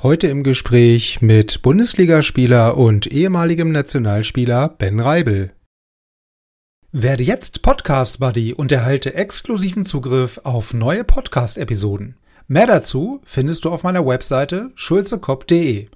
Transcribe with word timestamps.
Heute 0.00 0.28
im 0.28 0.44
Gespräch 0.44 1.22
mit 1.22 1.60
Bundesligaspieler 1.62 2.76
und 2.76 3.08
ehemaligem 3.08 3.72
Nationalspieler 3.72 4.68
Ben 4.68 5.00
Reibel. 5.00 5.52
Werde 6.92 7.24
jetzt 7.24 7.62
Podcast 7.62 8.20
Buddy 8.20 8.54
und 8.54 8.70
erhalte 8.70 9.14
exklusiven 9.14 9.84
Zugriff 9.84 10.38
auf 10.44 10.72
neue 10.72 11.02
Podcast-Episoden. 11.02 12.16
Mehr 12.46 12.68
dazu 12.68 13.20
findest 13.24 13.64
du 13.64 13.70
auf 13.70 13.82
meiner 13.82 14.06
Webseite 14.06 14.70
schulzekopf.de. 14.76 15.88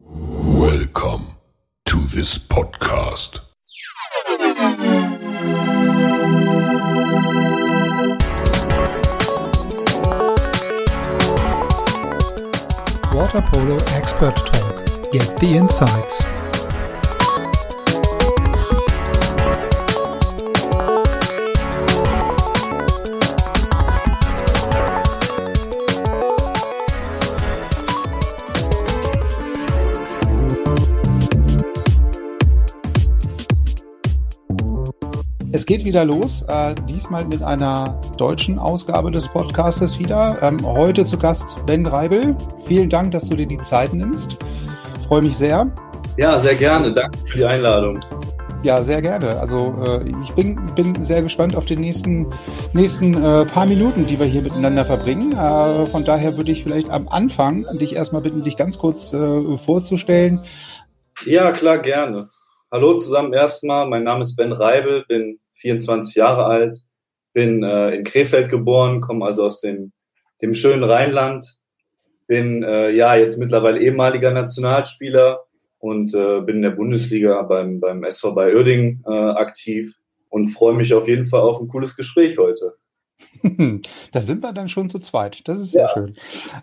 Welcome 0.00 1.36
to 1.86 2.00
this 2.12 2.38
podcast. 2.38 3.40
Water 13.14 13.42
Polo 13.42 13.78
Expert 13.94 14.34
Talk. 14.34 15.12
Get 15.12 15.38
the 15.38 15.54
insights. 15.56 16.43
Es 35.54 35.66
geht 35.66 35.84
wieder 35.84 36.04
los, 36.04 36.42
äh, 36.48 36.74
diesmal 36.90 37.24
mit 37.26 37.40
einer 37.40 38.00
deutschen 38.18 38.58
Ausgabe 38.58 39.12
des 39.12 39.28
Podcastes 39.28 40.00
wieder. 40.00 40.36
Ähm, 40.42 40.66
heute 40.66 41.04
zu 41.04 41.16
Gast 41.16 41.64
Ben 41.64 41.86
Reibel. 41.86 42.34
Vielen 42.66 42.90
Dank, 42.90 43.12
dass 43.12 43.28
du 43.28 43.36
dir 43.36 43.46
die 43.46 43.58
Zeit 43.58 43.94
nimmst. 43.94 44.36
Freue 45.06 45.22
mich 45.22 45.36
sehr. 45.36 45.70
Ja, 46.16 46.40
sehr 46.40 46.56
gerne. 46.56 46.92
Danke 46.92 47.16
für 47.28 47.38
die 47.38 47.44
Einladung. 47.44 48.00
Ja, 48.64 48.82
sehr 48.82 49.00
gerne. 49.00 49.38
Also 49.38 49.72
äh, 49.86 50.10
ich 50.24 50.32
bin, 50.32 50.58
bin 50.74 51.04
sehr 51.04 51.22
gespannt 51.22 51.54
auf 51.54 51.66
die 51.66 51.76
nächsten, 51.76 52.26
nächsten 52.72 53.14
äh, 53.14 53.44
paar 53.44 53.66
Minuten, 53.66 54.08
die 54.08 54.18
wir 54.18 54.26
hier 54.26 54.42
miteinander 54.42 54.84
verbringen. 54.84 55.34
Äh, 55.34 55.86
von 55.86 56.04
daher 56.04 56.36
würde 56.36 56.50
ich 56.50 56.64
vielleicht 56.64 56.90
am 56.90 57.06
Anfang 57.06 57.64
dich 57.78 57.94
erstmal 57.94 58.22
bitten, 58.22 58.42
dich 58.42 58.56
ganz 58.56 58.76
kurz 58.76 59.12
äh, 59.12 59.56
vorzustellen. 59.56 60.40
Ja, 61.24 61.52
klar, 61.52 61.78
gerne. 61.78 62.28
Hallo 62.72 62.98
zusammen 62.98 63.32
erstmal. 63.32 63.86
Mein 63.86 64.02
Name 64.02 64.22
ist 64.22 64.34
Ben 64.34 64.50
Reibel, 64.50 65.04
bin 65.06 65.38
24 65.54 66.14
Jahre 66.16 66.46
alt, 66.46 66.78
bin 67.32 67.62
äh, 67.62 67.90
in 67.90 68.04
Krefeld 68.04 68.50
geboren, 68.50 69.00
komme 69.00 69.24
also 69.24 69.44
aus 69.44 69.60
dem, 69.60 69.92
dem 70.42 70.54
schönen 70.54 70.84
Rheinland, 70.84 71.58
bin 72.26 72.62
äh, 72.62 72.90
ja 72.90 73.14
jetzt 73.16 73.38
mittlerweile 73.38 73.80
ehemaliger 73.80 74.30
Nationalspieler 74.30 75.44
und 75.78 76.14
äh, 76.14 76.40
bin 76.40 76.56
in 76.56 76.62
der 76.62 76.70
Bundesliga 76.70 77.42
beim, 77.42 77.80
beim 77.80 78.04
SV 78.04 78.32
bei 78.32 78.54
Uerdingen 78.54 79.04
äh, 79.06 79.10
aktiv 79.10 79.96
und 80.30 80.46
freue 80.46 80.74
mich 80.74 80.94
auf 80.94 81.08
jeden 81.08 81.24
Fall 81.24 81.40
auf 81.40 81.60
ein 81.60 81.68
cooles 81.68 81.96
Gespräch 81.96 82.38
heute. 82.38 82.74
da 84.12 84.20
sind 84.20 84.42
wir 84.42 84.52
dann 84.52 84.68
schon 84.68 84.90
zu 84.90 84.98
zweit. 84.98 85.46
Das 85.46 85.60
ist 85.60 85.72
sehr 85.72 85.82
ja. 85.82 85.90
schön. 85.92 86.14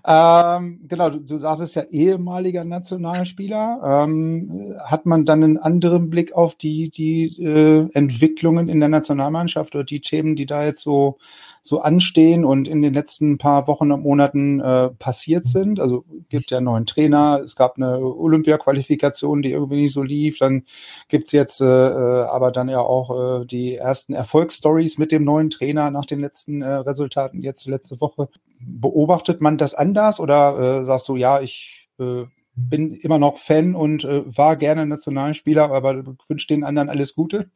Ähm, 0.05 0.81
genau, 0.88 1.09
du, 1.09 1.19
du 1.19 1.38
sagst 1.38 1.61
es 1.61 1.75
ja 1.75 1.83
ehemaliger 1.83 2.63
Nationalspieler. 2.63 4.03
Ähm, 4.05 4.75
hat 4.79 5.05
man 5.05 5.25
dann 5.25 5.44
einen 5.44 5.57
anderen 5.57 6.09
Blick 6.09 6.33
auf 6.33 6.55
die, 6.55 6.89
die 6.89 7.41
äh, 7.41 7.88
Entwicklungen 7.94 8.69
in 8.69 8.79
der 8.79 8.89
Nationalmannschaft 8.89 9.75
oder 9.75 9.83
die 9.83 10.02
Themen, 10.02 10.35
die 10.35 10.45
da 10.45 10.66
jetzt 10.66 10.81
so 10.81 11.17
so 11.62 11.80
anstehen 11.81 12.44
und 12.44 12.67
in 12.67 12.81
den 12.81 12.94
letzten 12.94 13.38
paar 13.38 13.67
Wochen 13.67 13.92
und 13.92 14.02
Monaten 14.02 14.59
äh, 14.59 14.90
passiert 14.90 15.45
sind. 15.45 15.80
Also 15.80 16.03
gibt 16.30 16.50
ja 16.50 16.58
einen 16.58 16.66
neuen 16.66 16.86
Trainer, 16.88 17.40
es 17.44 17.56
gab 17.56 17.78
eine 17.78 18.00
Olympia-Qualifikation, 18.00 19.44
die 19.44 19.52
irgendwie 19.52 19.84
nicht 19.84 19.94
so 19.94 20.02
lief. 20.02 20.40
Dann 20.40 20.63
gibt's 21.08 21.31
jetzt 21.31 21.62
äh, 21.62 21.66
äh, 21.66 22.24
aber 22.24 22.52
dann 22.52 22.68
ja 22.68 22.80
auch 22.80 23.41
äh, 23.41 23.46
die 23.46 23.75
ersten 23.75 24.13
Erfolgsstories 24.13 24.97
mit 24.97 25.12
dem 25.12 25.24
neuen 25.24 25.52
Trainer 25.52 25.91
nach 25.91 26.06
den 26.06 26.19
letzten 26.19 26.63
äh, 26.63 26.74
Resultaten 26.74 27.44
jetzt 27.44 27.68
letzte 27.68 28.02
Woche. 28.02 28.28
Beobachtet 28.59 29.40
man 29.40 29.58
das 29.58 29.75
anders 29.75 30.19
oder 30.19 30.81
äh, 30.81 30.85
sagst 30.85 31.08
du, 31.09 31.16
ja, 31.16 31.41
ich 31.41 31.90
äh, 32.00 32.25
bin 32.56 32.94
immer 32.94 33.19
noch 33.19 33.38
Fan 33.38 33.75
und 33.75 34.03
äh, 34.03 34.24
war 34.25 34.56
gerne 34.56 34.85
Nationalspieler, 34.85 35.72
aber 35.72 36.03
wünsche 36.28 36.47
den 36.47 36.64
anderen 36.64 36.90
alles 36.90 37.16
Gute? 37.16 37.50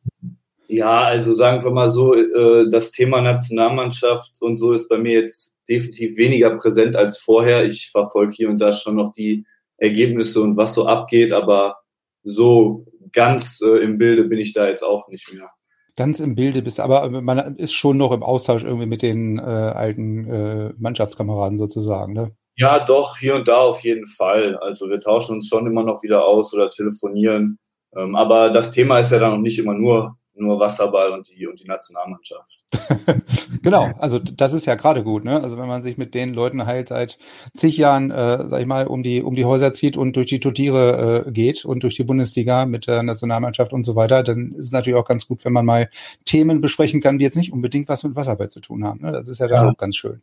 Ja, 0.72 1.02
also 1.02 1.32
sagen 1.32 1.64
wir 1.64 1.72
mal 1.72 1.90
so, 1.90 2.14
äh, 2.14 2.70
das 2.70 2.92
Thema 2.92 3.22
Nationalmannschaft 3.22 4.40
und 4.40 4.58
so 4.58 4.72
ist 4.72 4.88
bei 4.88 5.00
mir 5.00 5.14
jetzt 5.14 5.58
definitiv 5.68 6.16
weniger 6.16 6.56
präsent 6.58 6.96
als 6.96 7.18
vorher. 7.18 7.66
Ich 7.66 7.90
verfolge 7.90 8.34
hier 8.34 8.50
und 8.50 8.62
da 8.62 8.72
schon 8.72 8.96
noch 8.96 9.12
die 9.12 9.48
Ergebnisse 9.78 10.42
und 10.42 10.58
was 10.58 10.76
so 10.76 10.86
abgeht, 10.86 11.32
aber 11.32 11.78
so 12.24 12.86
ganz 13.12 13.62
äh, 13.62 13.78
im 13.80 13.98
Bilde 13.98 14.26
bin 14.26 14.38
ich 14.38 14.54
da 14.54 14.68
jetzt 14.68 14.84
auch 14.84 15.08
nicht 15.08 15.34
mehr. 15.34 15.50
Ganz 15.96 16.20
im 16.20 16.36
Bilde 16.36 16.62
bist, 16.62 16.80
aber 16.80 17.10
man 17.10 17.56
ist 17.56 17.74
schon 17.74 17.98
noch 17.98 18.12
im 18.12 18.22
Austausch 18.22 18.64
irgendwie 18.64 18.86
mit 18.86 19.02
den 19.02 19.40
äh, 19.40 19.42
alten 19.42 20.30
äh, 20.30 20.74
Mannschaftskameraden 20.78 21.58
sozusagen, 21.58 22.14
ne? 22.14 22.36
Ja, 22.58 22.78
doch, 22.78 23.18
hier 23.18 23.36
und 23.36 23.48
da 23.48 23.58
auf 23.58 23.84
jeden 23.84 24.06
Fall. 24.06 24.56
Also 24.58 24.88
wir 24.88 25.00
tauschen 25.00 25.38
uns 25.38 25.48
schon 25.48 25.66
immer 25.66 25.84
noch 25.84 26.04
wieder 26.04 26.26
aus 26.26 26.54
oder 26.54 26.70
telefonieren. 26.70 27.58
Ähm, 27.96 28.16
aber 28.16 28.52
das 28.52 28.70
Thema 28.70 29.00
ist 29.00 29.12
ja 29.12 29.18
dann 29.18 29.32
noch 29.32 29.40
nicht 29.40 29.58
immer 29.58 29.74
nur 29.74 30.18
nur 30.40 30.60
Wasserball 30.60 31.12
und 31.12 31.30
die, 31.30 31.48
und 31.48 31.60
die 31.60 31.68
Nationalmannschaft. 31.68 32.60
genau, 33.64 33.90
also 33.98 34.20
das 34.20 34.54
ist 34.54 34.68
ja 34.68 34.76
gerade 34.76 35.04
gut, 35.04 35.24
ne? 35.24 35.42
Also 35.42 35.58
wenn 35.58 35.68
man 35.68 35.82
sich 35.82 35.98
mit 35.98 36.14
den 36.14 36.34
Leuten 36.34 36.68
halt 36.68 36.90
seit 36.90 37.18
zig 37.56 37.78
Jahren, 37.78 38.12
äh, 38.12 38.48
sag 38.48 38.62
ich 38.62 38.68
mal, 38.68 38.86
um 38.86 39.02
die 39.02 39.24
um 39.24 39.36
die 39.36 39.46
Häuser 39.46 39.74
zieht 39.74 39.98
und 39.98 40.16
durch 40.16 40.28
die 40.28 40.40
Turtiere 40.40 41.26
äh, 41.28 41.32
geht 41.32 41.66
und 41.66 41.82
durch 41.82 41.96
die 41.96 42.04
Bundesliga 42.04 42.66
mit 42.66 42.86
der 42.86 43.02
Nationalmannschaft 43.02 43.74
und 43.74 43.84
so 43.84 43.96
weiter, 43.96 44.22
dann 44.22 44.54
ist 44.56 44.68
es 44.68 44.72
natürlich 44.72 45.00
auch 45.00 45.08
ganz 45.08 45.28
gut, 45.28 45.44
wenn 45.46 45.54
man 45.54 45.66
mal 45.66 45.90
Themen 46.26 46.62
besprechen 46.62 47.02
kann, 47.02 47.18
die 47.18 47.26
jetzt 47.26 47.38
nicht 47.38 47.52
unbedingt 47.52 47.90
was 47.90 48.04
mit 48.04 48.16
Wasserball 48.16 48.50
zu 48.50 48.60
tun 48.60 48.84
haben. 48.84 49.02
Ne? 49.02 49.12
Das 49.12 49.28
ist 49.28 49.40
ja 49.40 49.48
dann 49.48 49.66
ja. 49.66 49.72
auch 49.72 49.78
ganz 49.78 49.96
schön. 49.96 50.22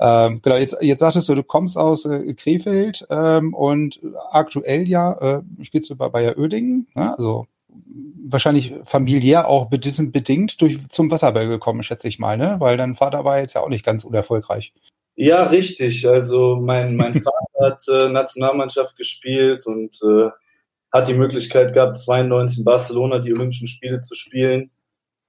Ähm, 0.00 0.40
genau, 0.42 0.56
jetzt 0.56 0.76
jetzt 0.82 1.00
sagtest 1.00 1.28
du, 1.28 1.34
du 1.36 1.44
kommst 1.44 1.78
aus 1.78 2.04
äh, 2.04 2.34
Krefeld 2.34 3.06
ähm, 3.10 3.54
und 3.54 4.00
aktuell 4.30 4.88
ja 4.88 5.12
äh, 5.38 5.42
spielst 5.62 5.88
du 5.90 5.96
bei 5.96 6.08
Bayer 6.08 6.36
Oedingen, 6.36 6.88
ne? 6.94 7.16
also 7.16 7.46
wahrscheinlich 8.28 8.74
familiär 8.84 9.48
auch 9.48 9.66
bedingt 9.66 10.60
durch 10.60 10.78
zum 10.88 11.10
Wasserball 11.10 11.48
gekommen, 11.48 11.82
schätze 11.82 12.08
ich 12.08 12.18
mal, 12.18 12.36
ne? 12.36 12.56
Weil 12.58 12.76
dein 12.76 12.94
Vater 12.94 13.24
war 13.24 13.38
jetzt 13.38 13.54
ja 13.54 13.60
auch 13.60 13.68
nicht 13.68 13.84
ganz 13.84 14.04
unerfolgreich. 14.04 14.72
Ja, 15.14 15.44
richtig. 15.44 16.06
Also 16.06 16.56
mein, 16.56 16.96
mein 16.96 17.14
Vater 17.20 17.60
hat 17.60 17.82
äh, 17.88 18.08
Nationalmannschaft 18.08 18.96
gespielt 18.96 19.66
und 19.66 19.98
äh, 20.02 20.30
hat 20.92 21.08
die 21.08 21.14
Möglichkeit 21.14 21.72
gehabt, 21.72 21.98
92 21.98 22.58
in 22.58 22.64
Barcelona 22.64 23.18
die 23.18 23.32
Olympischen 23.32 23.68
Spiele 23.68 24.00
zu 24.00 24.14
spielen. 24.14 24.70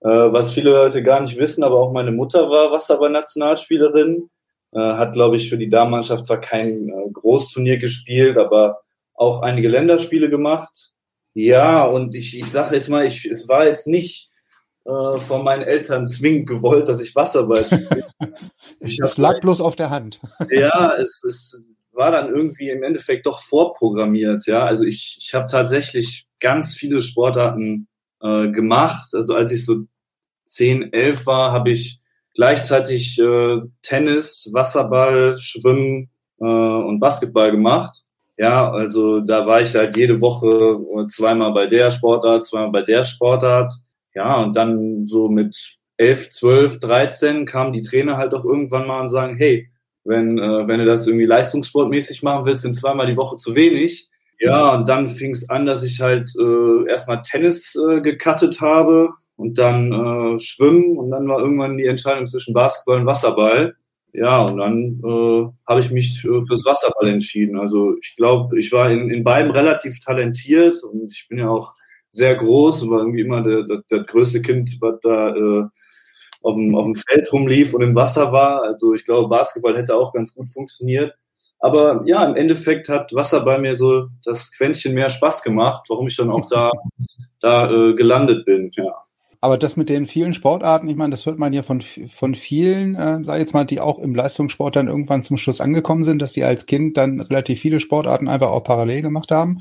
Äh, 0.02 0.08
was 0.10 0.52
viele 0.52 0.72
Leute 0.72 1.02
gar 1.04 1.22
nicht 1.22 1.38
wissen, 1.38 1.64
aber 1.64 1.80
auch 1.80 1.92
meine 1.92 2.12
Mutter 2.12 2.50
war 2.50 2.72
Wasserball-Nationalspielerin. 2.72 4.30
Äh, 4.74 4.80
hat, 4.80 5.14
glaube 5.14 5.38
ich, 5.38 5.50
für 5.50 5.58
die 5.58 5.70
Damenmannschaft 5.70 6.26
zwar 6.26 6.42
kein 6.42 6.90
äh, 6.90 7.10
Großturnier 7.12 7.78
gespielt, 7.78 8.38
aber 8.38 8.82
auch 9.14 9.42
einige 9.42 9.70
Länderspiele 9.70 10.30
gemacht. 10.30 10.92
Ja, 11.40 11.86
und 11.86 12.16
ich, 12.16 12.36
ich 12.36 12.48
sage 12.48 12.76
jetzt 12.76 12.90
mal, 12.90 13.06
ich, 13.06 13.24
es 13.26 13.48
war 13.48 13.64
jetzt 13.64 13.86
nicht 13.86 14.32
äh, 14.86 15.20
von 15.20 15.44
meinen 15.44 15.62
Eltern 15.62 16.08
zwingend 16.08 16.48
gewollt, 16.48 16.90
dass 16.90 17.00
ich 17.00 17.16
Wasserball 17.16 17.64
spiele. 17.64 18.08
es 18.80 19.18
lag 19.20 19.40
bloß 19.42 19.62
auf 19.62 19.76
der 19.76 19.92
Hand. 19.92 20.20
ja, 20.50 20.96
es, 20.96 21.24
es 21.24 21.62
war 21.92 22.10
dann 22.10 22.34
irgendwie 22.34 22.72
im 22.72 22.82
Endeffekt 22.82 23.28
doch 23.28 23.44
vorprogrammiert. 23.44 24.48
Ja, 24.48 24.66
also 24.66 24.84
ich, 24.84 25.20
ich 25.20 25.36
habe 25.36 25.46
tatsächlich 25.46 26.26
ganz 26.42 26.74
viele 26.74 27.04
Sportarten 27.04 27.88
äh, 28.20 28.50
gemacht. 28.50 29.14
Also 29.14 29.36
als 29.36 29.52
ich 29.52 29.64
so 29.64 29.84
10, 30.46 30.92
11 30.92 31.28
war, 31.28 31.52
habe 31.52 31.70
ich 31.70 32.02
gleichzeitig 32.34 33.20
äh, 33.20 33.62
Tennis, 33.84 34.50
Wasserball, 34.54 35.36
Schwimmen 35.38 36.10
äh, 36.40 36.46
und 36.46 37.00
Basketball 37.00 37.52
gemacht. 37.52 38.07
Ja, 38.38 38.72
also 38.72 39.20
da 39.20 39.46
war 39.48 39.62
ich 39.62 39.76
halt 39.76 39.98
jede 39.98 40.22
Woche 40.22 41.08
zweimal 41.10 41.54
bei 41.54 41.66
der 41.66 41.90
Sportart, 41.90 42.46
zweimal 42.46 42.72
bei 42.72 42.82
der 42.84 43.04
Sportart. 43.04 43.74
Ja, 44.14 44.42
und 44.44 44.56
dann 44.56 45.06
so 45.06 45.28
mit 45.28 45.78
elf, 45.98 46.30
zwölf, 46.30 46.80
dreizehn 46.80 47.46
kamen 47.46 47.74
die 47.74 47.82
Trainer 47.82 48.18
halt 48.18 48.34
auch 48.34 48.46
irgendwann 48.46 48.88
mal 48.88 49.02
und 49.02 49.08
sagen, 49.08 49.36
hey, 49.38 49.70
wenn, 50.04 50.38
äh, 50.38 50.68
wenn 50.68 50.80
du 50.80 50.86
das 50.86 51.08
irgendwie 51.08 51.26
leistungssportmäßig 51.26 52.24
machen 52.24 52.46
willst, 52.46 52.64
sind 52.64 52.76
zweimal 52.76 53.08
die 53.08 53.18
Woche 53.18 53.38
zu 53.38 53.56
wenig. 53.56 54.08
Ja, 54.40 54.76
und 54.76 54.88
dann 54.88 55.08
fing 55.08 55.32
es 55.32 55.50
an, 55.50 55.66
dass 55.66 55.84
ich 55.84 56.00
halt 56.00 56.32
äh, 56.40 56.88
erstmal 56.88 57.24
Tennis 57.24 57.76
äh, 57.76 58.02
gecuttet 58.02 58.62
habe 58.62 59.10
und 59.36 59.58
dann 59.58 59.92
äh, 59.92 60.40
Schwimmen 60.40 60.98
und 60.98 61.10
dann 61.10 61.28
war 61.28 61.40
irgendwann 61.40 61.78
die 61.78 61.88
Entscheidung 61.88 62.28
zwischen 62.28 62.54
Basketball 62.54 63.00
und 63.00 63.08
Wasserball. 63.08 63.76
Ja, 64.14 64.42
und 64.42 64.58
dann 64.58 65.02
äh, 65.04 65.50
habe 65.68 65.80
ich 65.80 65.92
mich 65.92 66.24
äh, 66.26 66.42
fürs 66.48 66.66
Wasserball 66.66 67.10
entschieden. 67.10 67.60
Also 67.60 67.96
ich 68.02 68.16
glaube, 68.16 68.58
ich 68.58 68.72
war 68.72 68.90
in, 68.90 69.10
in 69.12 69.24
beiden 69.24 69.52
relativ 69.52 70.00
talentiert 70.00 70.82
und 70.84 71.12
ich 71.12 71.28
bin 71.30 71.40
ja 71.40 71.50
auch 71.50 71.76
sehr 72.10 72.36
groß 72.36 72.84
und 72.84 72.92
war 72.92 73.00
irgendwie 73.00 73.22
immer 73.22 73.44
der, 73.44 73.64
der, 73.64 73.84
der 73.92 74.04
größte 74.04 74.42
Kind, 74.42 74.78
was 74.82 75.00
da 75.02 75.36
äh, 75.36 75.68
auf 76.42 76.56
dem, 76.56 76.76
auf 76.76 76.86
dem 76.86 76.96
Feld 76.96 77.32
rumlief 77.32 77.74
und 77.74 77.82
im 77.82 77.96
Wasser 77.96 78.32
war. 78.32 78.64
Also 78.64 78.94
ich 78.94 79.06
glaube, 79.06 79.28
Basketball 79.28 79.78
hätte 79.78 79.96
auch 79.96 80.14
ganz 80.14 80.34
gut 80.34 80.50
funktioniert. 80.50 81.14
Aber 81.60 82.04
ja, 82.06 82.24
im 82.26 82.36
Endeffekt 82.36 82.88
hat 82.90 83.14
Wasserball 83.14 83.60
mir 83.60 83.76
so 83.76 84.08
das 84.24 84.52
Quäntchen 84.56 84.94
mehr 84.94 85.10
Spaß 85.10 85.44
gemacht, 85.44 85.86
warum 85.90 86.08
ich 86.08 86.16
dann 86.16 86.30
auch 86.30 86.48
da, 86.50 86.72
da 87.40 87.72
äh, 87.72 87.96
gelandet 87.96 88.46
bin, 88.46 88.72
ja. 88.76 89.07
Aber 89.40 89.58
das 89.58 89.78
mit 89.78 89.90
den 89.90 90.08
vielen 90.08 90.34
Sportarten, 90.34 90.88
ich 90.88 90.96
meine, 90.96 91.12
das 91.12 91.26
hört 91.26 91.38
man 91.38 91.54
ja 91.54 91.62
von, 91.62 91.82
von 91.82 92.34
vielen, 92.34 92.96
äh, 92.96 93.24
sag 93.24 93.36
ich 93.36 93.42
jetzt 93.42 93.54
mal, 93.54 93.66
die 93.66 93.80
auch 93.80 94.00
im 94.00 94.16
Leistungssport 94.16 94.76
dann 94.76 94.88
irgendwann 94.88 95.24
zum 95.24 95.38
Schluss 95.38 95.62
angekommen 95.62 96.04
sind, 96.04 96.22
dass 96.22 96.34
die 96.34 96.44
als 96.44 96.66
Kind 96.66 96.98
dann 96.98 97.22
relativ 97.22 97.62
viele 97.62 97.80
Sportarten 97.80 98.28
einfach 98.28 98.50
auch 98.50 98.64
parallel 98.64 99.04
gemacht 99.04 99.32
haben 99.32 99.60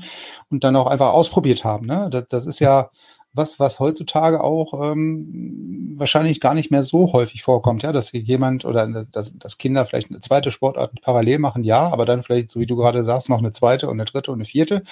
und 0.49 0.63
dann 0.63 0.75
auch 0.75 0.87
einfach 0.87 1.13
ausprobiert 1.13 1.63
haben. 1.63 1.85
Ne? 1.85 2.09
Das, 2.11 2.27
das 2.27 2.45
ist 2.47 2.59
ja 2.59 2.89
was, 3.33 3.59
was 3.59 3.79
heutzutage 3.79 4.43
auch 4.43 4.91
ähm, 4.91 5.93
wahrscheinlich 5.95 6.41
gar 6.41 6.53
nicht 6.53 6.71
mehr 6.71 6.83
so 6.83 7.13
häufig 7.13 7.43
vorkommt, 7.43 7.83
ja, 7.83 7.91
dass 7.91 8.11
jemand 8.11 8.65
oder 8.65 8.87
dass, 9.11 9.37
dass 9.37 9.57
Kinder 9.57 9.85
vielleicht 9.85 10.09
eine 10.09 10.19
zweite 10.19 10.51
Sportart 10.51 10.99
parallel 11.01 11.39
machen, 11.39 11.63
ja, 11.63 11.87
aber 11.87 12.05
dann 12.05 12.23
vielleicht, 12.23 12.49
so 12.49 12.59
wie 12.59 12.65
du 12.65 12.75
gerade 12.75 13.03
sagst, 13.03 13.29
noch 13.29 13.39
eine 13.39 13.51
zweite 13.51 13.87
und 13.87 13.93
eine 13.93 14.05
dritte 14.05 14.31
und 14.31 14.37
eine 14.37 14.45
vierte 14.45 14.83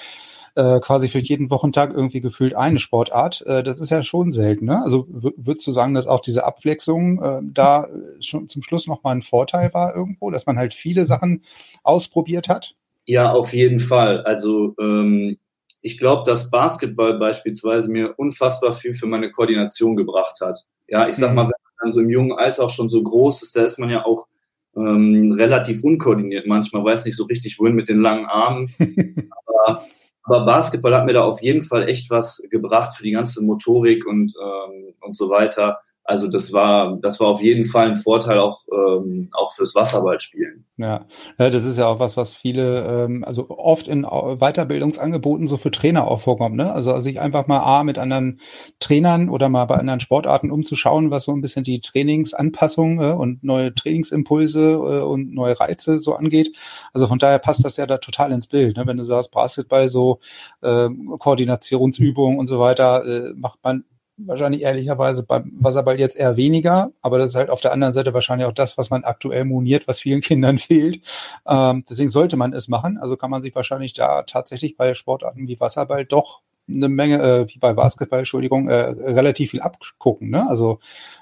äh, 0.56 0.80
quasi 0.80 1.08
für 1.08 1.18
jeden 1.18 1.50
Wochentag 1.50 1.92
irgendwie 1.94 2.20
gefühlt 2.20 2.54
eine 2.54 2.78
Sportart. 2.78 3.42
Äh, 3.46 3.62
das 3.62 3.78
ist 3.78 3.90
ja 3.90 4.02
schon 4.02 4.32
selten. 4.32 4.64
Ne? 4.64 4.82
Also 4.82 5.06
würdest 5.08 5.66
du 5.66 5.70
sagen, 5.70 5.94
dass 5.94 6.06
auch 6.06 6.20
diese 6.20 6.44
Abwechslung 6.44 7.22
äh, 7.22 7.40
da 7.44 7.88
schon 8.20 8.48
zum 8.48 8.62
Schluss 8.62 8.86
nochmal 8.86 9.14
ein 9.14 9.22
Vorteil 9.22 9.72
war 9.74 9.94
irgendwo, 9.94 10.30
dass 10.30 10.46
man 10.46 10.58
halt 10.58 10.74
viele 10.74 11.04
Sachen 11.04 11.42
ausprobiert 11.82 12.48
hat? 12.48 12.74
Ja, 13.04 13.32
auf 13.32 13.52
jeden 13.52 13.78
Fall. 13.78 14.22
Also 14.22 14.74
ähm, 14.80 15.36
ich 15.82 15.98
glaube, 15.98 16.24
dass 16.24 16.50
Basketball 16.50 17.18
beispielsweise 17.18 17.90
mir 17.90 18.18
unfassbar 18.18 18.72
viel 18.72 18.94
für 18.94 19.06
meine 19.06 19.30
Koordination 19.30 19.94
gebracht 19.94 20.40
hat. 20.40 20.64
Ja, 20.88 21.08
ich 21.08 21.16
sag 21.16 21.30
mhm. 21.30 21.36
mal, 21.36 21.42
wenn 21.42 21.48
man 21.48 21.74
dann 21.82 21.92
so 21.92 22.00
im 22.00 22.10
jungen 22.10 22.32
Alter 22.32 22.64
auch 22.64 22.70
schon 22.70 22.88
so 22.88 23.02
groß 23.02 23.42
ist, 23.42 23.54
da 23.56 23.62
ist 23.62 23.78
man 23.78 23.90
ja 23.90 24.04
auch 24.04 24.26
ähm, 24.74 25.32
relativ 25.32 25.84
unkoordiniert 25.84 26.46
manchmal, 26.46 26.84
weiß 26.84 27.04
nicht 27.04 27.16
so 27.16 27.24
richtig, 27.24 27.58
wohin 27.58 27.74
mit 27.74 27.88
den 27.88 28.00
langen 28.00 28.26
Armen. 28.26 28.72
Aber 29.46 29.84
aber 30.26 30.44
Basketball 30.44 30.94
hat 30.94 31.06
mir 31.06 31.12
da 31.12 31.22
auf 31.22 31.40
jeden 31.40 31.62
Fall 31.62 31.88
echt 31.88 32.10
was 32.10 32.42
gebracht 32.50 32.96
für 32.96 33.04
die 33.04 33.12
ganze 33.12 33.42
Motorik 33.44 34.06
und, 34.06 34.34
ähm, 34.42 34.92
und 35.00 35.16
so 35.16 35.30
weiter. 35.30 35.80
Also 36.06 36.28
das 36.28 36.52
war, 36.52 36.98
das 37.02 37.18
war 37.18 37.26
auf 37.26 37.42
jeden 37.42 37.64
Fall 37.64 37.88
ein 37.88 37.96
Vorteil 37.96 38.38
auch, 38.38 38.60
ähm, 38.72 39.28
auch 39.32 39.52
fürs 39.54 39.74
Wasserballspielen. 39.74 40.64
Ja. 40.76 41.06
ja, 41.38 41.50
das 41.50 41.64
ist 41.64 41.78
ja 41.78 41.88
auch 41.88 41.98
was, 41.98 42.16
was 42.16 42.32
viele, 42.32 42.84
ähm, 42.84 43.24
also 43.24 43.50
oft 43.50 43.88
in 43.88 44.02
Weiterbildungsangeboten 44.02 45.48
so 45.48 45.56
für 45.56 45.72
Trainer 45.72 46.06
auch 46.06 46.20
vorkommt. 46.20 46.54
Ne? 46.54 46.72
Also 46.72 47.00
sich 47.00 47.20
einfach 47.20 47.48
mal 47.48 47.58
A 47.58 47.82
mit 47.82 47.98
anderen 47.98 48.40
Trainern 48.78 49.28
oder 49.28 49.48
mal 49.48 49.64
bei 49.64 49.76
anderen 49.76 50.00
Sportarten 50.00 50.52
umzuschauen, 50.52 51.10
was 51.10 51.24
so 51.24 51.32
ein 51.32 51.40
bisschen 51.40 51.64
die 51.64 51.80
Trainingsanpassung 51.80 53.00
äh, 53.00 53.12
und 53.12 53.42
neue 53.42 53.74
Trainingsimpulse 53.74 54.60
äh, 54.60 55.00
und 55.02 55.34
neue 55.34 55.58
Reize 55.58 55.98
so 55.98 56.14
angeht. 56.14 56.56
Also 56.92 57.08
von 57.08 57.18
daher 57.18 57.40
passt 57.40 57.64
das 57.64 57.78
ja 57.78 57.86
da 57.86 57.98
total 57.98 58.30
ins 58.30 58.46
Bild. 58.46 58.76
Ne? 58.76 58.86
Wenn 58.86 58.96
du 58.96 59.04
sagst, 59.04 59.32
Basketball 59.32 59.88
so 59.88 60.20
äh, 60.62 60.88
Koordinationsübungen 61.18 62.38
und 62.38 62.46
so 62.46 62.60
weiter, 62.60 63.04
äh, 63.04 63.32
macht 63.34 63.58
man 63.64 63.84
wahrscheinlich 64.18 64.62
ehrlicherweise 64.62 65.22
beim 65.22 65.52
Wasserball 65.58 65.98
jetzt 65.98 66.16
eher 66.16 66.36
weniger, 66.36 66.92
aber 67.02 67.18
das 67.18 67.30
ist 67.30 67.36
halt 67.36 67.50
auf 67.50 67.60
der 67.60 67.72
anderen 67.72 67.92
Seite 67.92 68.14
wahrscheinlich 68.14 68.46
auch 68.46 68.52
das, 68.52 68.78
was 68.78 68.90
man 68.90 69.04
aktuell 69.04 69.44
moniert, 69.44 69.86
was 69.88 70.00
vielen 70.00 70.20
Kindern 70.22 70.58
fehlt. 70.58 71.00
Ähm, 71.46 71.84
deswegen 71.88 72.08
sollte 72.08 72.36
man 72.36 72.52
es 72.52 72.68
machen. 72.68 72.98
Also 72.98 73.16
kann 73.16 73.30
man 73.30 73.42
sich 73.42 73.54
wahrscheinlich 73.54 73.92
da 73.92 74.22
tatsächlich 74.22 74.76
bei 74.76 74.94
Sportarten 74.94 75.48
wie 75.48 75.60
Wasserball 75.60 76.04
doch 76.04 76.42
eine 76.68 76.88
Menge, 76.88 77.22
äh, 77.22 77.48
wie 77.48 77.58
bei 77.58 77.72
Basketball, 77.72 78.20
Entschuldigung, 78.20 78.68
äh, 78.68 78.74
relativ 78.76 79.52
viel 79.52 79.60
abgucken. 79.60 80.30
Ne? 80.30 80.48
Also 80.48 80.80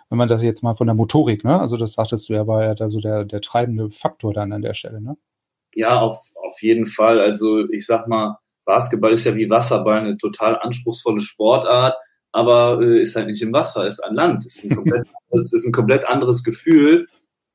wenn 0.09 0.19
man 0.19 0.29
das 0.29 0.43
jetzt 0.43 0.63
mal 0.63 0.75
von 0.75 0.87
der 0.87 0.95
Motorik, 0.95 1.45
ne? 1.45 1.61
Also 1.61 1.77
das 1.77 1.93
sagtest 1.93 2.29
du 2.29 2.33
ja, 2.33 2.47
war 2.47 2.65
ja 2.65 2.75
da 2.75 2.89
so 2.89 3.01
der, 3.01 3.25
der 3.25 3.43
treibende 3.43 3.91
Faktor 3.91 4.33
dann 4.33 4.53
an 4.53 4.63
der 4.63 4.75
Stelle, 4.75 5.03
ne? 5.03 5.17
Ja, 5.75 6.01
auf, 6.01 6.33
auf 6.37 6.63
jeden 6.63 6.87
Fall. 6.87 7.21
Also 7.21 7.69
ich 7.69 7.85
sag 7.85 8.09
mal, 8.09 8.39
Basketball 8.65 9.13
ist 9.13 9.25
ja 9.25 9.35
wie 9.35 9.51
Wasserball 9.51 9.99
eine 9.99 10.17
total 10.17 10.59
anspruchsvolle 10.59 11.21
Sportart 11.21 11.97
aber 12.35 12.83
äh, 12.83 13.01
ist 13.01 13.15
halt 13.15 13.29
nicht 13.29 13.41
im 13.43 13.53
Wasser, 13.53 13.87
ist 13.87 14.01
an 14.01 14.17
Land. 14.17 14.45
Ist 14.45 14.65
ein 14.65 14.75
komplett, 14.75 15.07
das 15.31 15.53
ist 15.53 15.67
ein 15.67 15.73
komplett 15.73 16.05
anderes 16.05 16.43
Gefühl. 16.43 17.07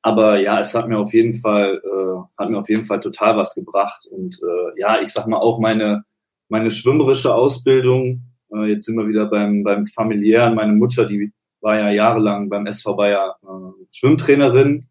Aber 0.01 0.39
ja, 0.39 0.57
es 0.57 0.73
hat 0.73 0.87
mir 0.87 0.97
auf 0.97 1.13
jeden 1.13 1.33
Fall, 1.33 1.81
äh, 1.83 2.41
hat 2.41 2.49
mir 2.49 2.57
auf 2.57 2.69
jeden 2.69 2.85
Fall 2.85 3.01
total 3.01 3.35
was 3.35 3.53
gebracht. 3.53 4.07
Und 4.09 4.39
äh, 4.41 4.79
ja, 4.79 5.01
ich 5.01 5.09
sag 5.09 5.27
mal 5.27 5.37
auch 5.37 5.59
meine, 5.59 6.05
meine 6.47 6.69
schwimmerische 6.69 7.35
Ausbildung, 7.35 8.21
äh, 8.53 8.67
jetzt 8.71 8.85
sind 8.85 8.95
wir 8.95 9.09
wieder 9.09 9.25
beim, 9.25 9.63
beim 9.63 9.85
familiären. 9.85 10.55
Meine 10.55 10.71
Mutter, 10.71 11.05
die 11.05 11.33
war 11.59 11.77
ja 11.77 11.91
jahrelang 11.91 12.47
beim 12.47 12.65
SV 12.65 12.95
Bayer 12.95 13.35
äh, 13.43 13.85
Schwimmtrainerin 13.91 14.87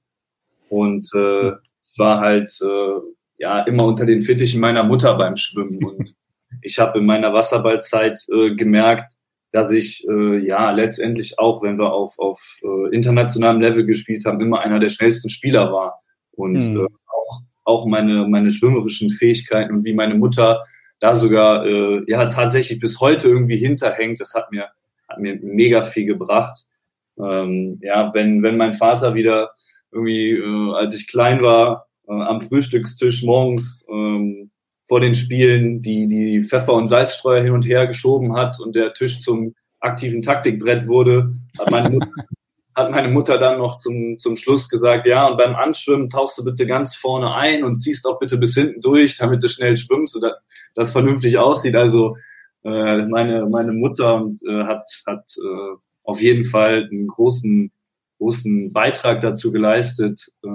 und 0.68 1.08
äh, 1.14 1.52
war 1.96 2.20
halt 2.20 2.50
äh, 2.60 3.00
ja 3.38 3.62
immer 3.62 3.86
unter 3.86 4.04
den 4.04 4.20
Fittichen 4.20 4.60
meiner 4.60 4.84
Mutter 4.84 5.16
beim 5.16 5.36
Schwimmen. 5.36 5.82
Und 5.82 6.14
ich 6.60 6.78
habe 6.78 6.98
in 6.98 7.06
meiner 7.06 7.32
Wasserballzeit 7.32 8.20
äh, 8.30 8.54
gemerkt, 8.54 9.14
dass 9.50 9.70
ich 9.70 10.06
äh, 10.08 10.38
ja 10.46 10.70
letztendlich 10.70 11.38
auch, 11.38 11.62
wenn 11.62 11.78
wir 11.78 11.92
auf, 11.92 12.18
auf 12.18 12.58
äh, 12.62 12.94
internationalem 12.94 13.60
Level 13.60 13.86
gespielt 13.86 14.24
haben, 14.26 14.40
immer 14.40 14.60
einer 14.60 14.78
der 14.78 14.90
schnellsten 14.90 15.30
Spieler 15.30 15.72
war. 15.72 16.02
Und 16.32 16.68
mhm. 16.68 16.80
äh, 16.80 16.84
auch, 16.84 17.40
auch 17.64 17.86
meine, 17.86 18.26
meine 18.28 18.50
schwimmerischen 18.50 19.10
Fähigkeiten 19.10 19.74
und 19.74 19.84
wie 19.84 19.94
meine 19.94 20.14
Mutter 20.14 20.64
da 21.00 21.14
sogar 21.14 21.64
äh, 21.64 22.02
ja 22.08 22.26
tatsächlich 22.26 22.80
bis 22.80 23.00
heute 23.00 23.28
irgendwie 23.28 23.56
hinterhängt, 23.56 24.20
das 24.20 24.34
hat 24.34 24.50
mir, 24.50 24.68
hat 25.08 25.18
mir 25.18 25.38
mega 25.40 25.82
viel 25.82 26.06
gebracht. 26.06 26.66
Ähm, 27.18 27.78
ja, 27.82 28.12
wenn, 28.14 28.42
wenn 28.42 28.56
mein 28.56 28.72
Vater 28.72 29.14
wieder 29.14 29.52
irgendwie, 29.90 30.32
äh, 30.32 30.74
als 30.74 30.94
ich 30.94 31.08
klein 31.08 31.42
war, 31.42 31.86
äh, 32.08 32.12
am 32.12 32.40
Frühstückstisch 32.40 33.22
morgens 33.22 33.86
ähm, 33.90 34.50
vor 34.88 35.00
den 35.00 35.14
Spielen 35.14 35.82
die, 35.82 36.08
die 36.08 36.42
Pfeffer- 36.42 36.72
und 36.72 36.86
Salzstreuer 36.86 37.42
hin 37.42 37.52
und 37.52 37.66
her 37.66 37.86
geschoben 37.86 38.34
hat 38.34 38.58
und 38.58 38.74
der 38.74 38.94
Tisch 38.94 39.20
zum 39.20 39.54
aktiven 39.80 40.22
Taktikbrett 40.22 40.88
wurde, 40.88 41.34
hat 41.58 41.70
meine 41.70 41.90
Mutter, 41.90 42.10
hat 42.74 42.90
meine 42.90 43.08
Mutter 43.08 43.38
dann 43.38 43.58
noch 43.58 43.76
zum, 43.76 44.18
zum 44.18 44.36
Schluss 44.36 44.68
gesagt, 44.68 45.06
ja, 45.06 45.26
und 45.26 45.36
beim 45.36 45.54
Anschwimmen 45.54 46.08
tauchst 46.08 46.38
du 46.38 46.44
bitte 46.44 46.66
ganz 46.66 46.96
vorne 46.96 47.34
ein 47.34 47.64
und 47.64 47.76
ziehst 47.76 48.06
auch 48.06 48.18
bitte 48.18 48.38
bis 48.38 48.54
hinten 48.54 48.80
durch, 48.80 49.18
damit 49.18 49.42
du 49.42 49.48
schnell 49.48 49.76
schwimmst 49.76 50.16
und 50.16 50.24
das 50.74 50.90
vernünftig 50.90 51.38
aussieht. 51.38 51.76
Also 51.76 52.16
äh, 52.64 53.04
meine, 53.06 53.46
meine 53.46 53.72
Mutter 53.72 54.26
äh, 54.48 54.64
hat, 54.64 54.88
hat 55.06 55.34
äh, 55.36 55.76
auf 56.02 56.22
jeden 56.22 56.44
Fall 56.44 56.88
einen 56.90 57.08
großen, 57.08 57.70
großen 58.16 58.72
Beitrag 58.72 59.20
dazu 59.20 59.52
geleistet, 59.52 60.32
äh, 60.42 60.48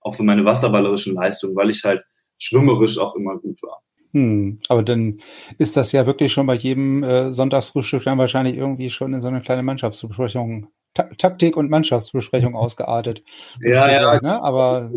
auch 0.00 0.14
für 0.14 0.22
meine 0.22 0.46
wasserballerischen 0.46 1.14
Leistungen, 1.14 1.56
weil 1.56 1.68
ich 1.68 1.84
halt 1.84 2.02
schwimmerisch 2.38 2.98
auch 2.98 3.14
immer 3.14 3.38
gut 3.38 3.62
war. 3.62 3.82
Hm, 4.12 4.60
aber 4.68 4.82
dann 4.82 5.20
ist 5.58 5.76
das 5.76 5.92
ja 5.92 6.06
wirklich 6.06 6.32
schon 6.32 6.46
bei 6.46 6.54
jedem 6.54 7.02
äh, 7.02 7.34
Sonntagsfrühstück 7.34 8.04
dann 8.04 8.16
wahrscheinlich 8.16 8.56
irgendwie 8.56 8.88
schon 8.88 9.12
in 9.12 9.20
so 9.20 9.28
eine 9.28 9.40
kleine 9.40 9.62
Mannschaftsbesprechung, 9.62 10.68
Ta 10.94 11.02
Taktik 11.18 11.56
und 11.56 11.68
Mannschaftsbesprechung 11.68 12.54
ausgeartet. 12.56 13.22
Ja, 13.60 13.90
ja. 13.90 14.12
Sein, 14.12 14.20
ne? 14.22 14.42
Aber 14.42 14.90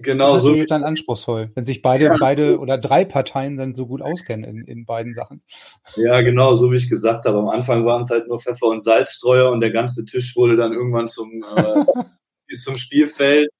genau 0.00 0.32
das 0.32 0.38
ist 0.38 0.42
so. 0.44 0.48
natürlich 0.48 0.68
dann 0.68 0.84
anspruchsvoll, 0.84 1.50
wenn 1.54 1.66
sich 1.66 1.82
beide, 1.82 2.06
ja. 2.06 2.16
beide 2.18 2.58
oder 2.58 2.78
drei 2.78 3.04
Parteien 3.04 3.58
dann 3.58 3.74
so 3.74 3.86
gut 3.86 4.00
auskennen 4.00 4.44
in, 4.44 4.64
in 4.64 4.86
beiden 4.86 5.14
Sachen. 5.14 5.42
Ja, 5.96 6.22
genau, 6.22 6.54
so 6.54 6.72
wie 6.72 6.76
ich 6.76 6.88
gesagt 6.88 7.26
habe. 7.26 7.38
Am 7.38 7.48
Anfang 7.48 7.84
waren 7.84 8.00
es 8.02 8.10
halt 8.10 8.28
nur 8.28 8.38
Pfeffer 8.38 8.68
und 8.68 8.82
Salzstreuer 8.82 9.50
und 9.50 9.60
der 9.60 9.72
ganze 9.72 10.04
Tisch 10.06 10.36
wurde 10.36 10.56
dann 10.56 10.72
irgendwann 10.72 11.08
zum, 11.08 11.44
äh, 11.54 12.56
zum 12.56 12.76
Spielfeld. 12.76 13.50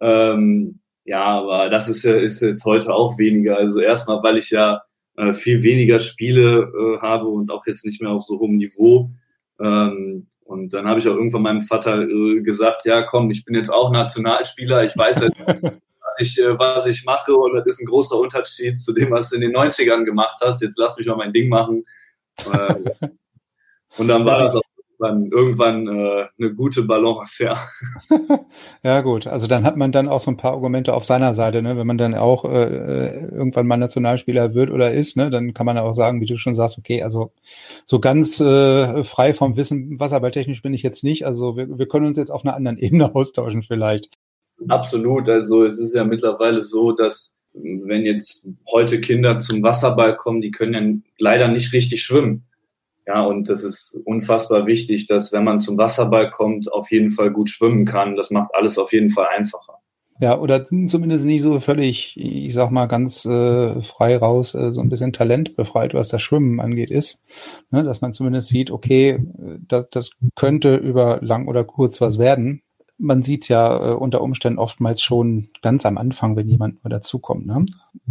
Ähm, 0.00 0.81
ja, 1.04 1.24
aber 1.24 1.68
das 1.68 1.88
ist, 1.88 2.04
ist 2.04 2.40
jetzt 2.42 2.64
heute 2.64 2.94
auch 2.94 3.18
weniger. 3.18 3.56
Also 3.56 3.80
erstmal, 3.80 4.22
weil 4.22 4.38
ich 4.38 4.50
ja 4.50 4.82
äh, 5.16 5.32
viel 5.32 5.62
weniger 5.62 5.98
Spiele 5.98 6.62
äh, 6.62 7.00
habe 7.00 7.26
und 7.26 7.50
auch 7.50 7.66
jetzt 7.66 7.84
nicht 7.84 8.00
mehr 8.00 8.10
auf 8.10 8.24
so 8.24 8.38
hohem 8.38 8.56
Niveau. 8.56 9.10
Ähm, 9.60 10.28
und 10.44 10.72
dann 10.74 10.86
habe 10.86 11.00
ich 11.00 11.08
auch 11.08 11.14
irgendwann 11.14 11.42
meinem 11.42 11.60
Vater 11.60 12.02
äh, 12.02 12.40
gesagt, 12.42 12.84
ja 12.84 13.02
komm, 13.02 13.30
ich 13.30 13.44
bin 13.44 13.54
jetzt 13.54 13.70
auch 13.70 13.90
Nationalspieler, 13.90 14.84
ich 14.84 14.96
weiß 14.96 15.22
halt, 15.22 15.34
was, 15.46 16.20
ich, 16.20 16.38
äh, 16.38 16.58
was 16.58 16.86
ich 16.86 17.04
mache 17.04 17.34
und 17.34 17.54
das 17.54 17.66
ist 17.66 17.80
ein 17.80 17.86
großer 17.86 18.18
Unterschied 18.18 18.80
zu 18.80 18.92
dem, 18.92 19.10
was 19.10 19.30
du 19.30 19.36
in 19.36 19.42
den 19.42 19.56
90ern 19.56 20.04
gemacht 20.04 20.38
hast. 20.42 20.62
Jetzt 20.62 20.78
lass 20.78 20.96
mich 20.96 21.06
mal 21.06 21.16
mein 21.16 21.32
Ding 21.32 21.48
machen. 21.48 21.84
Äh, 22.52 22.74
und 23.96 24.08
dann 24.08 24.24
war 24.24 24.38
das 24.38 24.54
auch 24.54 24.61
irgendwann, 25.02 25.30
irgendwann 25.30 25.88
äh, 25.88 26.26
eine 26.38 26.54
gute 26.54 26.82
Balance, 26.82 27.42
ja. 27.42 27.56
ja, 28.82 29.00
gut. 29.00 29.26
Also 29.26 29.46
dann 29.46 29.64
hat 29.64 29.76
man 29.76 29.92
dann 29.92 30.08
auch 30.08 30.20
so 30.20 30.30
ein 30.30 30.36
paar 30.36 30.52
Argumente 30.52 30.94
auf 30.94 31.04
seiner 31.04 31.34
Seite, 31.34 31.62
ne? 31.62 31.76
Wenn 31.76 31.86
man 31.86 31.98
dann 31.98 32.14
auch 32.14 32.44
äh, 32.44 33.26
irgendwann 33.28 33.66
mal 33.66 33.76
Nationalspieler 33.76 34.54
wird 34.54 34.70
oder 34.70 34.92
ist, 34.92 35.16
ne, 35.16 35.30
dann 35.30 35.54
kann 35.54 35.66
man 35.66 35.78
auch 35.78 35.92
sagen, 35.92 36.20
wie 36.20 36.26
du 36.26 36.36
schon 36.36 36.54
sagst, 36.54 36.78
okay, 36.78 37.02
also 37.02 37.32
so 37.84 38.00
ganz 38.00 38.40
äh, 38.40 39.04
frei 39.04 39.34
vom 39.34 39.56
Wissen, 39.56 39.98
wasserballtechnisch 39.98 40.62
bin 40.62 40.74
ich 40.74 40.82
jetzt 40.82 41.04
nicht. 41.04 41.26
Also 41.26 41.56
wir, 41.56 41.78
wir 41.78 41.86
können 41.86 42.06
uns 42.06 42.18
jetzt 42.18 42.30
auf 42.30 42.44
einer 42.44 42.54
anderen 42.54 42.78
Ebene 42.82 43.14
austauschen 43.14 43.62
vielleicht. 43.62 44.10
Absolut. 44.68 45.28
Also 45.28 45.64
es 45.64 45.78
ist 45.78 45.94
ja 45.94 46.04
mittlerweile 46.04 46.62
so, 46.62 46.92
dass 46.92 47.34
wenn 47.54 48.06
jetzt 48.06 48.46
heute 48.70 49.00
Kinder 49.00 49.38
zum 49.38 49.62
Wasserball 49.62 50.16
kommen, 50.16 50.40
die 50.40 50.50
können 50.50 50.72
ja 50.72 51.10
leider 51.18 51.48
nicht 51.48 51.72
richtig 51.72 52.02
schwimmen. 52.02 52.46
Ja, 53.06 53.24
und 53.24 53.48
das 53.48 53.64
ist 53.64 53.98
unfassbar 54.04 54.66
wichtig, 54.66 55.06
dass 55.06 55.32
wenn 55.32 55.44
man 55.44 55.58
zum 55.58 55.76
Wasserball 55.76 56.30
kommt, 56.30 56.72
auf 56.72 56.90
jeden 56.90 57.10
Fall 57.10 57.30
gut 57.30 57.50
schwimmen 57.50 57.84
kann. 57.84 58.16
Das 58.16 58.30
macht 58.30 58.54
alles 58.54 58.78
auf 58.78 58.92
jeden 58.92 59.10
Fall 59.10 59.26
einfacher. 59.36 59.78
Ja, 60.20 60.38
oder 60.38 60.64
zumindest 60.64 61.24
nicht 61.24 61.42
so 61.42 61.58
völlig, 61.58 62.16
ich 62.16 62.54
sag 62.54 62.70
mal, 62.70 62.86
ganz 62.86 63.24
äh, 63.24 63.82
frei 63.82 64.16
raus, 64.16 64.54
äh, 64.54 64.72
so 64.72 64.80
ein 64.80 64.88
bisschen 64.88 65.12
Talent 65.12 65.56
befreit, 65.56 65.94
was 65.94 66.08
das 66.08 66.22
Schwimmen 66.22 66.60
angeht, 66.60 66.92
ist. 66.92 67.20
Ne, 67.72 67.82
dass 67.82 68.02
man 68.02 68.12
zumindest 68.12 68.46
sieht, 68.48 68.70
okay, 68.70 69.18
das, 69.66 69.88
das 69.90 70.10
könnte 70.36 70.76
über 70.76 71.18
lang 71.22 71.48
oder 71.48 71.64
kurz 71.64 72.00
was 72.00 72.18
werden 72.20 72.62
man 73.02 73.22
sieht 73.22 73.42
es 73.42 73.48
ja 73.48 73.90
äh, 73.90 73.94
unter 73.94 74.22
Umständen 74.22 74.58
oftmals 74.58 75.02
schon 75.02 75.48
ganz 75.60 75.84
am 75.84 75.98
Anfang, 75.98 76.36
wenn 76.36 76.48
jemand 76.48 76.82
nur 76.84 76.90
dazukommt. 76.90 77.46
Ne? 77.46 77.66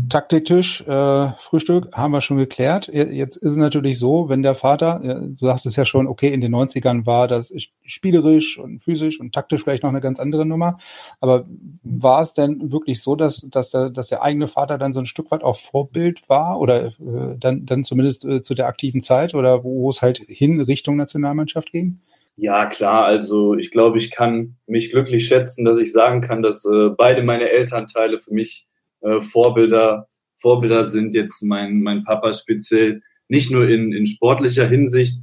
Taktiktisch, 0.10 0.82
äh, 0.82 1.32
Frühstück 1.40 1.94
haben 1.94 2.12
wir 2.12 2.22
schon 2.22 2.38
geklärt. 2.38 2.88
Jetzt 2.88 3.38
ist 3.38 3.52
es 3.52 3.58
natürlich 3.58 3.98
so, 3.98 4.30
wenn 4.30 4.44
der 4.44 4.56
Vater, 4.56 5.00
du 5.02 5.46
sagst 5.46 5.66
es 5.66 5.76
ja 5.76 5.86
schon, 5.86 6.08
okay, 6.08 6.34
in 6.34 6.42
den 6.42 6.54
90ern 6.54 7.06
war 7.06 7.28
das 7.28 7.54
spielerisch 7.84 8.60
und 8.60 8.84
physisch 8.84 9.20
und 9.20 9.34
taktisch 9.34 9.64
vielleicht 9.64 9.84
noch 9.84 9.90
eine 9.90 10.02
ganz 10.02 10.20
andere 10.20 10.46
Nummer. 10.46 10.78
Aber 11.20 11.46
war 11.84 12.22
es 12.22 12.34
denn 12.34 12.72
wirklich 12.72 13.02
so, 13.02 13.16
dass, 13.16 13.46
dass, 13.50 13.70
der, 13.70 13.90
dass 13.90 14.10
der 14.10 14.22
eigene 14.22 14.48
Vater 14.48 14.78
dann 14.78 14.94
so 14.94 15.00
ein 15.00 15.06
Stück 15.06 15.32
weit 15.32 15.44
auch 15.44 15.58
Vorbild 15.58 16.28
war 16.30 16.60
oder 16.60 16.88
äh, 16.88 17.38
dann, 17.38 17.66
dann 17.66 17.84
zumindest 17.84 18.26
äh, 18.26 18.44
zu 18.44 18.56
der 18.56 18.68
aktiven 18.68 19.02
Zeit 19.02 19.34
oder 19.36 19.64
wo 19.64 19.90
es 19.90 20.02
halt 20.02 20.18
hin 20.18 20.60
Richtung 20.62 20.96
Nationalmannschaft 20.96 21.72
ging? 21.72 22.00
Ja, 22.36 22.66
klar. 22.66 23.06
Also 23.06 23.56
ich 23.56 23.72
glaube, 23.72 23.98
ich 23.98 24.12
kann 24.12 24.58
mich 24.66 24.92
glücklich 24.92 25.28
schätzen, 25.28 25.66
dass 25.66 25.78
ich 25.78 25.92
sagen 25.92 26.22
kann, 26.22 26.42
dass 26.42 26.66
äh, 26.66 26.90
beide 26.98 27.24
meine 27.24 27.50
Elternteile 27.50 28.20
für 28.20 28.34
mich 28.34 28.68
äh, 29.02 29.20
Vorbilder, 29.20 30.08
Vorbilder 30.36 30.84
sind. 30.84 31.14
Jetzt 31.14 31.44
mein, 31.44 31.82
mein 31.82 32.04
Papa 32.04 32.34
speziell, 32.34 33.02
nicht 33.28 33.52
nur 33.52 33.68
in, 33.68 33.94
in 33.94 34.06
sportlicher 34.06 34.68
Hinsicht, 34.68 35.20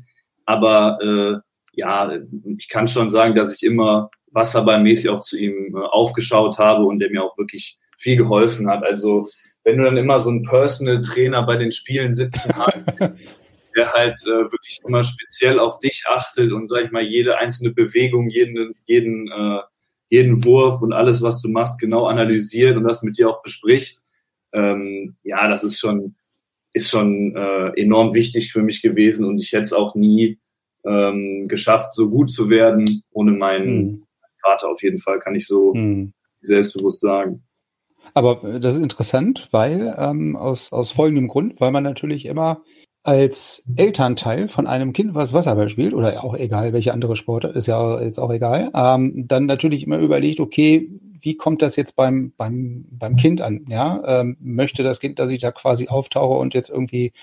aber 0.47 0.99
äh, 1.03 1.49
ja, 1.73 2.11
ich 2.59 2.69
kann 2.69 2.89
schon 2.89 3.11
sagen, 3.11 3.35
dass 3.35 3.55
ich 3.55 3.63
immer 3.63 4.11
wasserballmäßig 4.33 5.11
auch 5.11 5.21
zu 5.21 5.39
ihm 5.39 5.75
äh, 5.77 5.81
aufgeschaut 5.81 6.59
habe 6.59 6.85
und 6.85 6.99
der 6.99 7.11
mir 7.11 7.23
auch 7.23 7.37
wirklich 7.39 7.79
viel 7.99 8.17
geholfen 8.17 8.69
hat. 8.69 8.85
Also 8.85 9.29
wenn 9.65 9.77
du 9.77 9.85
dann 9.85 9.97
immer 9.97 10.19
so 10.19 10.31
einen 10.31 10.43
Personal 10.43 11.01
Trainer 11.01 11.43
bei 11.45 11.57
den 11.57 11.73
Spielen 11.73 12.15
sitzen 12.15 12.55
hast, 12.55 12.77
der 13.79 13.93
halt 13.93 14.19
äh, 14.27 14.51
wirklich 14.51 14.81
immer 14.85 15.05
speziell 15.05 15.61
auf 15.61 15.79
dich 15.79 16.05
achtet 16.09 16.53
und, 16.53 16.69
sag 16.69 16.85
ich 16.85 16.91
mal, 16.91 17.03
jede 17.03 17.39
einzelne 17.39 17.71
Bewegung, 17.71 18.29
jeden, 18.29 18.75
jeden, 18.85 19.29
äh, 19.29 19.61
jeden 20.09 20.45
Wurf 20.45 20.83
und 20.83 20.93
alles, 20.93 21.23
was 21.23 21.41
du 21.41 21.49
machst, 21.49 21.79
genau 21.79 22.07
analysiert 22.07 22.77
und 22.77 22.85
das 22.85 23.03
mit 23.03 23.19
dir 23.19 23.31
auch 23.31 23.43
bespricht. 23.43 24.01
Ähm, 24.53 25.17
ja, 25.23 25.49
das 25.49 25.63
ist 25.63 25.79
schon, 25.79 26.17
ist 26.73 26.91
schon 26.91 27.37
äh, 27.37 27.69
enorm 27.81 28.15
wichtig 28.15 28.53
für 28.53 28.63
mich 28.63 28.83
gewesen 28.83 29.27
und 29.27 29.39
ich 29.39 29.53
hätte 29.53 29.63
es 29.63 29.73
auch 29.73 29.95
nie 29.95 30.39
ähm, 30.85 31.47
geschafft, 31.47 31.95
so 31.95 32.11
gut 32.11 32.31
zu 32.33 32.51
werden 32.51 33.03
ohne 33.13 33.33
meinen 33.33 33.77
mhm. 33.77 34.07
Vater 34.43 34.71
auf 34.71 34.83
jeden 34.83 34.99
Fall, 34.99 35.21
kann 35.21 35.37
ich 35.37 35.47
so 35.47 35.73
mhm. 35.75 36.13
selbstbewusst 36.41 37.01
sagen. 37.01 37.45
Aber 38.15 38.59
das 38.59 38.77
ist 38.77 38.83
interessant, 38.83 39.49
weil 39.53 39.95
ähm, 39.99 40.35
aus, 40.35 40.73
aus 40.73 40.91
folgendem 40.91 41.29
Grund, 41.29 41.61
weil 41.61 41.71
man 41.71 41.85
natürlich 41.85 42.27
immer 42.27 42.63
als 43.09 43.65
Elternteil 43.75 44.49
von 44.49 44.67
einem 44.67 44.93
Kind, 44.93 45.15
was 45.15 45.33
Wasserball 45.33 45.71
spielt, 45.71 45.95
oder 45.95 46.23
auch 46.23 46.37
egal, 46.37 46.75
welche 46.75 46.93
andere 46.93 47.17
Sportart, 47.17 47.57
ist 47.57 47.67
ja 47.67 47.99
jetzt 48.03 48.19
auch 48.19 48.31
egal, 48.31 48.71
ähm, 48.75 49.25
dann 49.27 49.47
natürlich 49.47 49.85
immer 49.85 49.97
überlegt, 49.97 50.41
okay, 50.41 50.91
wie 51.23 51.35
kommt 51.35 51.63
das 51.63 51.77
jetzt 51.77 51.97
beim, 51.97 52.35
beim, 52.37 52.85
beim 52.91 53.17
Kind 53.17 53.41
an? 53.41 53.65
Ja, 53.71 54.03
ähm, 54.21 54.37
möchte 54.41 54.83
das 54.83 55.01
Kind, 55.01 55.19
dass 55.19 55.31
ich 55.31 55.41
da 55.41 55.53
quasi 55.53 55.89
auftauche 55.89 56.39
und 56.39 56.53
jetzt 56.53 56.69
irgendwie 56.69 57.15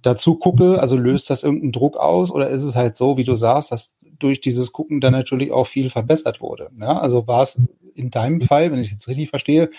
dazu 0.00 0.36
gucke, 0.36 0.80
also 0.80 0.96
löst 0.96 1.28
das 1.28 1.42
irgendeinen 1.42 1.72
Druck 1.72 1.96
aus 1.96 2.30
oder 2.30 2.48
ist 2.48 2.62
es 2.62 2.76
halt 2.76 2.96
so, 2.96 3.16
wie 3.16 3.24
du 3.24 3.34
sagst, 3.34 3.72
dass 3.72 3.96
durch 4.20 4.40
dieses 4.40 4.70
Gucken 4.70 5.00
dann 5.00 5.12
natürlich 5.12 5.50
auch 5.50 5.66
viel 5.66 5.90
verbessert 5.90 6.40
wurde? 6.40 6.70
Ja, 6.80 7.00
also 7.00 7.26
war 7.26 7.42
es 7.42 7.60
in 7.96 8.12
deinem 8.12 8.42
Fall, 8.42 8.70
wenn 8.70 8.78
ich 8.78 8.86
es 8.86 8.92
jetzt 8.92 9.08
richtig 9.08 9.28
verstehe, 9.28 9.70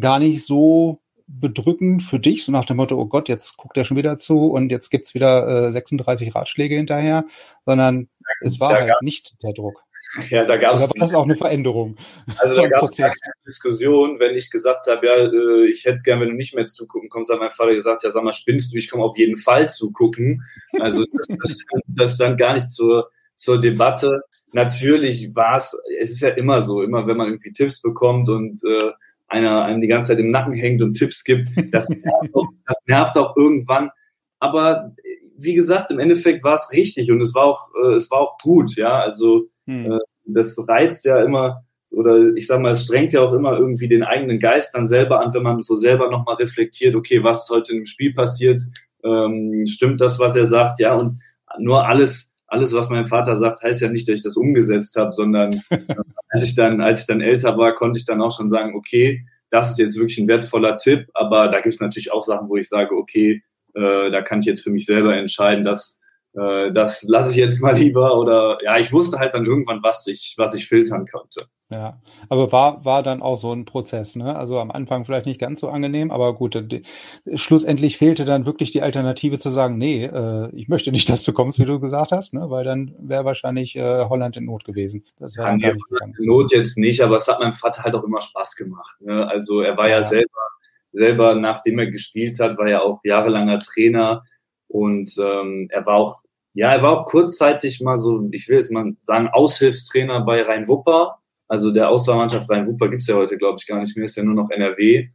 gar 0.00 0.18
nicht 0.18 0.44
so 0.44 0.98
bedrückend 1.26 2.02
für 2.02 2.18
dich, 2.18 2.44
so 2.44 2.52
nach 2.52 2.64
dem 2.64 2.76
Motto, 2.76 2.96
oh 2.98 3.06
Gott, 3.06 3.28
jetzt 3.28 3.56
guckt 3.56 3.76
er 3.76 3.84
schon 3.84 3.96
wieder 3.96 4.16
zu 4.18 4.46
und 4.46 4.70
jetzt 4.70 4.90
gibt's 4.90 5.14
wieder 5.14 5.68
äh, 5.68 5.72
36 5.72 6.34
Ratschläge 6.34 6.76
hinterher, 6.76 7.24
sondern 7.64 8.08
es 8.40 8.60
war 8.60 8.72
halt 8.72 8.92
nicht 9.02 9.42
der 9.42 9.52
Druck. 9.52 9.84
Ja, 10.28 10.44
da 10.44 10.56
gab 10.56 10.74
es. 10.74 10.82
Aber 10.82 10.92
das 10.98 11.10
ist 11.10 11.14
auch 11.14 11.24
eine 11.24 11.36
Veränderung. 11.36 11.96
Also 12.38 12.56
da 12.56 12.68
gab 12.68 12.82
es 12.82 12.98
eine 13.00 13.12
Diskussion, 13.46 14.18
wenn 14.18 14.34
ich 14.34 14.50
gesagt 14.50 14.86
habe, 14.88 15.06
ja, 15.06 15.14
äh, 15.14 15.70
ich 15.70 15.84
hätte 15.84 15.94
es 15.94 16.02
gern, 16.02 16.20
wenn 16.20 16.28
du 16.28 16.34
nicht 16.34 16.54
mehr 16.54 16.66
zugucken 16.66 17.08
kommst, 17.08 17.32
hat 17.32 17.38
mein 17.38 17.50
Vater 17.50 17.74
gesagt, 17.74 18.02
ja, 18.02 18.10
sag 18.10 18.24
mal, 18.24 18.32
spinnst 18.32 18.72
du, 18.72 18.78
ich 18.78 18.90
komme 18.90 19.04
auf 19.04 19.16
jeden 19.16 19.36
Fall 19.36 19.68
zugucken. 19.68 20.42
Also 20.80 21.04
das, 21.04 21.26
das, 21.38 21.64
das 21.86 22.14
stand 22.16 22.38
gar 22.38 22.54
nicht 22.54 22.68
zur, 22.68 23.10
zur 23.36 23.60
Debatte. 23.60 24.22
Natürlich 24.52 25.34
war 25.34 25.56
es, 25.56 25.76
es 26.00 26.10
ist 26.10 26.20
ja 26.20 26.30
immer 26.30 26.62
so, 26.62 26.82
immer 26.82 27.06
wenn 27.06 27.16
man 27.16 27.28
irgendwie 27.28 27.52
Tipps 27.52 27.80
bekommt 27.80 28.28
und 28.28 28.62
äh, 28.64 28.90
einer 29.32 29.64
einem 29.64 29.80
die 29.80 29.88
ganze 29.88 30.08
Zeit 30.08 30.18
im 30.18 30.30
Nacken 30.30 30.52
hängt 30.52 30.82
und 30.82 30.94
Tipps 30.94 31.24
gibt. 31.24 31.48
Das 31.72 31.88
nervt 31.90 32.34
auch, 32.34 32.48
das 32.66 32.76
nervt 32.86 33.18
auch 33.18 33.36
irgendwann. 33.36 33.90
Aber 34.38 34.92
wie 35.36 35.54
gesagt, 35.54 35.90
im 35.90 35.98
Endeffekt 35.98 36.44
war 36.44 36.54
es 36.54 36.70
richtig 36.72 37.10
und 37.10 37.20
es 37.22 37.34
war 37.34 37.44
auch, 37.44 37.68
äh, 37.82 37.94
es 37.94 38.10
war 38.10 38.20
auch 38.20 38.38
gut, 38.38 38.76
ja. 38.76 39.00
Also 39.00 39.46
hm. 39.66 39.92
äh, 39.92 39.98
das 40.24 40.56
reizt 40.68 41.04
ja 41.04 41.22
immer, 41.22 41.64
oder 41.92 42.34
ich 42.36 42.46
sag 42.46 42.60
mal, 42.60 42.72
es 42.72 42.84
strengt 42.84 43.12
ja 43.12 43.20
auch 43.20 43.32
immer 43.32 43.58
irgendwie 43.58 43.88
den 43.88 44.02
eigenen 44.02 44.38
Geist 44.38 44.74
dann 44.74 44.86
selber 44.86 45.20
an, 45.20 45.34
wenn 45.34 45.42
man 45.42 45.62
so 45.62 45.76
selber 45.76 46.10
nochmal 46.10 46.36
reflektiert, 46.36 46.94
okay, 46.94 47.22
was 47.22 47.44
ist 47.44 47.50
heute 47.50 47.72
im 47.74 47.86
Spiel 47.86 48.14
passiert, 48.14 48.62
ähm, 49.04 49.64
stimmt 49.66 50.00
das, 50.00 50.18
was 50.18 50.36
er 50.36 50.46
sagt, 50.46 50.78
ja, 50.80 50.94
und 50.94 51.20
nur 51.58 51.86
alles, 51.86 52.31
alles, 52.52 52.74
was 52.74 52.90
mein 52.90 53.06
Vater 53.06 53.34
sagt, 53.36 53.62
heißt 53.62 53.80
ja 53.80 53.88
nicht, 53.88 54.06
dass 54.06 54.16
ich 54.16 54.22
das 54.22 54.36
umgesetzt 54.36 54.94
habe, 54.96 55.12
sondern 55.12 55.62
als 56.28 56.44
ich 56.44 56.54
dann, 56.54 56.82
als 56.82 57.00
ich 57.00 57.06
dann 57.06 57.22
älter 57.22 57.56
war, 57.56 57.74
konnte 57.74 57.98
ich 57.98 58.04
dann 58.04 58.20
auch 58.20 58.36
schon 58.36 58.50
sagen, 58.50 58.74
okay, 58.76 59.26
das 59.50 59.70
ist 59.70 59.78
jetzt 59.78 59.96
wirklich 59.96 60.18
ein 60.18 60.28
wertvoller 60.28 60.76
Tipp, 60.76 61.08
aber 61.14 61.48
da 61.48 61.60
gibt 61.60 61.74
es 61.74 61.80
natürlich 61.80 62.12
auch 62.12 62.22
Sachen, 62.22 62.48
wo 62.48 62.56
ich 62.56 62.68
sage, 62.68 62.94
okay, 62.94 63.42
äh, 63.74 64.10
da 64.10 64.20
kann 64.20 64.40
ich 64.40 64.46
jetzt 64.46 64.62
für 64.62 64.70
mich 64.70 64.84
selber 64.84 65.16
entscheiden, 65.16 65.64
dass 65.64 65.98
äh, 66.34 66.70
das 66.72 67.02
lasse 67.04 67.30
ich 67.30 67.36
jetzt 67.36 67.60
mal 67.60 67.74
lieber 67.76 68.18
oder 68.18 68.58
ja, 68.62 68.78
ich 68.78 68.92
wusste 68.92 69.18
halt 69.18 69.34
dann 69.34 69.46
irgendwann, 69.46 69.82
was 69.82 70.06
ich, 70.06 70.34
was 70.36 70.54
ich 70.54 70.68
filtern 70.68 71.06
konnte. 71.06 71.46
Ja, 71.72 72.00
aber 72.28 72.52
war, 72.52 72.84
war 72.84 73.02
dann 73.02 73.22
auch 73.22 73.36
so 73.36 73.52
ein 73.52 73.64
Prozess, 73.64 74.16
ne? 74.16 74.36
Also 74.36 74.58
am 74.58 74.70
Anfang 74.70 75.04
vielleicht 75.04 75.26
nicht 75.26 75.40
ganz 75.40 75.60
so 75.60 75.68
angenehm, 75.68 76.10
aber 76.10 76.34
gut, 76.34 76.54
die, 76.70 76.82
schlussendlich 77.34 77.96
fehlte 77.96 78.24
dann 78.24 78.44
wirklich 78.44 78.72
die 78.72 78.82
Alternative 78.82 79.38
zu 79.38 79.48
sagen, 79.50 79.78
nee, 79.78 80.04
äh, 80.04 80.50
ich 80.54 80.68
möchte 80.68 80.92
nicht, 80.92 81.08
dass 81.10 81.22
du 81.22 81.32
kommst, 81.32 81.58
wie 81.58 81.64
du 81.64 81.80
gesagt 81.80 82.12
hast, 82.12 82.34
ne? 82.34 82.50
Weil 82.50 82.64
dann 82.64 82.94
wäre 82.98 83.24
wahrscheinlich 83.24 83.76
äh, 83.76 84.04
Holland 84.04 84.36
in 84.36 84.44
Not 84.44 84.64
gewesen. 84.64 85.04
Das 85.18 85.36
wäre 85.36 85.56
ja, 85.58 85.70
in 85.70 86.26
Not 86.26 86.52
jetzt 86.52 86.76
nicht, 86.76 87.00
aber 87.00 87.16
es 87.16 87.28
hat 87.28 87.40
meinem 87.40 87.54
Vater 87.54 87.84
halt 87.84 87.94
auch 87.94 88.04
immer 88.04 88.20
Spaß 88.20 88.56
gemacht. 88.56 88.96
Ne? 89.00 89.26
Also 89.28 89.62
er 89.62 89.76
war 89.76 89.88
ja, 89.88 89.96
ja 89.96 90.02
selber, 90.02 90.40
selber, 90.92 91.34
nachdem 91.36 91.78
er 91.78 91.86
gespielt 91.86 92.38
hat, 92.38 92.58
war 92.58 92.66
er 92.66 92.82
auch 92.82 93.00
jahrelanger 93.04 93.58
Trainer 93.60 94.24
und 94.68 95.10
ähm, 95.18 95.68
er 95.70 95.86
war 95.86 95.96
auch 95.96 96.22
ja, 96.54 96.72
er 96.72 96.82
war 96.82 97.00
auch 97.00 97.06
kurzzeitig 97.06 97.80
mal 97.80 97.98
so, 97.98 98.28
ich 98.30 98.48
will 98.48 98.56
jetzt 98.56 98.70
mal 98.70 98.94
sagen, 99.02 99.28
Aushilfstrainer 99.28 100.20
bei 100.20 100.42
Rhein-Wupper. 100.42 101.18
Also 101.52 101.70
der 101.70 101.90
Auswahlmannschaft 101.90 102.48
Rhein-Wupper 102.48 102.88
gibt's 102.88 103.06
ja 103.06 103.14
heute, 103.14 103.36
glaube 103.36 103.58
ich, 103.60 103.66
gar 103.66 103.78
nicht 103.78 103.94
mehr, 103.94 104.06
ist 104.06 104.16
ja 104.16 104.22
nur 104.22 104.34
noch 104.34 104.48
NRW. 104.48 105.08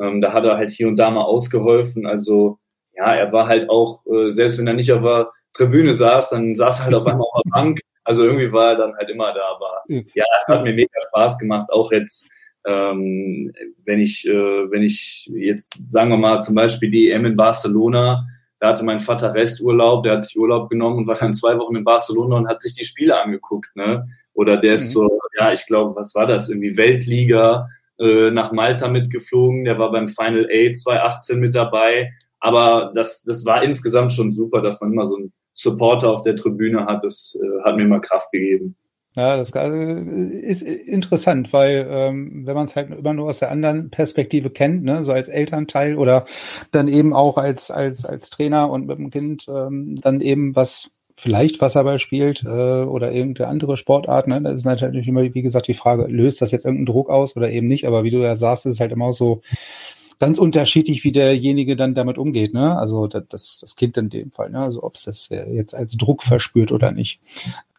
Ähm, 0.00 0.22
da 0.22 0.32
hat 0.32 0.42
er 0.42 0.56
halt 0.56 0.70
hier 0.70 0.88
und 0.88 0.96
da 0.96 1.10
mal 1.10 1.20
ausgeholfen. 1.20 2.06
Also 2.06 2.58
ja, 2.94 3.14
er 3.14 3.30
war 3.30 3.46
halt 3.46 3.68
auch, 3.68 4.02
äh, 4.06 4.30
selbst 4.30 4.58
wenn 4.58 4.66
er 4.66 4.72
nicht 4.72 4.90
auf 4.90 5.02
der 5.02 5.30
Tribüne 5.52 5.92
saß, 5.92 6.30
dann 6.30 6.54
saß 6.54 6.80
er 6.80 6.84
halt 6.86 6.94
auf 6.94 7.06
einmal 7.06 7.26
auf 7.30 7.42
der 7.44 7.50
Bank. 7.50 7.80
Also 8.04 8.24
irgendwie 8.24 8.50
war 8.50 8.70
er 8.70 8.76
dann 8.76 8.96
halt 8.96 9.10
immer 9.10 9.34
da. 9.34 9.42
Aber 9.54 9.82
ja, 10.14 10.24
es 10.40 10.48
hat 10.48 10.64
mir 10.64 10.72
mega 10.72 10.98
Spaß 11.08 11.38
gemacht, 11.38 11.70
auch 11.70 11.92
jetzt 11.92 12.26
ähm, 12.66 13.52
wenn 13.84 14.00
ich, 14.00 14.26
äh, 14.26 14.70
wenn 14.70 14.82
ich 14.82 15.30
jetzt, 15.34 15.78
sagen 15.90 16.08
wir 16.08 16.16
mal, 16.16 16.40
zum 16.40 16.54
Beispiel 16.54 16.90
die 16.90 17.10
EM 17.10 17.26
in 17.26 17.36
Barcelona, 17.36 18.26
da 18.60 18.68
hatte 18.68 18.84
mein 18.84 19.00
Vater 19.00 19.34
Resturlaub, 19.34 20.04
der 20.04 20.14
hat 20.14 20.24
sich 20.24 20.38
Urlaub 20.38 20.70
genommen 20.70 20.98
und 20.98 21.06
war 21.06 21.16
dann 21.16 21.34
zwei 21.34 21.58
Wochen 21.58 21.76
in 21.76 21.84
Barcelona 21.84 22.36
und 22.36 22.48
hat 22.48 22.62
sich 22.62 22.74
die 22.74 22.84
Spiele 22.86 23.20
angeguckt, 23.20 23.76
ne? 23.76 24.08
Oder 24.34 24.56
der 24.56 24.74
ist 24.74 24.88
mhm. 24.88 24.92
so, 24.92 25.20
ja, 25.38 25.52
ich 25.52 25.66
glaube, 25.66 25.94
was 25.96 26.14
war 26.14 26.26
das? 26.26 26.48
Irgendwie 26.48 26.76
Weltliga 26.76 27.68
äh, 27.98 28.30
nach 28.30 28.52
Malta 28.52 28.88
mitgeflogen, 28.88 29.64
der 29.64 29.78
war 29.78 29.92
beim 29.92 30.08
Final 30.08 30.48
A 30.50 30.72
2018 30.72 31.40
mit 31.40 31.54
dabei. 31.54 32.12
Aber 32.40 32.92
das, 32.94 33.22
das 33.22 33.44
war 33.44 33.62
insgesamt 33.62 34.12
schon 34.12 34.32
super, 34.32 34.62
dass 34.62 34.80
man 34.80 34.92
immer 34.92 35.06
so 35.06 35.16
einen 35.16 35.32
Supporter 35.54 36.10
auf 36.10 36.22
der 36.22 36.36
Tribüne 36.36 36.86
hat. 36.86 37.04
Das 37.04 37.38
äh, 37.40 37.62
hat 37.64 37.76
mir 37.76 37.82
immer 37.82 38.00
Kraft 38.00 38.32
gegeben. 38.32 38.76
Ja, 39.14 39.36
das 39.36 39.50
ist 39.50 40.62
interessant, 40.62 41.52
weil 41.52 41.86
ähm, 41.90 42.46
wenn 42.46 42.54
man 42.54 42.64
es 42.64 42.74
halt 42.74 42.90
immer 42.90 43.12
nur 43.12 43.28
aus 43.28 43.40
der 43.40 43.50
anderen 43.50 43.90
Perspektive 43.90 44.48
kennt, 44.48 44.84
ne, 44.84 45.04
so 45.04 45.12
als 45.12 45.28
Elternteil 45.28 45.98
oder 45.98 46.24
dann 46.70 46.88
eben 46.88 47.12
auch 47.12 47.36
als 47.36 47.70
als 47.70 48.06
als 48.06 48.30
Trainer 48.30 48.70
und 48.70 48.86
mit 48.86 48.96
dem 48.96 49.10
Kind 49.10 49.46
ähm, 49.48 50.00
dann 50.00 50.22
eben 50.22 50.56
was 50.56 50.90
vielleicht 51.22 51.60
Wasserball 51.60 51.98
spielt 52.00 52.42
äh, 52.42 52.48
oder 52.48 53.12
irgendeine 53.12 53.48
andere 53.48 53.76
Sportart, 53.76 54.26
ne, 54.26 54.42
das 54.42 54.54
ist 54.54 54.64
natürlich 54.64 55.06
immer 55.06 55.22
wie 55.22 55.42
gesagt 55.42 55.68
die 55.68 55.74
Frage, 55.74 56.06
löst 56.08 56.42
das 56.42 56.50
jetzt 56.50 56.64
irgendeinen 56.64 56.86
Druck 56.86 57.08
aus 57.08 57.36
oder 57.36 57.50
eben 57.50 57.68
nicht? 57.68 57.86
Aber 57.86 58.02
wie 58.02 58.10
du 58.10 58.18
ja 58.18 58.34
sagst, 58.34 58.66
ist 58.66 58.74
es 58.74 58.80
halt 58.80 58.92
immer 58.92 59.12
so 59.12 59.40
ganz 60.18 60.38
unterschiedlich, 60.38 61.04
wie 61.04 61.12
derjenige 61.12 61.76
dann 61.76 61.94
damit 61.94 62.18
umgeht, 62.18 62.54
ne? 62.54 62.76
Also 62.76 63.06
das, 63.06 63.58
das 63.60 63.76
Kind 63.76 63.96
in 63.96 64.08
dem 64.08 64.30
Fall, 64.30 64.50
ne? 64.50 64.60
Also 64.60 64.82
ob 64.82 64.96
es 64.96 65.04
das 65.04 65.28
jetzt 65.28 65.74
als 65.74 65.96
Druck 65.96 66.22
verspürt 66.22 66.72
oder 66.72 66.92
nicht. 66.92 67.20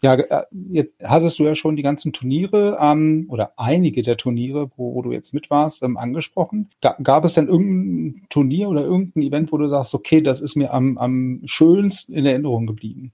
Ja, 0.01 0.15
äh, 0.15 0.43
jetzt 0.69 0.95
hattest 1.01 1.39
du 1.39 1.43
ja 1.43 1.55
schon 1.55 1.77
die 1.77 1.83
ganzen 1.83 2.11
Turniere 2.11 2.77
ähm, 2.81 3.27
oder 3.29 3.53
einige 3.57 4.01
der 4.01 4.17
Turniere, 4.17 4.69
wo, 4.75 4.93
wo 4.93 5.01
du 5.01 5.13
jetzt 5.13 5.33
mit 5.33 5.49
warst, 5.49 5.83
ähm, 5.83 5.95
angesprochen. 5.95 6.69
Ga, 6.81 6.97
gab 7.01 7.23
es 7.23 7.33
denn 7.33 7.47
irgendein 7.47 8.25
Turnier 8.29 8.67
oder 8.67 8.81
irgendein 8.81 9.23
Event, 9.23 9.51
wo 9.53 9.57
du 9.57 9.69
sagst, 9.69 9.93
okay, 9.93 10.21
das 10.21 10.41
ist 10.41 10.57
mir 10.57 10.73
am, 10.73 10.97
am 10.97 11.41
schönsten 11.45 12.13
in 12.13 12.25
Erinnerung 12.25 12.67
geblieben? 12.67 13.13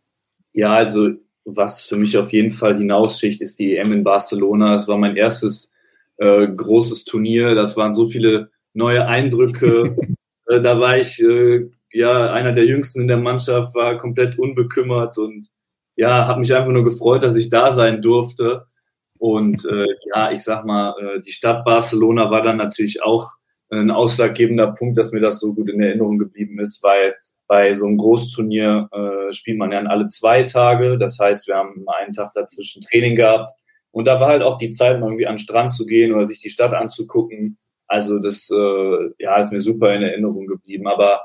Ja, 0.54 0.74
also 0.74 1.10
was 1.46 1.84
für 1.84 1.98
mich 1.98 2.18
auf 2.18 2.32
jeden 2.34 2.52
Fall 2.52 2.78
hinaussticht, 2.78 3.42
ist 3.42 3.60
die 3.60 3.76
EM 3.78 3.92
in 3.92 4.04
Barcelona. 4.04 4.74
Das 4.74 4.88
war 4.88 4.98
mein 4.98 5.16
erstes 5.16 5.74
äh, 6.18 6.48
großes 6.48 7.06
Turnier. 7.06 7.56
Das 7.56 7.78
waren 7.78 7.94
so 7.94 8.06
viele 8.06 8.52
neue 8.74 9.08
Eindrücke. 9.08 9.96
äh, 10.48 10.62
da 10.62 10.80
war 10.80 10.98
ich 10.98 11.22
äh, 11.22 11.70
ja 11.92 12.32
einer 12.32 12.54
der 12.54 12.66
jüngsten 12.66 13.02
in 13.02 13.08
der 13.08 13.18
Mannschaft, 13.18 13.74
war 13.76 13.98
komplett 13.98 14.38
unbekümmert 14.38 15.18
und 15.18 15.48
ja, 15.96 16.28
habe 16.28 16.40
mich 16.40 16.54
einfach 16.54 16.72
nur 16.72 16.84
gefreut, 16.84 17.24
dass 17.24 17.36
ich 17.36 17.50
da 17.50 17.72
sein 17.72 18.02
durfte. 18.02 18.68
Und 19.18 19.66
äh, 19.66 19.86
ja, 20.14 20.32
ich 20.32 20.44
sag 20.44 20.66
mal, 20.66 20.96
äh, 20.98 21.22
die 21.22 21.34
Stadt 21.34 21.66
Barcelona 21.66 22.32
war 22.32 22.42
dann 22.42 22.58
natürlich 22.58 23.04
auch 23.04 23.32
ein 23.70 23.92
ausschlaggebender 23.92 24.74
Punkt, 24.74 24.98
dass 24.98 25.12
mir 25.12 25.20
das 25.20 25.40
so 25.40 25.54
gut 25.54 25.70
in 25.70 25.82
Erinnerung 25.82 26.18
geblieben 26.18 26.60
ist, 26.60 26.82
weil 26.82 27.16
bei 27.50 27.74
so 27.74 27.88
einem 27.88 27.98
Großturnier 27.98 28.90
äh, 28.92 29.34
spielt 29.34 29.58
man 29.58 29.72
ja 29.72 29.80
alle 29.80 30.06
zwei 30.06 30.44
Tage. 30.44 31.00
Das 31.00 31.18
heißt, 31.18 31.48
wir 31.48 31.56
haben 31.56 31.84
einen 31.88 32.14
Tag 32.14 32.32
dazwischen 32.34 32.84
Training 32.84 33.16
gehabt. 33.16 33.52
Und 33.90 34.06
da 34.06 34.20
war 34.20 34.28
halt 34.28 34.44
auch 34.44 34.60
die 34.60 34.70
Zeit, 34.70 35.00
mal 35.00 35.08
irgendwie 35.08 35.26
an 35.26 35.34
den 35.34 35.40
Strand 35.40 35.72
zu 35.72 35.88
gehen 35.88 36.14
oder 36.14 36.28
sich 36.28 36.40
die 36.40 36.52
Stadt 36.52 36.76
anzugucken. 36.76 37.58
Also 37.88 38.20
das 38.20 38.52
äh, 38.52 39.10
ja, 39.18 39.38
ist 39.40 39.52
mir 39.52 39.62
super 39.62 39.92
in 39.96 40.04
Erinnerung 40.04 40.46
geblieben. 40.46 40.88
Aber 40.88 41.22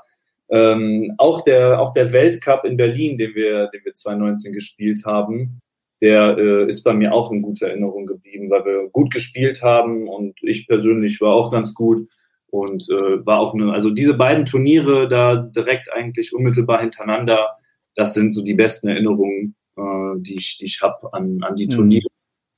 ähm, 0.48 1.12
auch 1.18 1.42
der 1.42 1.78
auch 1.78 1.92
der 1.92 2.10
Weltcup 2.14 2.64
in 2.64 2.78
Berlin, 2.78 3.18
den 3.18 3.34
wir 3.34 3.68
den 3.68 3.84
wir 3.84 3.92
2019 3.92 4.54
gespielt 4.54 5.02
haben, 5.04 5.60
der 6.00 6.38
äh, 6.38 6.68
ist 6.70 6.84
bei 6.84 6.94
mir 6.94 7.12
auch 7.12 7.30
in 7.32 7.42
guter 7.42 7.68
Erinnerung 7.68 8.06
geblieben, 8.06 8.48
weil 8.48 8.64
wir 8.64 8.88
gut 8.90 9.12
gespielt 9.12 9.62
haben 9.62 10.08
und 10.08 10.38
ich 10.42 10.66
persönlich 10.66 11.20
war 11.20 11.34
auch 11.34 11.52
ganz 11.52 11.74
gut 11.74 12.08
und 12.54 12.88
äh, 12.88 13.26
war 13.26 13.40
auch 13.40 13.52
eine, 13.52 13.72
also 13.72 13.90
diese 13.90 14.14
beiden 14.14 14.44
Turniere 14.44 15.08
da 15.08 15.34
direkt 15.34 15.92
eigentlich 15.92 16.32
unmittelbar 16.32 16.80
hintereinander, 16.80 17.58
das 17.96 18.14
sind 18.14 18.30
so 18.30 18.44
die 18.44 18.54
besten 18.54 18.86
Erinnerungen, 18.86 19.56
äh, 19.76 19.82
die 20.18 20.36
ich 20.36 20.58
die 20.58 20.66
ich 20.66 20.80
habe 20.80 21.12
an 21.12 21.42
an 21.42 21.56
die 21.56 21.66
mhm. 21.66 21.70
Turniere 21.70 22.06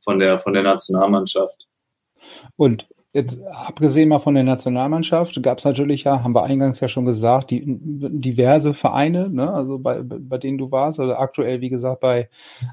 von 0.04 0.18
der 0.18 0.38
von 0.38 0.52
der 0.52 0.64
Nationalmannschaft. 0.64 1.66
Und 2.56 2.86
Jetzt 3.16 3.40
abgesehen 3.46 4.10
mal 4.10 4.18
von 4.18 4.34
der 4.34 4.44
Nationalmannschaft 4.44 5.42
gab 5.42 5.56
es 5.56 5.64
natürlich 5.64 6.04
ja, 6.04 6.22
haben 6.22 6.34
wir 6.34 6.42
eingangs 6.42 6.80
ja 6.80 6.88
schon 6.88 7.06
gesagt, 7.06 7.50
die 7.50 7.62
diverse 7.64 8.74
Vereine, 8.74 9.30
ne, 9.30 9.50
also 9.50 9.78
bei, 9.78 10.02
bei 10.02 10.36
denen 10.36 10.58
du 10.58 10.70
warst, 10.70 11.00
also 11.00 11.14
aktuell 11.14 11.62
wie 11.62 11.70
gesagt 11.70 12.00
bei 12.00 12.28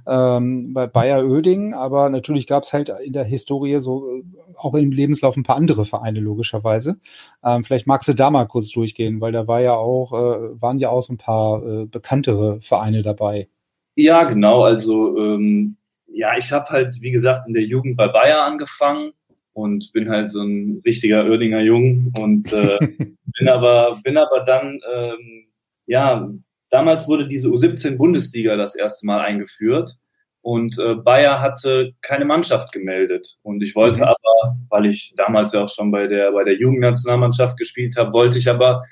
ähm, 0.06 0.74
bei 0.74 0.86
Bayer 0.86 1.24
Oeding, 1.24 1.74
aber 1.74 2.10
natürlich 2.10 2.46
gab 2.46 2.64
es 2.64 2.74
halt 2.74 2.90
in 2.90 3.14
der 3.14 3.24
Historie 3.24 3.80
so 3.80 4.22
auch 4.58 4.74
im 4.74 4.92
Lebenslauf 4.92 5.38
ein 5.38 5.44
paar 5.44 5.56
andere 5.56 5.86
Vereine 5.86 6.20
logischerweise. 6.20 6.98
Ähm, 7.42 7.64
vielleicht 7.64 7.88
magst 7.88 8.10
du 8.10 8.14
da 8.14 8.30
mal 8.30 8.44
kurz 8.46 8.70
durchgehen, 8.70 9.22
weil 9.22 9.32
da 9.32 9.48
war 9.48 9.62
ja 9.62 9.76
auch 9.76 10.12
äh, 10.12 10.62
waren 10.62 10.78
ja 10.78 10.90
auch 10.90 11.04
so 11.04 11.14
ein 11.14 11.18
paar 11.18 11.66
äh, 11.66 11.86
bekanntere 11.86 12.60
Vereine 12.60 13.02
dabei. 13.02 13.48
Ja, 13.96 14.26
genau. 14.26 14.66
Also 14.66 15.18
ähm, 15.18 15.78
ja, 16.08 16.36
ich 16.36 16.52
habe 16.52 16.66
halt 16.68 16.98
wie 17.00 17.12
gesagt 17.12 17.48
in 17.48 17.54
der 17.54 17.64
Jugend 17.64 17.96
bei 17.96 18.10
Bayer 18.10 18.44
angefangen 18.44 19.14
und 19.54 19.92
bin 19.94 20.10
halt 20.10 20.32
so 20.32 20.42
ein 20.42 20.82
richtiger 20.86 21.26
Oerdinger 21.26 21.62
Jung 21.62 22.12
und 22.20 22.52
äh, 22.52 22.80
bin 23.40 23.48
aber 23.48 24.00
bin 24.04 24.18
aber 24.18 24.42
dann 24.42 24.80
ähm, 24.94 25.46
ja 25.86 26.30
damals 26.70 27.08
wurde 27.08 27.28
diese 27.28 27.50
U17 27.50 27.98
Bundesliga 27.98 28.56
das 28.56 28.76
erste 28.76 29.06
Mal 29.06 29.22
eingeführt 29.22 29.98
und 30.42 30.78
äh, 30.80 30.96
Bayer 30.96 31.40
hatte 31.40 31.94
keine 32.02 32.26
Mannschaft 32.26 32.72
gemeldet 32.72 33.38
und 33.44 33.62
ich 33.62 33.76
wollte 33.76 34.00
mhm. 34.00 34.06
aber 34.06 34.58
weil 34.70 34.88
ich 34.88 35.14
damals 35.16 35.54
ja 35.54 35.64
auch 35.64 35.70
schon 35.70 35.92
bei 35.92 36.08
der 36.08 36.32
bei 36.32 36.44
der 36.44 36.58
Jugendnationalmannschaft 36.58 37.58
gespielt 37.58 37.96
habe 37.96 38.14
wollte 38.14 38.40
ich 38.40 38.50
aber 38.50 38.84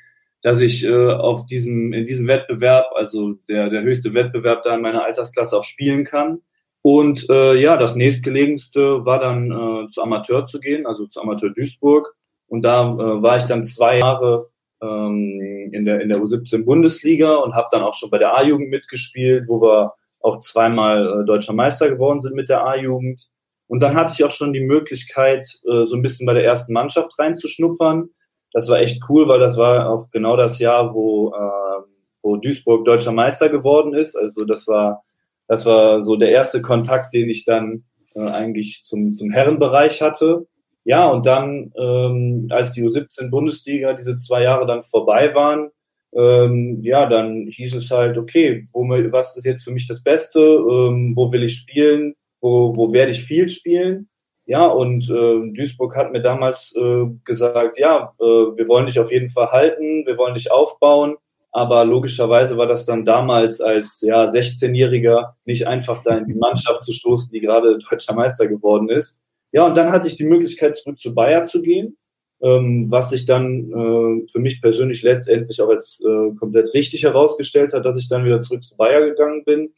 dass 0.44 0.62
ich 0.62 0.84
äh, 0.84 1.12
auf 1.12 1.48
diesem 1.48 1.92
in 1.94 2.06
diesem 2.06 2.28
Wettbewerb 2.28 2.86
also 2.96 3.34
der 3.48 3.70
der 3.70 3.82
höchste 3.82 4.14
Wettbewerb 4.14 4.62
da 4.62 4.76
in 4.76 4.82
meiner 4.82 5.04
Altersklasse 5.04 5.58
auch 5.58 5.64
spielen 5.64 6.04
kann 6.04 6.42
und 6.82 7.30
äh, 7.30 7.56
ja, 7.56 7.78
das 7.78 7.96
nächstgelegenste 7.96 9.06
war 9.06 9.20
dann 9.20 9.52
äh, 9.52 9.88
zu 9.88 10.02
Amateur 10.02 10.46
zu 10.46 10.60
gehen, 10.60 10.88
also 10.88 11.06
zu 11.06 11.22
Amateur 11.22 11.52
Duisburg. 11.52 12.16
Und 12.48 12.64
da 12.64 12.84
äh, 12.84 13.22
war 13.22 13.38
ich 13.38 13.44
dann 13.44 13.64
zwei 13.64 14.00
Jahre 14.00 14.50
ähm, 14.82 15.70
in, 15.72 15.86
der, 15.86 16.02
in 16.02 16.10
der 16.10 16.20
U17 16.20 16.66
Bundesliga 16.66 17.36
und 17.36 17.54
habe 17.54 17.68
dann 17.72 17.84
auch 17.84 17.94
schon 17.94 18.10
bei 18.10 18.18
der 18.18 18.36
A-Jugend 18.36 18.70
mitgespielt, 18.70 19.48
wo 19.48 19.62
wir 19.62 19.94
auch 20.22 20.40
zweimal 20.40 21.22
äh, 21.22 21.26
deutscher 21.26 21.54
Meister 21.54 21.90
geworden 21.90 22.20
sind 22.20 22.36
mit 22.36 22.50
der 22.50 22.66
A-Jugend. 22.66 23.28
Und 23.68 23.80
dann 23.82 23.96
hatte 23.96 24.14
ich 24.14 24.24
auch 24.26 24.32
schon 24.32 24.52
die 24.52 24.66
Möglichkeit, 24.66 25.48
äh, 25.66 25.86
so 25.86 25.96
ein 25.96 26.02
bisschen 26.02 26.26
bei 26.26 26.34
der 26.34 26.44
ersten 26.44 26.74
Mannschaft 26.74 27.18
reinzuschnuppern. 27.18 28.10
Das 28.54 28.70
war 28.70 28.80
echt 28.80 29.04
cool, 29.08 29.28
weil 29.28 29.40
das 29.40 29.56
war 29.58 29.90
auch 29.90 30.10
genau 30.12 30.36
das 30.36 30.60
Jahr, 30.60 30.94
wo, 30.94 31.34
äh, 31.34 31.84
wo 32.22 32.38
Duisburg 32.38 32.86
deutscher 32.86 33.12
Meister 33.12 33.50
geworden 33.50 33.94
ist. 33.94 34.18
Also 34.18 34.46
das 34.46 34.68
war 34.68 35.04
das 35.52 35.66
war 35.66 36.02
so 36.02 36.16
der 36.16 36.32
erste 36.32 36.62
Kontakt, 36.62 37.14
den 37.14 37.30
ich 37.30 37.44
dann 37.44 37.84
äh, 38.16 38.22
eigentlich 38.22 38.84
zum, 38.86 39.12
zum 39.12 39.32
Herrenbereich 39.32 40.02
hatte. 40.02 40.48
Ja, 40.86 41.10
und 41.10 41.26
dann, 41.26 41.74
ähm, 41.78 42.48
als 42.52 42.72
die 42.72 42.84
U17 42.84 43.30
Bundesliga 43.30 43.92
diese 43.92 44.16
zwei 44.16 44.44
Jahre 44.44 44.66
dann 44.66 44.82
vorbei 44.82 45.36
waren, 45.36 45.70
ähm, 46.16 46.80
ja, 46.84 47.06
dann 47.06 47.48
hieß 47.52 47.76
es 47.76 47.92
halt, 47.92 48.18
okay, 48.18 48.70
wo, 48.72 48.88
was 48.88 49.36
ist 49.36 49.46
jetzt 49.46 49.66
für 49.66 49.72
mich 49.72 49.90
das 49.90 50.02
Beste? 50.02 50.40
Ähm, 50.40 51.12
wo 51.18 51.34
will 51.34 51.44
ich 51.44 51.58
spielen? 51.58 52.14
Wo, 52.40 52.74
wo 52.78 52.94
werde 52.94 53.12
ich 53.12 53.22
viel 53.22 53.50
spielen? 53.50 54.08
Ja, 54.46 54.68
und 54.68 55.10
äh, 55.10 55.52
Duisburg 55.54 55.98
hat 55.98 56.14
mir 56.14 56.22
damals 56.22 56.74
äh, 56.78 57.08
gesagt, 57.26 57.78
ja, 57.78 58.14
äh, 58.22 58.24
wir 58.24 58.70
wollen 58.70 58.86
dich 58.86 59.02
auf 59.02 59.12
jeden 59.12 59.28
Fall 59.28 59.52
halten, 59.52 60.06
wir 60.06 60.18
wollen 60.18 60.34
dich 60.34 60.50
aufbauen. 60.50 61.18
Aber 61.52 61.84
logischerweise 61.84 62.58
war 62.58 62.68
das 62.68 62.86
dann 62.86 63.04
damals 63.04 63.60
als 63.60 64.02
ja, 64.02 64.24
16-Jähriger 64.24 65.34
nicht 65.46 65.68
einfach 65.68 66.02
da 66.04 66.18
in 66.18 66.26
die 66.26 66.34
Mannschaft 66.34 66.84
zu 66.84 66.94
stoßen, 66.94 67.32
die 67.34 67.42
gerade 67.42 67.78
deutscher 67.90 68.14
Meister 68.14 68.48
geworden 68.48 68.90
ist. 68.90 69.22
Ja, 69.52 69.66
und 69.66 69.76
dann 69.76 69.92
hatte 69.92 70.08
ich 70.08 70.16
die 70.16 70.26
Möglichkeit, 70.26 70.78
zurück 70.78 70.98
zu 70.98 71.14
Bayer 71.14 71.44
zu 71.44 71.62
gehen, 71.62 71.98
ähm, 72.42 72.90
was 72.90 73.10
sich 73.10 73.26
dann 73.26 73.70
äh, 73.70 74.28
für 74.32 74.40
mich 74.40 74.62
persönlich 74.62 75.04
letztendlich 75.04 75.62
auch 75.62 75.70
als 75.70 76.02
äh, 76.06 76.36
komplett 76.36 76.74
richtig 76.74 77.04
herausgestellt 77.04 77.74
hat, 77.74 77.86
dass 77.86 77.98
ich 77.98 78.08
dann 78.08 78.24
wieder 78.24 78.42
zurück 78.42 78.64
zu 78.64 78.78
Bayer 78.78 79.02
gegangen 79.02 79.44
bin. 79.44 79.74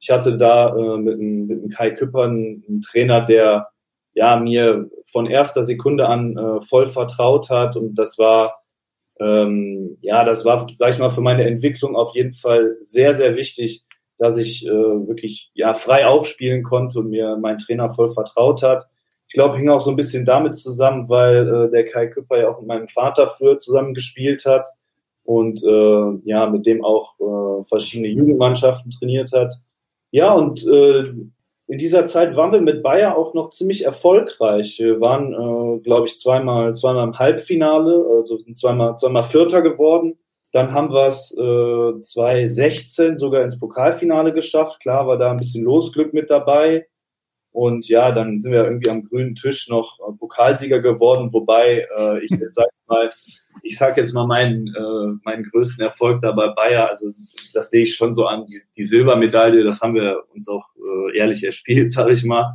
Ich 0.00 0.10
hatte 0.10 0.36
da 0.38 0.74
äh, 0.74 0.96
mit, 0.96 1.18
mit 1.18 1.62
dem 1.62 1.68
Kai 1.68 1.90
Küpper 1.90 2.22
einen, 2.22 2.64
einen 2.66 2.80
Trainer, 2.80 3.20
der 3.26 3.68
ja 4.14 4.36
mir 4.36 4.88
von 5.06 5.26
erster 5.26 5.62
Sekunde 5.62 6.08
an 6.08 6.38
äh, 6.38 6.60
voll 6.62 6.86
vertraut 6.86 7.50
hat 7.50 7.76
und 7.76 7.96
das 7.96 8.16
war 8.18 8.62
ähm, 9.20 9.98
ja, 10.00 10.24
das 10.24 10.44
war, 10.44 10.66
sag 10.76 10.90
ich 10.90 10.98
mal, 10.98 11.10
für 11.10 11.20
meine 11.20 11.44
Entwicklung 11.46 11.96
auf 11.96 12.14
jeden 12.14 12.32
Fall 12.32 12.76
sehr, 12.80 13.14
sehr 13.14 13.36
wichtig, 13.36 13.84
dass 14.18 14.36
ich 14.36 14.66
äh, 14.66 14.70
wirklich 14.70 15.50
ja 15.54 15.74
frei 15.74 16.06
aufspielen 16.06 16.62
konnte 16.62 17.00
und 17.00 17.10
mir 17.10 17.36
mein 17.40 17.58
Trainer 17.58 17.90
voll 17.90 18.12
vertraut 18.12 18.62
hat. 18.62 18.86
Ich 19.28 19.34
glaube, 19.34 19.58
hing 19.58 19.68
auch 19.68 19.80
so 19.80 19.90
ein 19.90 19.96
bisschen 19.96 20.24
damit 20.24 20.56
zusammen, 20.56 21.08
weil 21.08 21.48
äh, 21.48 21.70
der 21.70 21.84
Kai 21.84 22.06
Küpper 22.06 22.38
ja 22.38 22.48
auch 22.48 22.60
mit 22.60 22.68
meinem 22.68 22.88
Vater 22.88 23.28
früher 23.28 23.58
zusammen 23.58 23.94
gespielt 23.94 24.44
hat 24.46 24.66
und 25.24 25.62
äh, 25.62 26.18
ja, 26.24 26.48
mit 26.48 26.64
dem 26.66 26.84
auch 26.84 27.14
äh, 27.20 27.64
verschiedene 27.64 28.08
Jugendmannschaften 28.08 28.90
trainiert 28.90 29.32
hat. 29.32 29.52
Ja, 30.10 30.32
und 30.32 30.66
äh, 30.66 31.12
in 31.68 31.78
dieser 31.78 32.06
Zeit 32.06 32.34
waren 32.34 32.50
wir 32.50 32.62
mit 32.62 32.82
Bayer 32.82 33.16
auch 33.16 33.34
noch 33.34 33.50
ziemlich 33.50 33.84
erfolgreich. 33.84 34.78
Wir 34.78 35.02
waren, 35.02 35.34
äh, 35.34 35.80
glaube 35.80 36.06
ich, 36.06 36.18
zweimal, 36.18 36.74
zweimal 36.74 37.06
im 37.06 37.18
Halbfinale, 37.18 38.06
also 38.18 38.38
zweimal, 38.54 38.96
zweimal 38.96 39.24
Vierter 39.24 39.60
geworden. 39.60 40.18
Dann 40.52 40.72
haben 40.72 40.90
wir 40.90 41.06
es 41.06 41.30
äh, 41.36 42.02
2016 42.02 43.18
sogar 43.18 43.42
ins 43.42 43.58
Pokalfinale 43.58 44.32
geschafft. 44.32 44.80
Klar 44.80 45.06
war 45.06 45.18
da 45.18 45.30
ein 45.30 45.36
bisschen 45.36 45.62
Losglück 45.62 46.14
mit 46.14 46.30
dabei. 46.30 46.86
Und 47.58 47.88
ja, 47.88 48.12
dann 48.12 48.38
sind 48.38 48.52
wir 48.52 48.62
irgendwie 48.62 48.88
am 48.88 49.02
grünen 49.02 49.34
Tisch 49.34 49.68
noch 49.68 49.98
äh, 49.98 50.16
Pokalsieger 50.16 50.78
geworden, 50.78 51.32
wobei 51.32 51.88
äh, 51.98 52.24
ich 52.24 52.30
jetzt 52.30 52.54
sag 52.54 52.68
mal, 52.86 53.10
ich 53.64 53.76
sag 53.76 53.96
jetzt 53.96 54.12
mal 54.12 54.28
meinen, 54.28 54.68
äh, 54.68 55.18
meinen 55.24 55.42
größten 55.42 55.82
Erfolg 55.82 56.22
da 56.22 56.30
bei 56.30 56.50
Bayer, 56.50 56.88
also 56.88 57.10
das 57.54 57.70
sehe 57.70 57.82
ich 57.82 57.96
schon 57.96 58.14
so 58.14 58.26
an, 58.26 58.46
die, 58.46 58.60
die 58.76 58.84
Silbermedaille, 58.84 59.64
das 59.64 59.80
haben 59.80 59.96
wir 59.96 60.22
uns 60.32 60.48
auch 60.48 60.68
äh, 60.76 61.18
ehrlich 61.18 61.42
erspielt, 61.42 61.90
sage 61.90 62.12
ich 62.12 62.22
mal. 62.22 62.54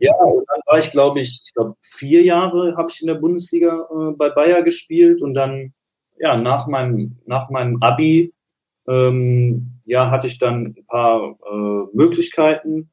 Ja, 0.00 0.16
und 0.16 0.44
dann 0.48 0.60
war 0.66 0.80
ich, 0.80 0.90
glaube 0.90 1.20
ich, 1.20 1.42
ich 1.46 1.54
glaube, 1.54 1.76
vier 1.80 2.24
Jahre 2.24 2.74
habe 2.76 2.90
ich 2.90 3.00
in 3.02 3.06
der 3.06 3.14
Bundesliga 3.14 3.86
äh, 3.92 4.16
bei 4.16 4.30
Bayer 4.30 4.64
gespielt. 4.64 5.22
Und 5.22 5.34
dann, 5.34 5.72
ja, 6.18 6.36
nach 6.36 6.66
meinem, 6.66 7.20
nach 7.26 7.48
meinem 7.48 7.80
Abi, 7.80 8.34
ähm, 8.88 9.80
ja, 9.84 10.10
hatte 10.10 10.26
ich 10.26 10.40
dann 10.40 10.74
ein 10.76 10.86
paar 10.88 11.38
äh, 11.48 11.96
Möglichkeiten 11.96 12.90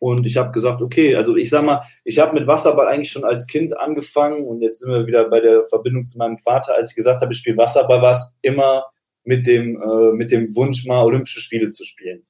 Und 0.00 0.26
ich 0.26 0.38
habe 0.38 0.50
gesagt, 0.50 0.80
okay, 0.80 1.14
also 1.14 1.36
ich 1.36 1.50
sag 1.50 1.62
mal, 1.62 1.80
ich 2.04 2.18
habe 2.18 2.32
mit 2.32 2.46
Wasserball 2.46 2.88
eigentlich 2.88 3.12
schon 3.12 3.22
als 3.22 3.46
Kind 3.46 3.78
angefangen 3.78 4.44
und 4.44 4.62
jetzt 4.62 4.80
sind 4.80 4.90
wir 4.90 5.06
wieder 5.06 5.28
bei 5.28 5.40
der 5.40 5.62
Verbindung 5.62 6.06
zu 6.06 6.16
meinem 6.16 6.38
Vater. 6.38 6.74
Als 6.74 6.90
ich 6.90 6.96
gesagt 6.96 7.20
habe, 7.20 7.32
ich 7.32 7.38
spiele 7.38 7.58
Wasserball, 7.58 8.00
war 8.00 8.12
es 8.12 8.34
immer 8.40 8.86
mit 9.24 9.46
dem, 9.46 9.80
äh, 9.80 10.12
mit 10.12 10.30
dem 10.30 10.54
Wunsch, 10.56 10.86
mal 10.86 11.04
Olympische 11.04 11.40
Spiele 11.40 11.68
zu 11.68 11.84
spielen. 11.84 12.22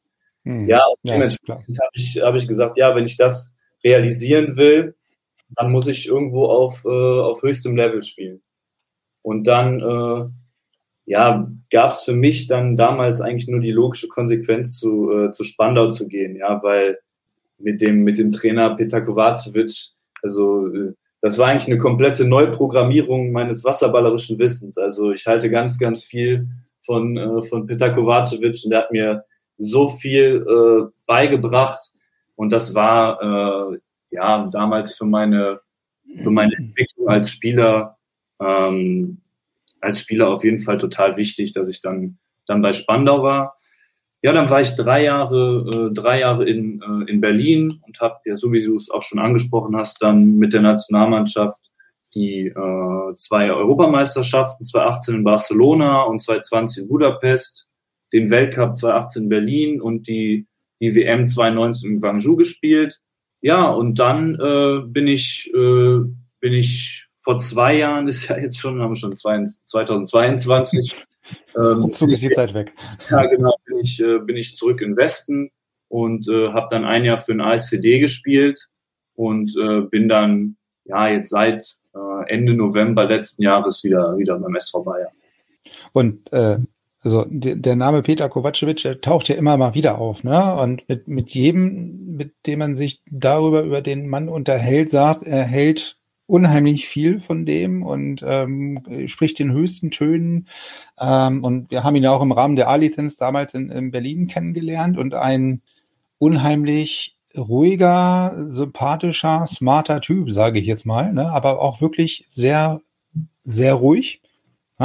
Hm. 0.45 0.69
Ja, 0.69 0.85
und 0.85 0.99
ja, 1.05 1.15
dementsprechend 1.15 1.79
habe 1.81 1.91
ich, 1.95 2.21
hab 2.21 2.35
ich 2.35 2.49
gesagt, 2.49 2.77
ja, 2.77 2.97
wenn 2.97 3.05
ich 3.05 3.17
das 3.17 3.55
realisieren 3.85 4.57
will, 4.57 4.97
dann 5.51 5.71
muss 5.71 5.87
ich 5.87 6.09
irgendwo 6.09 6.47
auf, 6.47 6.85
äh, 6.85 6.89
auf 6.89 7.43
höchstem 7.43 7.77
Level 7.77 8.03
spielen. 8.03 8.43
Und 9.23 9.45
dann 9.47 9.81
äh, 9.81 10.29
ja, 11.07 11.49
gab 11.71 11.93
es 11.93 12.03
für 12.03 12.15
mich 12.15 12.49
dann 12.49 12.77
damals 12.77 13.21
eigentlich 13.21 13.49
nur 13.49 13.61
die 13.61 13.71
logische 13.71 14.09
Konsequenz 14.09 14.77
zu, 14.77 15.13
äh, 15.13 15.31
zu 15.31 15.45
Spandau 15.45 15.89
zu 15.89 16.09
gehen, 16.09 16.35
ja, 16.35 16.63
weil 16.65 16.99
mit 17.61 17.81
dem, 17.81 18.03
mit 18.05 18.19
dem 18.19 18.33
Trainer 18.33 18.75
Peter 18.77 19.01
Kovacevic, 19.01 19.93
also 20.23 20.67
äh, 20.69 20.95
das 21.23 21.39
war 21.39 21.49
eigentlich 21.49 21.71
eine 21.71 21.79
komplette 21.79 22.27
Neuprogrammierung 22.27 23.31
meines 23.31 23.63
wasserballerischen 23.63 24.39
Wissens. 24.39 24.79
Also 24.79 25.13
ich 25.13 25.27
halte 25.27 25.51
ganz, 25.51 25.79
ganz 25.79 26.05
viel 26.05 26.49
von, 26.83 27.17
äh, 27.17 27.43
von 27.43 27.67
Peter 27.67 27.91
Kovacevic 27.91 28.65
und 28.65 28.71
der 28.71 28.81
hat 28.81 28.93
mir 28.93 29.25
so 29.59 29.89
viel 29.89 30.47
äh, 30.49 30.91
beigebracht 31.07 31.93
und 32.37 32.51
das 32.51 32.75
war 32.75 33.73
äh, 33.73 33.79
ja 34.11 34.49
damals 34.51 34.97
für 34.97 35.05
meine 35.05 35.61
für 36.23 36.31
meine 36.31 36.57
Entwicklung 36.57 37.09
als 37.09 37.31
Spieler 37.31 37.99
ähm, 38.41 39.21
als 39.81 40.01
Spieler 40.01 40.29
auf 40.29 40.43
jeden 40.43 40.59
Fall 40.59 40.79
total 40.79 41.17
wichtig, 41.17 41.53
dass 41.53 41.69
ich 41.69 41.83
dann 41.83 42.19
dann 42.47 42.63
bei 42.63 42.73
Spandau 42.73 43.23
war. 43.23 43.60
Ja, 44.23 44.33
dann 44.33 44.51
war 44.51 44.61
ich 44.61 44.75
drei 44.75 45.05
Jahre 45.05 45.91
äh, 45.91 45.95
drei 45.95 46.21
Jahre 46.21 46.49
in 46.49 46.83
äh, 46.83 47.11
in 47.11 47.21
Berlin 47.21 47.81
und 47.87 48.01
habe 48.01 48.17
ja 48.27 48.37
so 48.37 48.53
wie 48.53 48.65
du 48.65 48.77
es 48.77 48.91
auch 48.91 49.03
schon 49.03 49.19
angesprochen 49.19 49.77
hast 49.77 50.03
dann 50.03 50.37
mit 50.37 50.53
der 50.53 50.61
Nationalmannschaft 50.61 51.71
die 52.15 52.47
äh, 52.49 53.15
zwei 53.17 53.53
Europameisterschaften 53.53 54.65
2018 54.65 55.15
in 55.17 55.25
Barcelona 55.25 56.03
und 56.03 56.21
2020 56.21 56.83
in 56.83 56.89
Budapest 56.89 57.69
den 58.13 58.31
Weltcup 58.31 58.77
2018 58.77 59.23
in 59.25 59.29
Berlin 59.29 59.81
und 59.81 60.09
die, 60.09 60.47
die 60.81 60.95
WM 60.95 61.27
2019 61.27 61.91
in 61.91 62.01
Guangzhou 62.01 62.37
gespielt. 62.37 63.01
Ja, 63.41 63.71
und 63.71 63.99
dann 63.99 64.35
äh, 64.35 64.81
bin 64.85 65.07
ich, 65.07 65.51
äh, 65.55 66.01
bin 66.41 66.53
ich 66.53 67.07
vor 67.19 67.39
zwei 67.39 67.77
Jahren, 67.77 68.09
ist 68.09 68.29
ja 68.29 68.39
jetzt 68.39 68.59
schon, 68.59 68.81
haben 68.81 68.93
wir 68.93 68.97
schon 68.97 69.17
2022. 69.17 71.07
ähm, 71.57 71.91
so 71.93 72.07
ist 72.07 72.23
die 72.23 72.31
Zeit 72.31 72.53
weg. 72.55 72.73
Ja, 73.11 73.25
genau, 73.27 73.55
ich, 73.81 74.01
äh, 74.01 74.19
bin 74.19 74.37
ich 74.37 74.57
zurück 74.57 74.81
im 74.81 74.97
Westen 74.97 75.51
und 75.89 76.29
äh, 76.29 76.49
habe 76.53 76.69
dann 76.71 76.85
ein 76.85 77.05
Jahr 77.05 77.19
für 77.19 77.33
den 77.33 77.41
ASCD 77.41 77.99
gespielt 78.01 78.69
und 79.15 79.55
äh, 79.57 79.81
bin 79.83 80.09
dann 80.09 80.57
ja 80.85 81.09
jetzt 81.09 81.31
seit 81.31 81.77
äh, 81.95 82.33
Ende 82.33 82.55
November 82.55 83.05
letzten 83.05 83.43
Jahres 83.43 83.83
wieder 83.85 84.17
wieder 84.17 84.39
beim 84.39 84.55
SV 84.55 84.83
Bayern. 84.83 85.13
Und 85.93 86.33
äh, 86.33 86.59
also 87.03 87.25
der 87.29 87.77
Name 87.77 88.03
Peter 88.03 88.29
Kovacevic 88.29 89.01
taucht 89.01 89.29
ja 89.29 89.37
immer 89.37 89.57
mal 89.57 89.75
wieder 89.75 89.99
auf, 89.99 90.23
ne? 90.23 90.55
Und 90.57 90.87
mit, 90.89 91.09
mit 91.09 91.31
jedem, 91.31 92.17
mit 92.17 92.35
dem 92.47 92.59
man 92.59 92.77
sich 92.77 93.03
darüber 93.11 93.63
über 93.63 93.81
den 93.81 94.07
Mann 94.07 94.29
unterhält, 94.29 94.91
sagt, 94.91 95.23
er 95.23 95.45
hält 95.45 96.00
unheimlich 96.31 96.89
viel 96.89 97.21
von 97.21 97.45
dem 97.45 97.83
und 97.83 98.25
ähm, 98.27 98.83
spricht 99.07 99.39
den 99.39 99.53
höchsten 99.53 99.91
Tönen. 99.91 100.49
Ähm, 100.99 101.45
und 101.45 101.71
wir 101.71 101.83
haben 101.85 101.97
ihn 101.97 102.05
ja 102.05 102.13
auch 102.13 102.23
im 102.23 102.33
Rahmen 102.33 102.57
der 102.57 102.69
A-Lizenz 102.69 103.17
damals 103.17 103.55
in, 103.55 103.71
in 103.71 103.91
Berlin 103.91 104.29
kennengelernt 104.29 104.97
und 104.97 105.15
ein 105.15 105.61
unheimlich 106.19 107.17
ruhiger, 107.37 108.47
sympathischer, 108.49 109.47
smarter 109.47 110.01
Typ, 110.01 110.31
sage 110.31 110.59
ich 110.59 110.67
jetzt 110.67 110.87
mal, 110.87 111.13
ne? 111.13 111.31
aber 111.31 111.61
auch 111.61 111.81
wirklich 111.81 112.27
sehr, 112.31 112.81
sehr 113.45 113.75
ruhig. 113.75 114.23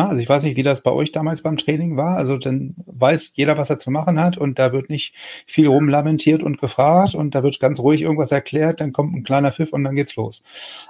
Also 0.03 0.21
ich 0.21 0.27
weiß 0.27 0.43
nicht, 0.43 0.58
wie 0.58 0.63
das 0.63 0.81
bei 0.81 0.91
euch 0.91 1.13
damals 1.13 1.41
beim 1.41 1.55
Training 1.55 1.95
war. 1.95 2.17
Also 2.17 2.38
dann 2.38 2.75
weiß 2.86 3.31
jeder, 3.36 3.58
was 3.58 3.69
er 3.69 3.77
zu 3.77 3.91
machen 3.91 4.19
hat 4.19 4.38
und 4.38 4.60
da 4.60 4.73
wird 4.73 4.89
nicht 4.89 5.15
viel 5.45 5.67
rumlamentiert 5.67 6.43
und 6.43 6.60
gefragt 6.60 7.15
und 7.15 7.34
da 7.34 7.43
wird 7.43 7.62
ganz 7.62 7.79
ruhig 7.79 8.01
irgendwas 8.01 8.34
erklärt, 8.34 8.81
dann 8.81 8.91
kommt 8.91 9.15
ein 9.15 9.23
kleiner 9.23 9.53
Pfiff 9.53 9.71
und 9.71 9.86
dann 9.86 9.95
geht's 9.95 10.17
los. 10.17 10.43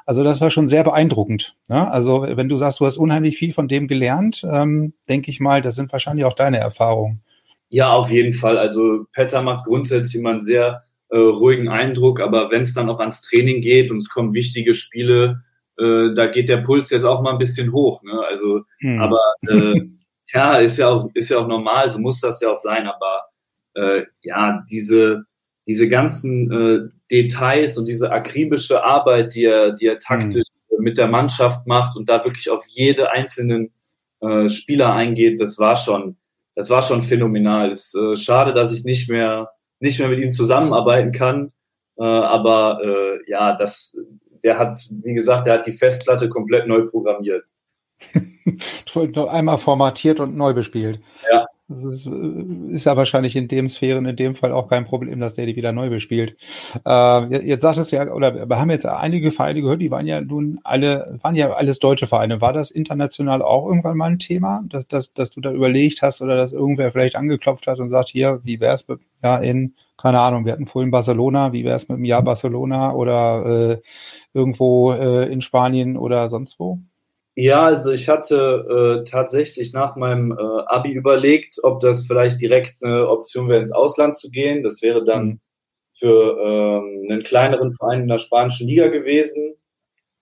Also 0.07 0.23
das 0.23 0.41
war 0.41 0.49
schon 0.49 0.67
sehr 0.67 0.83
beeindruckend. 0.83 1.55
Ja, 1.69 1.87
also 1.87 2.25
wenn 2.27 2.49
du 2.49 2.57
sagst, 2.57 2.79
du 2.79 2.85
hast 2.87 2.97
unheimlich 2.97 3.37
viel 3.37 3.53
von 3.53 3.67
dem 3.67 3.87
gelernt, 3.87 4.43
ähm, 4.51 4.93
denke 5.07 5.29
ich 5.29 5.39
mal, 5.39 5.61
das 5.61 5.75
sind 5.75 5.91
wahrscheinlich 5.91 6.25
auch 6.25 6.33
deine 6.33 6.57
Erfahrungen. 6.57 7.21
Ja, 7.69 7.93
auf 7.93 8.09
jeden 8.09 8.33
Fall. 8.33 8.57
Also 8.57 9.05
Petter 9.13 9.43
macht 9.43 9.65
grundsätzlich 9.65 10.15
immer 10.15 10.31
einen 10.31 10.39
sehr 10.39 10.83
äh, 11.09 11.17
ruhigen 11.17 11.67
Eindruck, 11.67 12.21
aber 12.21 12.49
wenn 12.49 12.61
es 12.61 12.73
dann 12.73 12.89
auch 12.89 12.99
ans 12.99 13.21
Training 13.21 13.61
geht 13.61 13.91
und 13.91 13.97
es 13.97 14.09
kommen 14.09 14.33
wichtige 14.33 14.73
Spiele, 14.73 15.43
äh, 15.77 16.13
da 16.15 16.27
geht 16.27 16.49
der 16.49 16.57
Puls 16.57 16.89
jetzt 16.89 17.03
auch 17.03 17.21
mal 17.21 17.31
ein 17.31 17.38
bisschen 17.38 17.71
hoch. 17.71 18.01
Ne? 18.03 18.19
Also, 18.29 18.61
hm. 18.79 19.01
aber 19.01 19.21
äh, 19.49 19.81
ja, 20.27 20.57
ist 20.57 20.77
ja 20.77 20.89
auch 20.89 21.09
ist 21.13 21.29
ja 21.29 21.39
auch 21.39 21.47
normal, 21.47 21.89
so 21.89 21.99
muss 21.99 22.19
das 22.19 22.41
ja 22.41 22.51
auch 22.51 22.57
sein. 22.57 22.88
Aber 22.88 23.23
äh, 23.75 24.03
ja, 24.21 24.63
diese 24.71 25.23
diese 25.67 25.89
ganzen 25.89 26.51
äh, 26.51 26.89
Details 27.11 27.77
und 27.77 27.88
diese 27.88 28.11
akribische 28.11 28.83
Arbeit, 28.83 29.35
die 29.35 29.45
er, 29.45 29.71
die 29.73 29.88
er 29.88 29.99
taktisch 29.99 30.47
hm. 30.69 30.83
mit 30.83 30.97
der 30.97 31.07
Mannschaft 31.07 31.65
macht 31.67 31.97
und 31.97 32.09
da 32.09 32.23
wirklich 32.23 32.49
auf 32.49 32.63
jede 32.67 33.11
einzelnen 33.11 33.71
äh, 34.21 34.47
Spieler 34.47 34.93
eingeht, 34.93 35.41
das 35.41 35.57
war 35.57 35.75
schon, 35.75 36.17
das 36.55 36.69
war 36.69 36.81
schon 36.81 37.01
phänomenal. 37.01 37.71
Es 37.71 37.93
ist 37.93 37.95
äh, 37.95 38.15
schade, 38.15 38.53
dass 38.53 38.71
ich 38.71 38.83
nicht 38.83 39.09
mehr 39.09 39.49
nicht 39.79 39.99
mehr 39.99 40.09
mit 40.09 40.19
ihm 40.19 40.31
zusammenarbeiten 40.31 41.11
kann. 41.11 41.51
Äh, 41.97 42.03
aber 42.03 42.79
äh, 42.83 43.29
ja, 43.29 43.55
das, 43.55 43.97
der 44.45 44.60
hat, 44.60 44.77
wie 45.03 45.15
gesagt, 45.15 45.47
der 45.47 45.55
hat 45.55 45.65
die 45.65 45.71
Festplatte 45.71 46.29
komplett 46.29 46.67
neu 46.67 46.86
programmiert. 46.86 47.45
einmal 49.27 49.58
formatiert 49.58 50.19
und 50.19 50.38
neu 50.38 50.53
bespielt. 50.53 51.01
Ja. 51.31 51.47
Das 51.67 51.84
ist, 51.84 52.05
ist, 52.05 52.86
ja 52.86 52.95
wahrscheinlich 52.95 53.36
in 53.36 53.47
dem 53.47 53.67
Sphären 53.67 54.05
in 54.05 54.15
dem 54.15 54.36
Fall 54.36 54.51
auch 54.51 54.67
kein 54.67 54.86
Problem, 54.86 55.19
dass 55.19 55.34
der 55.34 55.47
die 55.47 55.55
wieder 55.55 55.71
neu 55.71 55.89
bespielt. 55.89 56.38
Äh, 56.86 57.43
jetzt 57.43 57.63
sagtest 57.63 57.91
du 57.91 57.95
ja, 57.95 58.13
oder 58.13 58.47
wir 58.47 58.60
haben 58.60 58.69
jetzt 58.69 58.86
einige 58.86 59.31
Vereine 59.31 59.62
gehört, 59.62 59.81
die 59.81 59.89
waren 59.89 60.05
ja 60.05 60.21
nun 60.21 60.60
alle, 60.63 61.17
waren 61.23 61.34
ja 61.34 61.49
alles 61.53 61.79
deutsche 61.79 62.05
Vereine. 62.05 62.39
War 62.39 62.53
das 62.53 62.69
international 62.69 63.41
auch 63.41 63.65
irgendwann 63.65 63.97
mal 63.97 64.12
ein 64.12 64.19
Thema, 64.19 64.63
dass, 64.67 64.88
dass, 64.88 65.12
dass 65.13 65.31
du 65.31 65.41
da 65.41 65.51
überlegt 65.51 66.03
hast 66.03 66.21
oder 66.21 66.38
dass 66.38 66.51
irgendwer 66.51 66.91
vielleicht 66.91 67.15
angeklopft 67.15 67.65
hat 67.65 67.79
und 67.79 67.89
sagt, 67.89 68.10
hier, 68.10 68.41
wie 68.43 68.60
wär's 68.60 68.86
ja, 69.23 69.38
in, 69.38 69.73
keine 69.97 70.19
Ahnung, 70.19 70.45
wir 70.45 70.53
hatten 70.53 70.65
vorhin 70.65 70.91
Barcelona, 70.91 71.53
wie 71.53 71.65
wär's 71.65 71.89
mit 71.89 71.97
dem 71.97 72.05
Jahr 72.05 72.23
Barcelona 72.23 72.93
oder 72.93 73.45
äh, 73.45 73.81
irgendwo 74.34 74.91
äh, 74.91 75.31
in 75.31 75.41
Spanien 75.41 75.97
oder 75.97 76.29
sonst 76.29 76.60
wo? 76.60 76.79
Ja, 77.38 77.65
also 77.65 77.91
ich 77.91 78.08
hatte 78.08 79.01
äh, 79.01 79.10
tatsächlich 79.10 79.73
nach 79.73 79.97
meinem 79.97 80.31
äh, 80.31 80.36
Abi 80.67 80.91
überlegt, 80.91 81.58
ob 81.63 81.81
das 81.81 82.08
vielleicht 82.08 82.39
direkt 82.39 82.75
eine 82.81 83.10
Option 83.10 83.49
wäre, 83.49 83.60
ins 83.60 83.73
Ausland 83.73 84.15
zu 84.15 84.29
gehen. 84.29 84.63
Das 84.63 84.81
wäre 84.81 85.03
dann 85.03 85.25
mhm. 85.25 85.39
für 85.93 86.38
ähm, 86.39 87.08
einen 87.10 87.23
kleineren 87.23 87.73
Verein 87.73 88.03
in 88.03 88.08
der 88.08 88.19
spanischen 88.19 88.67
Liga 88.67 88.88
gewesen. 88.88 89.55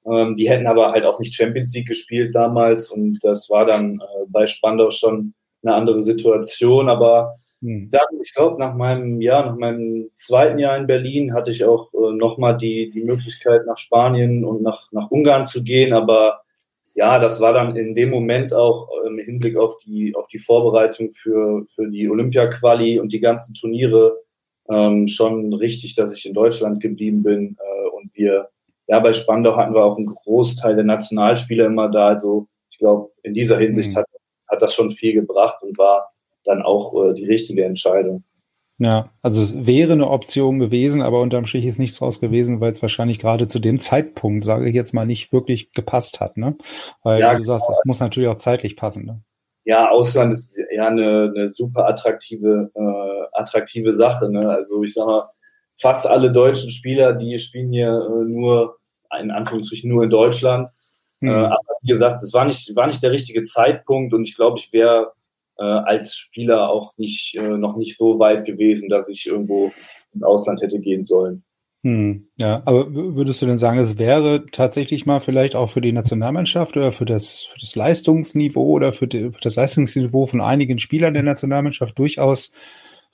Ähm, 0.06 0.36
die 0.36 0.50
hätten 0.50 0.66
aber 0.66 0.92
halt 0.92 1.06
auch 1.06 1.20
nicht 1.20 1.36
Champions 1.36 1.74
League 1.76 1.88
gespielt 1.88 2.34
damals 2.36 2.92
und 2.92 3.20
das 3.22 3.48
war 3.50 3.66
dann 3.66 4.00
äh, 4.00 4.26
bei 4.28 4.48
Spandau 4.48 4.90
schon 4.90 5.36
eine 5.64 5.76
andere 5.76 6.00
Situation. 6.00 6.90
Aber 6.90 7.36
mhm. 7.64 7.90
dann, 7.90 8.22
ich 8.22 8.34
glaube, 8.34 8.60
nach 8.60 8.76
meinem 8.76 9.22
Jahr, 9.22 9.46
nach 9.46 9.58
meinem 9.58 10.10
zweiten 10.16 10.60
Jahr 10.60 10.78
in 10.78 10.88
Berlin 10.88 11.34
hatte 11.34 11.52
ich 11.52 11.66
auch 11.66 11.94
äh, 11.94 12.14
nochmal 12.14 12.58
die, 12.58 12.90
die 12.90 13.04
Möglichkeit, 13.04 13.66
nach 13.66 13.78
Spanien 13.78 14.46
und 14.46 14.62
nach, 14.62 14.92
nach 14.92 15.10
Ungarn 15.10 15.46
zu 15.46 15.64
gehen, 15.64 15.94
aber 15.94 16.42
ja, 16.96 17.20
das 17.20 17.42
war 17.42 17.54
dann 17.54 17.76
in 17.76 17.94
dem 17.94 18.12
Moment 18.12 18.54
auch 18.54 18.88
im 19.06 19.18
Hinblick 19.18 19.58
auf 19.58 19.78
die, 19.80 20.16
auf 20.16 20.28
die 20.28 20.40
Vorbereitung 20.40 21.12
für, 21.12 21.66
für 21.68 21.90
die 21.90 22.08
Olympia-Quali 22.08 23.00
und 23.00 23.12
die 23.12 23.20
ganzen 23.20 23.56
Turniere 23.56 24.20
ähm, 24.70 25.08
schon 25.08 25.54
richtig, 25.54 25.96
dass 25.96 26.16
ich 26.16 26.26
in 26.26 26.34
Deutschland 26.34 26.82
geblieben 26.82 27.24
bin. 27.24 27.58
Äh, 27.60 27.90
und 27.90 28.16
wir, 28.16 28.50
ja, 28.88 29.00
bei 29.00 29.14
Spandau 29.14 29.56
hatten 29.56 29.74
wir 29.74 29.84
auch 29.84 29.98
einen 29.98 30.08
Großteil 30.08 30.76
der 30.76 30.86
Nationalspieler 30.86 31.66
immer 31.66 31.90
da. 31.90 32.10
Also 32.10 32.48
ich 32.70 32.78
glaube, 32.78 33.12
in 33.24 33.34
dieser 33.34 33.58
Hinsicht 33.58 33.94
mhm. 33.94 33.98
hat, 33.98 34.06
hat 34.48 34.62
das 34.62 34.74
schon 34.74 34.92
viel 34.92 35.14
gebracht 35.14 35.64
und 35.64 35.78
war 35.78 36.13
dann 36.46 36.62
auch 36.62 36.94
äh, 36.94 37.14
die 37.14 37.26
richtige 37.26 37.66
Entscheidung. 37.66 38.24
Ja, 38.80 39.12
also 39.22 39.48
wäre 39.54 39.94
eine 39.94 40.10
Option 40.10 40.60
gewesen, 40.60 41.02
aber 41.02 41.22
unterm 41.22 41.46
Strich 41.46 41.66
ist 41.66 41.80
nichts 41.80 42.00
draus 42.00 42.20
gewesen, 42.20 42.60
weil 42.60 42.72
es 42.72 42.82
wahrscheinlich 42.82 43.20
gerade 43.20 43.48
zu 43.48 43.60
dem 43.60 43.80
Zeitpunkt, 43.80 44.44
sage 44.44 44.68
ich 44.68 44.74
jetzt 44.76 44.94
mal, 44.94 45.06
nicht 45.06 45.32
wirklich 45.32 45.72
gepasst 45.74 46.20
hat, 46.20 46.38
ne? 46.38 46.56
Weil 47.04 47.22
ja, 47.22 47.36
du 47.36 47.44
sagst, 47.44 47.70
das 47.70 47.82
muss 47.86 48.00
natürlich 48.00 48.30
auch 48.30 48.38
zeitlich 48.38 48.76
passen, 48.76 49.06
ne? 49.06 49.22
Ja, 49.66 49.90
Ausland 49.90 50.34
ist 50.34 50.60
ja 50.76 50.88
eine, 50.88 51.32
eine 51.34 51.48
super 51.48 51.88
attraktive, 51.88 52.72
äh, 52.74 53.40
attraktive 53.40 53.94
Sache, 53.94 54.30
ne? 54.30 54.50
Also 54.50 54.84
ich 54.84 54.94
sag 54.94 55.06
mal, 55.06 55.30
fast 55.80 56.08
alle 56.08 56.32
deutschen 56.32 56.72
Spieler, 56.72 57.14
die 57.14 57.38
spielen 57.40 57.72
hier 57.72 57.90
äh, 57.90 58.26
nur, 58.26 58.78
in 59.22 59.32
Anführungsstrichen 59.32 59.90
nur 59.90 60.04
in 60.04 60.10
Deutschland. 60.10 60.70
Hm. 61.20 61.30
Äh, 61.30 61.46
aber 61.46 61.78
wie 61.82 61.92
gesagt, 61.92 62.24
das 62.24 62.34
war 62.34 62.46
nicht, 62.46 62.76
war 62.76 62.88
nicht 62.88 63.04
der 63.04 63.12
richtige 63.12 63.44
Zeitpunkt 63.44 64.14
und 64.14 64.24
ich 64.28 64.36
glaube, 64.36 64.58
ich 64.58 64.74
wäre 64.74 65.14
äh, 65.58 65.64
als 65.64 66.16
Spieler 66.16 66.70
auch 66.70 66.94
nicht, 66.98 67.36
äh, 67.36 67.58
noch 67.58 67.78
nicht 67.78 67.98
so 67.98 68.20
weit 68.20 68.46
gewesen, 68.46 68.90
dass 68.90 69.10
ich 69.10 69.28
irgendwo 69.28 69.72
ins 70.12 70.24
Ausland 70.24 70.62
hätte 70.62 70.80
gehen 70.80 71.06
sollen. 71.06 71.44
Hm, 71.86 72.30
ja, 72.38 72.62
aber 72.64 72.94
würdest 72.94 73.42
du 73.42 73.46
denn 73.46 73.58
sagen, 73.58 73.78
es 73.78 73.98
wäre 73.98 74.46
tatsächlich 74.52 75.06
mal 75.06 75.20
vielleicht 75.20 75.54
auch 75.54 75.70
für 75.70 75.82
die 75.82 75.92
Nationalmannschaft 75.92 76.78
oder 76.78 76.94
für 76.94 77.04
das, 77.04 77.42
für 77.52 77.60
das 77.60 77.76
Leistungsniveau 77.76 78.64
oder 78.64 78.94
für, 78.94 79.08
die, 79.08 79.32
für 79.32 79.42
das 79.42 79.58
Leistungsniveau 79.58 80.26
von 80.26 80.40
einigen 80.40 80.80
Spielern 80.80 81.14
der 81.14 81.24
Nationalmannschaft 81.24 82.00
durchaus 82.00 82.54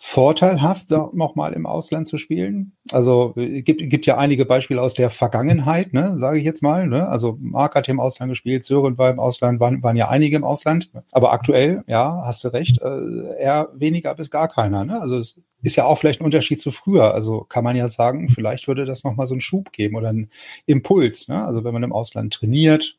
vorteilhaft, 0.01 0.89
nochmal 0.91 1.51
im 1.51 1.65
Ausland 1.65 2.07
zu 2.07 2.17
spielen? 2.17 2.71
Also 2.89 3.33
äh, 3.35 3.61
gibt, 3.61 3.81
gibt 3.89 4.05
ja 4.05 4.17
einige 4.17 4.45
Beispiele 4.45 4.81
aus 4.81 4.93
der 4.93 5.09
Vergangenheit, 5.09 5.91
ne, 5.91 6.15
sage 6.17 6.39
ich 6.39 6.45
jetzt 6.45 6.63
mal. 6.63 6.87
Ne? 6.87 7.07
Also 7.09 7.37
Marc 7.41 7.75
hat 7.75 7.89
im 7.89 7.99
Ausland 7.99 8.31
gespielt, 8.31 8.63
Sören 8.63 8.97
war 8.97 9.09
im 9.09 9.19
Ausland, 9.19 9.59
waren, 9.59 9.83
waren 9.83 9.97
ja 9.97 10.07
einige 10.07 10.37
im 10.37 10.45
Ausland. 10.45 10.89
Aber 11.11 11.33
aktuell, 11.33 11.83
ja, 11.85 12.21
hast 12.23 12.45
du 12.45 12.47
recht, 12.47 12.81
äh, 12.81 13.41
eher 13.41 13.69
weniger 13.73 14.15
bis 14.15 14.31
gar 14.31 14.47
keiner. 14.47 14.85
Ne? 14.85 15.01
Also 15.01 15.19
es 15.19 15.41
ist 15.63 15.75
ja 15.75 15.85
auch 15.85 15.97
vielleicht 15.97 16.21
ein 16.21 16.25
Unterschied 16.25 16.61
zu 16.61 16.71
früher. 16.71 17.13
Also 17.13 17.41
kann 17.41 17.65
man 17.65 17.75
ja 17.75 17.89
sagen, 17.89 18.29
vielleicht 18.29 18.69
würde 18.69 18.85
das 18.85 19.03
nochmal 19.03 19.27
so 19.27 19.33
einen 19.33 19.41
Schub 19.41 19.73
geben 19.73 19.97
oder 19.97 20.09
einen 20.09 20.29
Impuls. 20.65 21.27
Ne? 21.27 21.43
Also 21.43 21.65
wenn 21.65 21.73
man 21.73 21.83
im 21.83 21.91
Ausland 21.91 22.33
trainiert, 22.33 22.97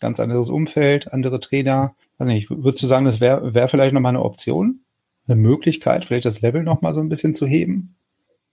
ganz 0.00 0.18
anderes 0.18 0.48
Umfeld, 0.48 1.12
andere 1.12 1.40
Trainer. 1.40 1.94
Also 2.16 2.32
nicht, 2.32 2.48
würdest 2.50 2.82
du 2.82 2.86
sagen, 2.86 3.04
das 3.04 3.20
wäre 3.20 3.52
wär 3.52 3.68
vielleicht 3.68 3.92
nochmal 3.92 4.10
eine 4.10 4.22
Option? 4.22 4.80
Eine 5.28 5.40
Möglichkeit, 5.40 6.04
vielleicht 6.04 6.24
das 6.24 6.40
Level 6.40 6.62
noch 6.62 6.82
mal 6.82 6.92
so 6.92 7.00
ein 7.00 7.08
bisschen 7.08 7.34
zu 7.34 7.46
heben? 7.46 7.96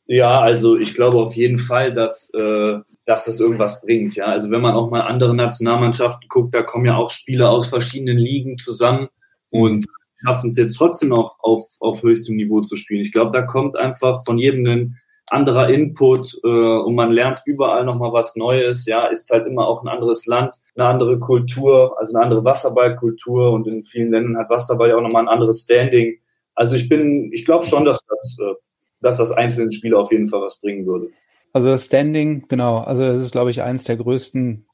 Ja, 0.08 0.40
also 0.40 0.78
ich 0.78 0.94
glaube 0.94 1.18
auf 1.18 1.36
jeden 1.36 1.58
Fall, 1.58 1.92
dass, 1.92 2.32
äh, 2.34 2.80
dass 3.06 3.26
das 3.26 3.40
irgendwas 3.40 3.82
bringt. 3.82 4.16
Ja, 4.16 4.26
also 4.26 4.52
wenn 4.52 4.62
man 4.62 4.76
auch 4.76 4.92
mal 4.92 5.02
andere 5.02 5.36
Nationalmannschaften 5.36 6.28
guckt, 6.28 6.54
da 6.54 6.62
kommen 6.62 6.86
ja 6.86 6.96
auch 6.96 7.10
Spieler 7.10 7.50
aus 7.50 7.68
verschiedenen 7.68 8.18
Ligen 8.18 8.58
zusammen 8.58 9.08
und 9.50 9.86
schaffen 10.16 10.50
es 10.50 10.58
jetzt 10.58 10.78
trotzdem 10.78 11.10
noch 11.10 11.38
auf, 11.40 11.64
auf 11.80 12.04
höchstem 12.04 12.36
Niveau 12.36 12.62
zu 12.62 12.78
spielen. 12.78 13.02
Ich 13.02 13.12
glaube, 13.12 13.32
da 13.32 13.42
kommt 13.42 13.76
einfach 13.76 14.24
von 14.26 14.38
jedem 14.38 14.66
ein 14.66 15.00
anderer 15.32 15.70
Input 15.70 16.38
äh, 16.44 16.48
und 16.48 16.94
man 16.94 17.12
lernt 17.12 17.42
überall 17.46 17.84
nochmal 17.84 18.14
was 18.14 18.36
Neues. 18.36 18.86
Ja, 18.86 19.08
ist 19.08 19.32
halt 19.32 19.48
immer 19.48 19.68
auch 19.68 19.82
ein 19.82 19.88
anderes 19.88 20.26
Land, 20.28 20.56
eine 20.76 20.88
andere 20.88 21.20
Kultur, 21.20 21.96
also 22.00 22.16
eine 22.16 22.24
andere 22.24 22.46
Wasserballkultur 22.46 23.52
und 23.52 23.68
in 23.68 23.84
vielen 23.84 24.12
Ländern 24.12 24.38
hat 24.38 24.50
Wasserball 24.50 24.90
ja 24.90 24.98
auch 24.98 25.02
nochmal 25.02 25.24
ein 25.24 25.30
anderes 25.30 25.64
Standing. 25.64 26.20
Also 26.56 26.76
ich 26.76 26.90
bin, 26.90 27.32
ich 27.34 27.46
glaube 27.46 27.66
schon, 27.66 27.86
dass 27.86 28.00
das, 28.08 28.38
äh, 28.40 28.54
dass 29.02 29.18
das 29.18 29.32
einzelnen 29.32 29.72
Spieler 29.72 30.00
auf 30.00 30.12
jeden 30.12 30.28
Fall 30.28 30.42
was 30.42 30.60
bringen 30.60 30.86
würde. 30.86 31.10
Also 31.54 31.70
das 31.70 31.86
Standing, 31.86 32.46
genau, 32.48 32.80
also 32.80 33.04
das 33.04 33.22
ist, 33.22 33.32
glaube 33.32 33.52
ich, 33.52 33.62
eines 33.62 33.86
der 33.86 33.98
größten 33.98 34.66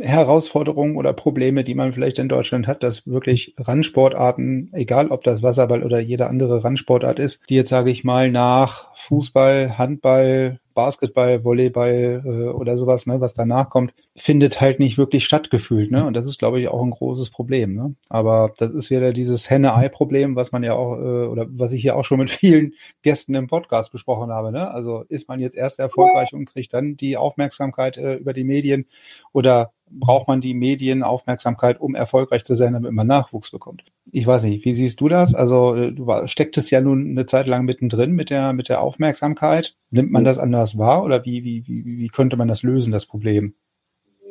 Herausforderungen 0.00 0.96
oder 0.96 1.12
Probleme, 1.12 1.64
die 1.64 1.74
man 1.74 1.92
vielleicht 1.92 2.18
in 2.18 2.28
Deutschland 2.28 2.66
hat, 2.66 2.82
dass 2.82 3.06
wirklich 3.06 3.54
Randsportarten, 3.58 4.70
egal 4.72 5.08
ob 5.08 5.22
das 5.22 5.42
Wasserball 5.42 5.82
oder 5.82 6.00
jede 6.00 6.26
andere 6.26 6.64
Randsportart 6.64 7.18
ist, 7.18 7.48
die 7.48 7.54
jetzt, 7.54 7.70
sage 7.70 7.90
ich 7.90 8.04
mal, 8.04 8.30
nach 8.30 8.94
Fußball, 8.96 9.78
Handball, 9.78 10.60
Basketball, 10.76 11.42
Volleyball 11.42 12.22
äh, 12.24 12.28
oder 12.50 12.78
sowas, 12.78 13.06
ne, 13.06 13.20
was 13.20 13.34
danach 13.34 13.70
kommt, 13.70 13.94
findet 14.14 14.60
halt 14.60 14.78
nicht 14.78 14.98
wirklich 14.98 15.24
stattgefühlt. 15.24 15.90
Ne? 15.90 16.06
Und 16.06 16.14
das 16.14 16.28
ist, 16.28 16.38
glaube 16.38 16.60
ich, 16.60 16.68
auch 16.68 16.82
ein 16.82 16.90
großes 16.90 17.30
Problem. 17.30 17.74
Ne? 17.74 17.96
Aber 18.10 18.52
das 18.58 18.72
ist 18.72 18.90
wieder 18.90 19.12
dieses 19.12 19.50
Henne-Ei-Problem, 19.50 20.36
was 20.36 20.52
man 20.52 20.62
ja 20.62 20.74
auch, 20.74 20.96
äh, 20.98 21.26
oder 21.26 21.46
was 21.48 21.72
ich 21.72 21.82
hier 21.82 21.96
auch 21.96 22.04
schon 22.04 22.18
mit 22.18 22.30
vielen 22.30 22.74
Gästen 23.02 23.34
im 23.34 23.48
Podcast 23.48 23.90
besprochen 23.90 24.30
habe. 24.30 24.52
Ne? 24.52 24.70
Also 24.70 25.02
ist 25.08 25.28
man 25.28 25.40
jetzt 25.40 25.56
erst 25.56 25.80
erfolgreich 25.80 26.32
und 26.34 26.44
kriegt 26.44 26.74
dann 26.74 26.96
die 26.96 27.16
Aufmerksamkeit 27.16 27.96
äh, 27.96 28.16
über 28.16 28.34
die 28.34 28.44
Medien 28.44 28.86
oder 29.32 29.72
braucht 29.88 30.28
man 30.28 30.40
die 30.40 30.54
Medienaufmerksamkeit, 30.54 31.80
um 31.80 31.94
erfolgreich 31.94 32.44
zu 32.44 32.54
sein, 32.54 32.74
damit 32.74 32.92
man 32.92 33.06
Nachwuchs 33.06 33.50
bekommt. 33.50 33.84
Ich 34.12 34.26
weiß 34.26 34.44
nicht, 34.44 34.64
wie 34.64 34.72
siehst 34.72 35.00
du 35.00 35.08
das? 35.08 35.34
Also 35.34 35.74
äh, 35.74 35.92
du 35.92 36.08
stecktest 36.26 36.70
ja 36.70 36.80
nun 36.80 37.10
eine 37.10 37.26
Zeit 37.26 37.46
lang 37.46 37.64
mittendrin 37.64 38.12
mit 38.12 38.30
der, 38.30 38.52
mit 38.52 38.68
der 38.68 38.80
Aufmerksamkeit. 38.80 39.74
Nimmt 39.90 40.12
man 40.12 40.24
das 40.24 40.38
anders 40.38 40.78
wahr 40.78 41.04
oder 41.04 41.24
wie, 41.24 41.44
wie, 41.44 41.66
wie, 41.66 41.84
wie 41.84 42.08
könnte 42.08 42.36
man 42.36 42.48
das 42.48 42.62
lösen, 42.62 42.92
das 42.92 43.06
Problem? 43.06 43.54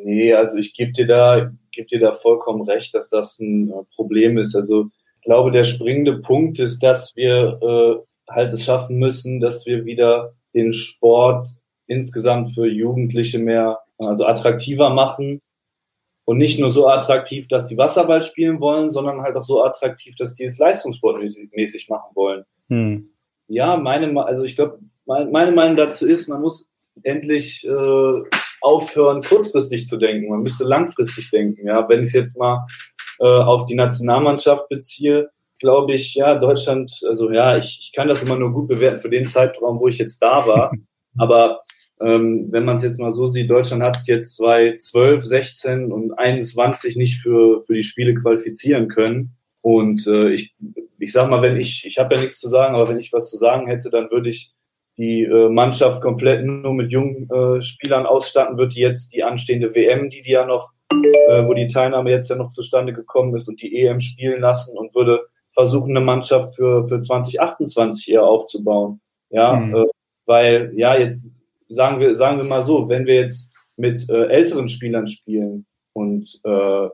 Nee, 0.04 0.34
also 0.34 0.58
ich 0.58 0.74
gebe 0.74 0.92
dir 0.92 1.08
da, 1.08 1.52
gebe 1.72 1.88
dir 1.88 2.00
da 2.00 2.14
vollkommen 2.14 2.62
recht, 2.62 2.94
dass 2.94 3.10
das 3.10 3.40
ein 3.40 3.70
äh, 3.70 3.84
Problem 3.96 4.38
ist. 4.38 4.56
Also 4.56 4.86
ich 5.18 5.22
glaube, 5.24 5.52
der 5.52 5.64
springende 5.64 6.20
Punkt 6.20 6.60
ist, 6.60 6.82
dass 6.84 7.16
wir 7.16 7.60
äh, 7.62 8.32
halt 8.34 8.54
es 8.54 8.64
schaffen 8.64 8.98
müssen, 8.98 9.40
dass 9.40 9.66
wir 9.66 9.86
wieder 9.86 10.34
den 10.54 10.74
Sport 10.74 11.48
insgesamt 11.88 12.54
für 12.54 12.66
Jugendliche 12.66 13.40
mehr, 13.40 13.80
also 13.98 14.26
attraktiver 14.26 14.90
machen 14.90 15.42
und 16.26 16.38
nicht 16.38 16.60
nur 16.60 16.72
so 16.72 16.88
attraktiv, 16.88 17.48
dass 17.48 17.68
sie 17.68 17.78
Wasserball 17.78 18.24
spielen 18.24 18.60
wollen, 18.60 18.90
sondern 18.90 19.22
halt 19.22 19.36
auch 19.36 19.44
so 19.44 19.64
attraktiv, 19.64 20.16
dass 20.16 20.36
die 20.36 20.46
es 20.46 20.58
leistungssportmäßig 20.58 21.88
machen 21.88 22.16
wollen. 22.16 22.44
Hm. 22.70 23.10
Ja, 23.48 23.78
meine, 23.78 24.26
also 24.26 24.44
ich 24.44 24.56
glaube, 24.56 24.80
meine 25.06 25.52
Meinung 25.52 25.76
dazu 25.76 26.08
ist, 26.08 26.28
man 26.28 26.42
muss 26.42 26.68
endlich 27.04 27.66
äh, 27.68 28.22
aufhören, 28.62 29.22
kurzfristig 29.22 29.86
zu 29.86 29.98
denken. 29.98 30.30
Man 30.30 30.42
müsste 30.42 30.64
langfristig 30.64 31.30
denken. 31.30 31.68
Ja, 31.68 31.88
wenn 31.88 32.02
ich 32.02 32.08
es 32.08 32.14
jetzt 32.14 32.38
mal 32.38 32.66
äh, 33.20 33.26
auf 33.26 33.68
die 33.68 33.76
Nationalmannschaft 33.76 34.68
beziehe, 34.70 35.30
glaube 35.60 35.94
ich, 35.94 36.16
ja, 36.16 36.36
Deutschland, 36.36 36.92
also 37.08 37.32
ja, 37.32 37.58
ich, 37.58 37.80
ich 37.82 37.94
kann 37.94 38.08
das 38.08 38.24
immer 38.24 38.38
nur 38.38 38.52
gut 38.52 38.68
bewerten 38.68 38.98
für 38.98 39.10
den 39.10 39.28
Zeitraum, 39.28 39.80
wo 39.80 39.88
ich 39.88 40.00
jetzt 40.00 40.20
da 40.20 40.48
war. 40.48 40.72
Aber 41.18 41.62
ähm, 42.02 42.52
wenn 42.52 42.66
man 42.66 42.76
es 42.76 42.84
jetzt 42.84 43.00
mal 43.00 43.12
so 43.12 43.28
sieht, 43.28 43.50
Deutschland 43.50 43.82
hat 43.82 43.98
sich 43.98 44.08
jetzt 44.08 44.36
2012, 44.38 45.24
16 45.24 45.92
und 45.92 46.14
21 46.14 46.98
nicht 46.98 47.22
für, 47.22 47.62
für 47.62 47.74
die 47.74 47.84
Spiele 47.84 48.14
qualifizieren 48.16 48.88
können. 48.88 49.38
Und 49.62 50.06
äh, 50.08 50.30
ich, 50.30 50.56
ich 51.00 51.12
sag 51.12 51.30
mal, 51.30 51.42
wenn 51.42 51.58
ich, 51.58 51.86
ich 51.86 51.98
habe 51.98 52.16
ja 52.16 52.22
nichts 52.22 52.40
zu 52.40 52.50
sagen, 52.50 52.76
aber 52.76 52.90
wenn 52.90 53.00
ich 53.00 53.14
was 53.14 53.30
zu 53.30 53.38
sagen 53.38 53.68
hätte, 53.68 53.90
dann 53.90 54.12
würde 54.12 54.30
ich 54.30 54.54
die 54.98 55.24
äh, 55.24 55.50
Mannschaft 55.50 56.02
komplett 56.02 56.46
nur 56.46 56.74
mit 56.74 56.92
jungen 56.92 57.30
äh, 57.30 57.62
Spielern 57.62 58.06
ausstatten, 58.06 58.58
wird 58.58 58.76
die 58.76 58.82
jetzt 58.82 59.14
die 59.14 59.24
anstehende 59.24 59.74
WM, 59.76 60.10
die 60.10 60.22
die 60.22 60.32
ja 60.32 60.46
noch, 60.46 60.72
äh, 60.92 61.46
wo 61.46 61.54
die 61.54 61.68
Teilnahme 61.68 62.12
jetzt 62.12 62.30
ja 62.30 62.36
noch 62.36 62.52
zustande 62.52 62.94
gekommen 62.94 63.36
ist 63.36 63.50
und 63.50 63.62
die 63.62 63.76
EM 63.76 64.00
spielen 64.00 64.42
lassen 64.42 64.78
und 64.78 64.96
würde 64.96 65.26
versuchen, 65.52 65.96
eine 65.96 66.06
Mannschaft 66.06 66.56
für, 66.56 66.84
für 66.84 67.00
2028 67.02 68.12
eher 68.12 68.24
aufzubauen. 68.24 69.02
Ja, 69.30 69.56
mhm. 69.56 69.76
äh, 69.76 69.86
weil 70.26 70.72
ja, 70.76 70.98
jetzt 70.98 71.36
sagen 71.70 72.00
wir, 72.00 72.16
sagen 72.16 72.38
wir 72.38 72.46
mal 72.46 72.62
so, 72.62 72.90
wenn 72.90 73.06
wir 73.06 73.16
jetzt 73.16 73.54
mit 73.78 74.10
äh, 74.10 74.28
älteren 74.28 74.68
Spielern 74.68 75.08
spielen 75.08 75.66
und 75.94 76.40
äh, 76.44 76.90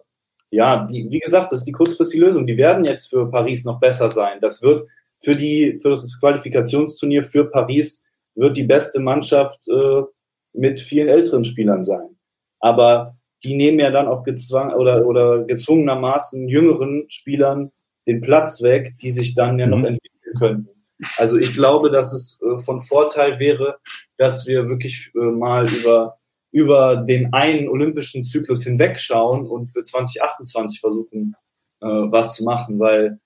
ja, 0.51 0.85
die, 0.85 1.07
wie 1.09 1.19
gesagt, 1.19 1.51
das 1.51 1.59
ist 1.59 1.67
die 1.67 1.71
kurzfristige 1.71 2.25
Lösung. 2.25 2.45
Die 2.45 2.57
werden 2.57 2.83
jetzt 2.83 3.09
für 3.09 3.29
Paris 3.29 3.63
noch 3.63 3.79
besser 3.79 4.11
sein. 4.11 4.39
Das 4.41 4.61
wird 4.61 4.87
für 5.19 5.35
die 5.35 5.79
für 5.81 5.91
das 5.91 6.19
Qualifikationsturnier 6.19 7.23
für 7.23 7.45
Paris 7.45 8.03
wird 8.35 8.57
die 8.57 8.63
beste 8.63 8.99
Mannschaft 8.99 9.67
äh, 9.69 10.01
mit 10.53 10.79
vielen 10.79 11.07
älteren 11.07 11.43
Spielern 11.43 11.85
sein. 11.85 12.17
Aber 12.59 13.15
die 13.43 13.55
nehmen 13.55 13.79
ja 13.79 13.91
dann 13.91 14.07
auch 14.07 14.23
gezwungen 14.23 14.73
oder 14.73 15.05
oder 15.05 15.45
gezwungenermaßen 15.45 16.47
jüngeren 16.47 17.05
Spielern 17.09 17.71
den 18.07 18.21
Platz 18.21 18.61
weg, 18.61 18.95
die 19.01 19.09
sich 19.09 19.35
dann 19.35 19.57
ja 19.57 19.67
noch 19.67 19.79
mhm. 19.79 19.85
entwickeln 19.85 20.35
könnten. 20.37 20.80
Also 21.17 21.37
ich 21.37 21.53
glaube, 21.53 21.89
dass 21.89 22.13
es 22.13 22.41
äh, 22.41 22.57
von 22.59 22.81
Vorteil 22.81 23.39
wäre, 23.39 23.77
dass 24.17 24.47
wir 24.47 24.69
wirklich 24.69 25.11
äh, 25.15 25.19
mal 25.19 25.65
über, 25.71 26.17
über 26.51 26.97
den 26.97 27.33
einen 27.33 27.67
olympischen 27.67 28.23
Zyklus 28.23 28.63
hinwegschauen 28.63 29.47
und 29.47 29.67
für 29.67 29.83
2028 29.83 30.79
versuchen, 30.79 31.35
äh, 31.81 31.85
was 31.87 32.35
zu 32.35 32.43
machen, 32.43 32.79
weil 32.79 33.19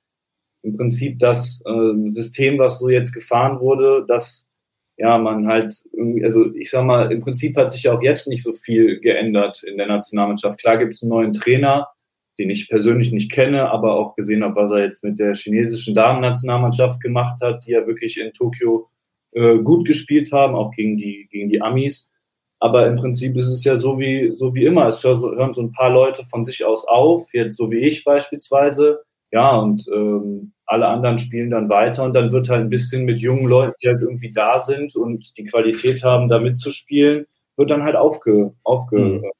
im 0.63 0.77
Prinzip 0.77 1.19
das 1.19 1.63
System, 2.07 2.57
was 2.57 2.79
so 2.79 2.89
jetzt 2.89 3.13
gefahren 3.13 3.59
wurde, 3.59 4.03
dass 4.07 4.49
ja, 4.97 5.17
man 5.17 5.47
halt 5.47 5.83
irgendwie, 5.91 6.23
also 6.23 6.53
ich 6.55 6.69
sag 6.69 6.85
mal, 6.85 7.11
im 7.11 7.21
Prinzip 7.21 7.57
hat 7.57 7.71
sich 7.71 7.83
ja 7.83 7.93
auch 7.93 8.01
jetzt 8.01 8.27
nicht 8.27 8.43
so 8.43 8.53
viel 8.53 8.99
geändert 8.99 9.63
in 9.63 9.77
der 9.77 9.87
Nationalmannschaft. 9.87 10.57
Klar 10.59 10.77
gibt 10.77 10.93
es 10.93 11.03
einen 11.03 11.09
neuen 11.09 11.33
Trainer, 11.33 11.89
den 12.37 12.49
ich 12.49 12.69
persönlich 12.69 13.11
nicht 13.11 13.31
kenne, 13.31 13.69
aber 13.69 13.95
auch 13.95 14.15
gesehen 14.15 14.43
habe, 14.43 14.55
was 14.55 14.71
er 14.71 14.83
jetzt 14.83 15.03
mit 15.03 15.19
der 15.19 15.33
chinesischen 15.33 15.95
Damen-Nationalmannschaft 15.95 17.01
gemacht 17.01 17.41
hat, 17.41 17.65
die 17.65 17.71
ja 17.71 17.87
wirklich 17.87 18.19
in 18.19 18.33
Tokio 18.33 18.89
äh, 19.31 19.57
gut 19.59 19.87
gespielt 19.87 20.31
haben, 20.31 20.55
auch 20.55 20.71
gegen 20.71 20.97
die, 20.97 21.27
gegen 21.31 21.49
die 21.49 21.61
Amis. 21.61 22.11
Aber 22.59 22.87
im 22.87 22.95
Prinzip 22.95 23.35
ist 23.35 23.49
es 23.49 23.63
ja 23.63 23.75
so 23.75 23.99
wie, 23.99 24.35
so 24.35 24.53
wie 24.55 24.65
immer. 24.65 24.87
Es 24.87 25.03
hören 25.03 25.53
so 25.53 25.61
ein 25.61 25.71
paar 25.71 25.89
Leute 25.89 26.23
von 26.23 26.45
sich 26.45 26.65
aus 26.65 26.87
auf, 26.87 27.33
jetzt 27.33 27.57
so 27.57 27.69
wie 27.69 27.79
ich 27.79 28.03
beispielsweise. 28.03 29.01
Ja, 29.31 29.57
und 29.57 29.85
ähm, 29.93 30.53
alle 30.65 30.87
anderen 30.87 31.17
spielen 31.17 31.51
dann 31.51 31.69
weiter 31.69 32.03
und 32.05 32.13
dann 32.13 32.31
wird 32.31 32.49
halt 32.49 32.61
ein 32.61 32.69
bisschen 32.69 33.05
mit 33.05 33.19
jungen 33.19 33.45
Leuten, 33.45 33.73
die 33.83 33.87
halt 33.87 34.01
irgendwie 34.01 34.31
da 34.31 34.57
sind 34.57 34.95
und 34.95 35.37
die 35.37 35.43
Qualität 35.43 36.03
haben, 36.03 36.29
da 36.29 36.39
mitzuspielen, 36.39 37.25
wird 37.57 37.71
dann 37.71 37.83
halt 37.83 37.95
aufge, 37.95 38.53
aufge, 38.63 38.97
mhm. 38.97 39.31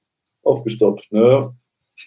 aufgestopft. 0.44 1.12
Ne? 1.12 1.56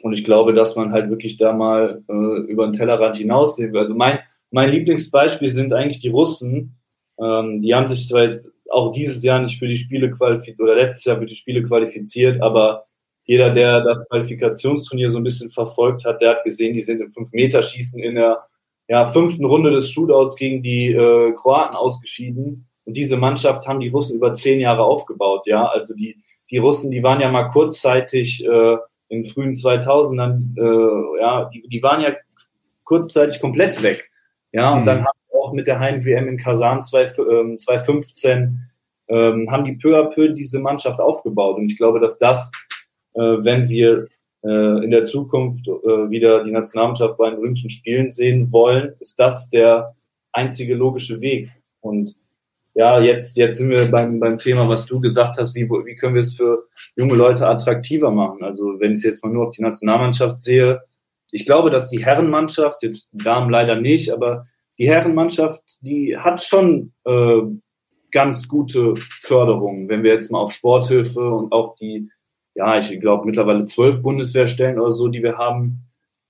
Und 0.02 0.12
ich 0.12 0.24
glaube, 0.24 0.52
dass 0.52 0.76
man 0.76 0.92
halt 0.92 1.10
wirklich 1.10 1.36
da 1.36 1.52
mal 1.52 2.02
äh, 2.08 2.40
über 2.50 2.66
den 2.66 2.74
Tellerrand 2.74 3.16
hinaussehen 3.16 3.72
will. 3.72 3.80
Also 3.80 3.94
mein, 3.94 4.18
mein 4.50 4.70
Lieblingsbeispiel 4.70 5.48
sind 5.48 5.72
eigentlich 5.72 6.00
die 6.00 6.08
Russen. 6.08 6.78
Ähm, 7.18 7.60
die 7.60 7.74
haben 7.74 7.88
sich 7.88 8.08
zwar 8.08 8.22
jetzt 8.22 8.52
auch 8.70 8.92
dieses 8.92 9.22
Jahr 9.22 9.40
nicht 9.40 9.58
für 9.58 9.66
die 9.66 9.78
Spiele 9.78 10.10
qualifiziert 10.10 10.60
oder 10.60 10.74
letztes 10.74 11.04
Jahr 11.04 11.18
für 11.18 11.26
die 11.26 11.36
Spiele 11.36 11.62
qualifiziert, 11.62 12.42
aber 12.42 12.84
jeder, 13.24 13.50
der 13.50 13.82
das 13.82 14.08
Qualifikationsturnier 14.08 15.10
so 15.10 15.18
ein 15.18 15.24
bisschen 15.24 15.50
verfolgt 15.50 16.04
hat, 16.04 16.20
der 16.20 16.30
hat 16.30 16.44
gesehen, 16.44 16.74
die 16.74 16.80
sind 16.80 17.00
im 17.00 17.10
Fünf-Meter-Schießen 17.10 18.02
in 18.02 18.14
der 18.14 18.46
ja, 18.88 19.04
fünften 19.04 19.44
Runde 19.44 19.70
des 19.70 19.90
Shootouts 19.90 20.36
gegen 20.36 20.62
die 20.62 20.92
äh, 20.92 21.32
Kroaten 21.34 21.76
ausgeschieden. 21.76 22.68
Und 22.84 22.96
diese 22.96 23.18
Mannschaft 23.18 23.68
haben 23.68 23.80
die 23.80 23.88
Russen 23.88 24.16
über 24.16 24.32
zehn 24.32 24.60
Jahre 24.60 24.82
aufgebaut, 24.84 25.46
ja. 25.46 25.66
Also 25.66 25.94
die, 25.94 26.22
die 26.50 26.56
Russen, 26.56 26.90
die 26.90 27.02
waren 27.02 27.20
ja 27.20 27.30
mal 27.30 27.48
kurzzeitig 27.48 28.42
äh, 28.46 28.76
in 29.08 29.24
frühen 29.24 29.54
2000ern, 29.54 30.56
äh, 30.56 31.20
ja, 31.20 31.48
die, 31.52 31.66
die 31.68 31.82
waren 31.82 32.00
ja 32.00 32.12
kurzzeitig 32.84 33.40
komplett 33.40 33.82
weg. 33.82 34.10
Ja, 34.52 34.72
und 34.72 34.80
mhm. 34.80 34.84
dann 34.86 35.04
haben 35.04 35.18
auch 35.34 35.52
mit 35.52 35.66
der 35.66 35.78
Heim-WM 35.78 36.28
in 36.28 36.36
Kasan 36.36 36.82
2015 36.82 38.68
ähm, 39.08 39.50
haben 39.50 39.64
die 39.64 39.76
peu 39.76 39.96
à 39.98 40.04
peu 40.04 40.28
diese 40.28 40.58
Mannschaft 40.58 41.00
aufgebaut. 41.00 41.56
Und 41.56 41.70
ich 41.70 41.76
glaube, 41.76 42.00
dass 42.00 42.18
das, 42.18 42.50
äh, 43.14 43.20
wenn 43.20 43.68
wir 43.68 44.06
äh, 44.44 44.84
in 44.84 44.90
der 44.90 45.04
Zukunft 45.06 45.66
äh, 45.66 46.10
wieder 46.10 46.44
die 46.44 46.50
Nationalmannschaft 46.50 47.16
bei 47.16 47.30
den 47.30 47.38
Olympischen 47.38 47.70
Spielen 47.70 48.10
sehen 48.10 48.52
wollen, 48.52 48.94
ist 49.00 49.18
das 49.18 49.50
der 49.50 49.94
einzige 50.32 50.74
logische 50.74 51.20
Weg. 51.20 51.50
Und 51.80 52.14
ja, 52.78 53.00
jetzt, 53.00 53.36
jetzt 53.36 53.58
sind 53.58 53.70
wir 53.70 53.90
beim, 53.90 54.20
beim 54.20 54.38
Thema, 54.38 54.68
was 54.68 54.86
du 54.86 55.00
gesagt 55.00 55.36
hast, 55.36 55.56
wie, 55.56 55.68
wie 55.68 55.96
können 55.96 56.14
wir 56.14 56.20
es 56.20 56.36
für 56.36 56.68
junge 56.94 57.16
Leute 57.16 57.48
attraktiver 57.48 58.12
machen? 58.12 58.44
Also 58.44 58.78
wenn 58.78 58.92
ich 58.92 59.02
jetzt 59.02 59.24
mal 59.24 59.32
nur 59.32 59.48
auf 59.48 59.50
die 59.50 59.62
Nationalmannschaft 59.62 60.38
sehe, 60.38 60.82
ich 61.32 61.44
glaube, 61.44 61.70
dass 61.70 61.90
die 61.90 62.04
Herrenmannschaft, 62.04 62.84
jetzt 62.84 63.10
Damen 63.12 63.50
leider 63.50 63.80
nicht, 63.80 64.12
aber 64.12 64.46
die 64.78 64.88
Herrenmannschaft, 64.88 65.60
die 65.80 66.16
hat 66.16 66.40
schon 66.40 66.92
äh, 67.04 67.40
ganz 68.12 68.46
gute 68.46 68.94
Förderungen. 69.22 69.88
Wenn 69.88 70.04
wir 70.04 70.12
jetzt 70.12 70.30
mal 70.30 70.38
auf 70.38 70.52
Sporthilfe 70.52 71.28
und 71.28 71.50
auch 71.50 71.74
die, 71.78 72.12
ja, 72.54 72.78
ich 72.78 73.00
glaube 73.00 73.26
mittlerweile 73.26 73.64
zwölf 73.64 74.02
Bundeswehrstellen 74.02 74.78
oder 74.78 74.92
so, 74.92 75.08
die 75.08 75.24
wir 75.24 75.36
haben, 75.36 75.80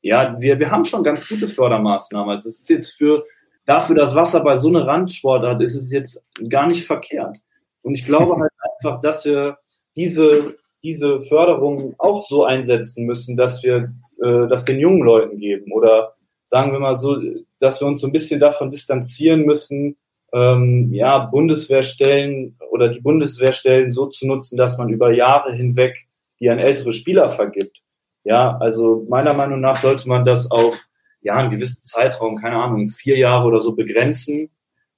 ja, 0.01 0.41
wir, 0.41 0.59
wir 0.59 0.71
haben 0.71 0.87
schon 0.87 1.05
ganz 1.05 1.29
gute 1.29 1.47
Fördermaßnahmen. 1.47 2.31
Also 2.31 2.49
es 2.49 2.61
ist 2.61 2.71
jetzt 2.71 2.97
für, 2.97 3.23
dafür, 3.69 3.95
dass 3.95 4.15
Wasser 4.15 4.43
bei 4.43 4.57
so 4.57 4.69
einer 4.69 4.87
Randsportart 4.87 5.61
ist, 5.61 5.77
ist 5.77 5.85
es 5.85 5.93
jetzt 5.93 6.25
gar 6.49 6.67
nicht 6.67 6.87
verkehrt. 6.87 7.37
Und 7.83 7.95
ich 7.95 8.07
glaube 8.07 8.41
halt 8.41 8.51
einfach, 8.83 9.01
dass 9.03 9.25
wir 9.27 9.59
diese, 9.95 10.57
diese 10.83 11.21
Förderung 11.21 11.95
auch 11.99 12.25
so 12.27 12.45
einsetzen 12.45 13.05
müssen, 13.05 13.37
dass 13.37 13.63
wir 13.63 13.93
äh, 14.23 14.49
das 14.49 14.65
den 14.65 14.81
jungen 14.81 15.03
Leuten 15.03 15.39
geben 15.39 15.71
oder 15.73 16.15
sagen 16.45 16.73
wir 16.73 16.81
mal 16.81 16.95
so, 16.95 17.19
dass 17.61 17.81
wir 17.81 17.87
uns 17.87 18.01
so 18.01 18.07
ein 18.07 18.13
bisschen 18.13 18.41
davon 18.41 18.71
distanzieren 18.71 19.43
müssen, 19.43 19.97
ähm, 20.33 20.93
ja, 20.95 21.19
Bundeswehrstellen 21.19 22.57
oder 22.71 22.89
die 22.89 23.01
Bundeswehrstellen 23.01 23.93
so 23.93 24.07
zu 24.07 24.27
nutzen, 24.27 24.57
dass 24.57 24.79
man 24.79 24.89
über 24.89 25.13
Jahre 25.13 25.53
hinweg 25.53 26.07
die 26.41 26.49
an 26.49 26.59
ältere 26.59 26.93
Spieler 26.93 27.29
vergibt. 27.29 27.83
Ja, 28.25 28.57
also 28.59 29.05
meiner 29.11 29.35
Meinung 29.35 29.61
nach 29.61 29.77
sollte 29.77 30.09
man 30.09 30.25
das 30.25 30.51
auf 30.51 30.87
ja, 31.21 31.37
einen 31.37 31.51
gewissen 31.51 31.85
Zeitraum, 31.85 32.37
keine 32.37 32.57
Ahnung, 32.57 32.89
vier 32.89 33.19
Jahre 33.19 33.47
oder 33.47 33.61
so 33.61 33.75
begrenzen. 33.75 34.51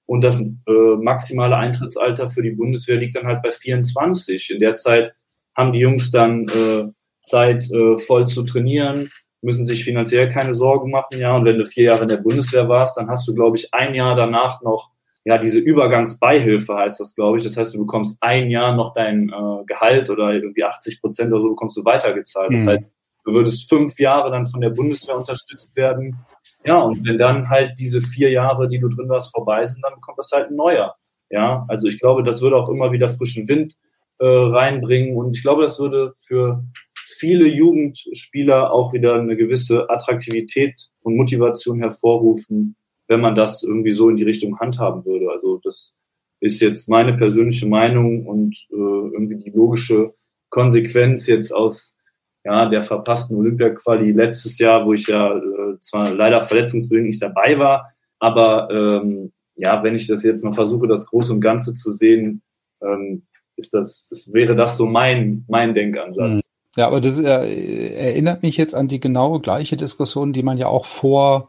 Und 0.06 0.22
das 0.22 0.40
äh, 0.40 0.96
maximale 1.00 1.56
Eintrittsalter 1.56 2.28
für 2.28 2.42
die 2.42 2.50
Bundeswehr 2.50 2.96
liegt 2.96 3.16
dann 3.16 3.26
halt 3.26 3.42
bei 3.42 3.52
24. 3.52 4.50
In 4.50 4.60
der 4.60 4.76
Zeit 4.76 5.14
haben 5.56 5.72
die 5.72 5.78
Jungs 5.80 6.10
dann 6.10 6.48
äh, 6.48 6.88
Zeit, 7.24 7.70
äh, 7.70 7.96
voll 7.96 8.26
zu 8.26 8.42
trainieren, 8.42 9.10
müssen 9.40 9.64
sich 9.64 9.84
finanziell 9.84 10.28
keine 10.28 10.52
Sorgen 10.52 10.90
machen, 10.90 11.18
ja. 11.18 11.34
Und 11.36 11.44
wenn 11.44 11.58
du 11.58 11.64
vier 11.64 11.84
Jahre 11.84 12.02
in 12.02 12.08
der 12.08 12.16
Bundeswehr 12.16 12.68
warst, 12.68 12.98
dann 12.98 13.08
hast 13.08 13.26
du, 13.28 13.34
glaube 13.34 13.56
ich, 13.56 13.72
ein 13.72 13.94
Jahr 13.94 14.16
danach 14.16 14.62
noch 14.62 14.90
ja, 15.24 15.38
diese 15.38 15.58
Übergangsbeihilfe 15.58 16.74
heißt 16.74 17.00
das, 17.00 17.14
glaube 17.14 17.38
ich. 17.38 17.44
Das 17.44 17.56
heißt, 17.56 17.74
du 17.74 17.78
bekommst 17.80 18.16
ein 18.20 18.50
Jahr 18.50 18.74
noch 18.74 18.94
dein 18.94 19.28
äh, 19.28 19.64
Gehalt 19.66 20.08
oder 20.08 20.32
irgendwie 20.32 20.64
80 20.64 21.00
Prozent 21.00 21.32
oder 21.32 21.42
so 21.42 21.50
bekommst 21.50 21.76
du 21.76 21.84
weitergezahlt. 21.84 22.52
Das 22.52 22.62
mhm. 22.62 22.68
heißt, 22.68 22.84
du 23.30 23.36
würdest 23.36 23.68
fünf 23.68 23.98
Jahre 23.98 24.30
dann 24.30 24.46
von 24.46 24.60
der 24.60 24.70
Bundeswehr 24.70 25.16
unterstützt 25.16 25.74
werden. 25.74 26.16
Ja, 26.64 26.80
und 26.80 27.04
wenn 27.06 27.18
dann 27.18 27.48
halt 27.48 27.78
diese 27.78 28.00
vier 28.00 28.30
Jahre, 28.30 28.68
die 28.68 28.78
du 28.78 28.88
drin 28.88 29.08
warst, 29.08 29.32
vorbei 29.32 29.64
sind, 29.66 29.82
dann 29.84 29.94
bekommt 29.94 30.18
das 30.18 30.30
halt 30.32 30.50
ein 30.50 30.56
neuer. 30.56 30.94
Ja, 31.30 31.64
also 31.68 31.86
ich 31.86 31.98
glaube, 31.98 32.22
das 32.22 32.42
würde 32.42 32.56
auch 32.56 32.68
immer 32.68 32.92
wieder 32.92 33.08
frischen 33.08 33.48
Wind 33.48 33.76
äh, 34.18 34.26
reinbringen 34.26 35.16
und 35.16 35.36
ich 35.36 35.42
glaube, 35.42 35.62
das 35.62 35.78
würde 35.78 36.14
für 36.18 36.64
viele 37.06 37.46
Jugendspieler 37.46 38.72
auch 38.72 38.92
wieder 38.92 39.14
eine 39.14 39.36
gewisse 39.36 39.88
Attraktivität 39.88 40.88
und 41.02 41.16
Motivation 41.16 41.78
hervorrufen, 41.78 42.76
wenn 43.06 43.20
man 43.20 43.34
das 43.34 43.62
irgendwie 43.62 43.92
so 43.92 44.08
in 44.08 44.16
die 44.16 44.24
Richtung 44.24 44.58
handhaben 44.58 45.04
würde. 45.04 45.30
Also 45.30 45.60
das 45.62 45.92
ist 46.40 46.60
jetzt 46.60 46.88
meine 46.88 47.14
persönliche 47.14 47.68
Meinung 47.68 48.26
und 48.26 48.56
äh, 48.70 48.74
irgendwie 48.74 49.36
die 49.36 49.50
logische 49.50 50.14
Konsequenz 50.48 51.26
jetzt 51.26 51.54
aus 51.54 51.96
ja, 52.44 52.68
der 52.68 52.82
verpassten 52.82 53.36
Olympia-Quali 53.36 54.12
letztes 54.12 54.58
Jahr, 54.58 54.86
wo 54.86 54.92
ich 54.94 55.06
ja 55.06 55.36
äh, 55.36 55.78
zwar 55.80 56.10
leider 56.12 56.40
verletzungsbedingt 56.42 57.08
nicht 57.08 57.22
dabei 57.22 57.58
war, 57.58 57.92
aber 58.18 58.68
ähm, 58.70 59.32
ja, 59.56 59.82
wenn 59.82 59.94
ich 59.94 60.06
das 60.06 60.24
jetzt 60.24 60.42
mal 60.42 60.52
versuche, 60.52 60.86
das 60.86 61.06
Große 61.06 61.32
und 61.32 61.40
Ganze 61.40 61.74
zu 61.74 61.92
sehen, 61.92 62.42
ähm, 62.82 63.26
ist 63.56 63.74
das, 63.74 64.08
ist, 64.10 64.32
wäre 64.32 64.56
das 64.56 64.76
so 64.76 64.86
mein, 64.86 65.44
mein 65.48 65.74
Denkansatz. 65.74 66.30
Hm. 66.30 66.40
Ja, 66.76 66.86
aber 66.86 67.00
das 67.00 67.18
äh, 67.18 67.94
erinnert 67.94 68.42
mich 68.42 68.56
jetzt 68.56 68.74
an 68.74 68.88
die 68.88 69.00
genaue 69.00 69.40
gleiche 69.40 69.76
Diskussion, 69.76 70.32
die 70.32 70.44
man 70.44 70.56
ja 70.56 70.68
auch 70.68 70.86
vor 70.86 71.48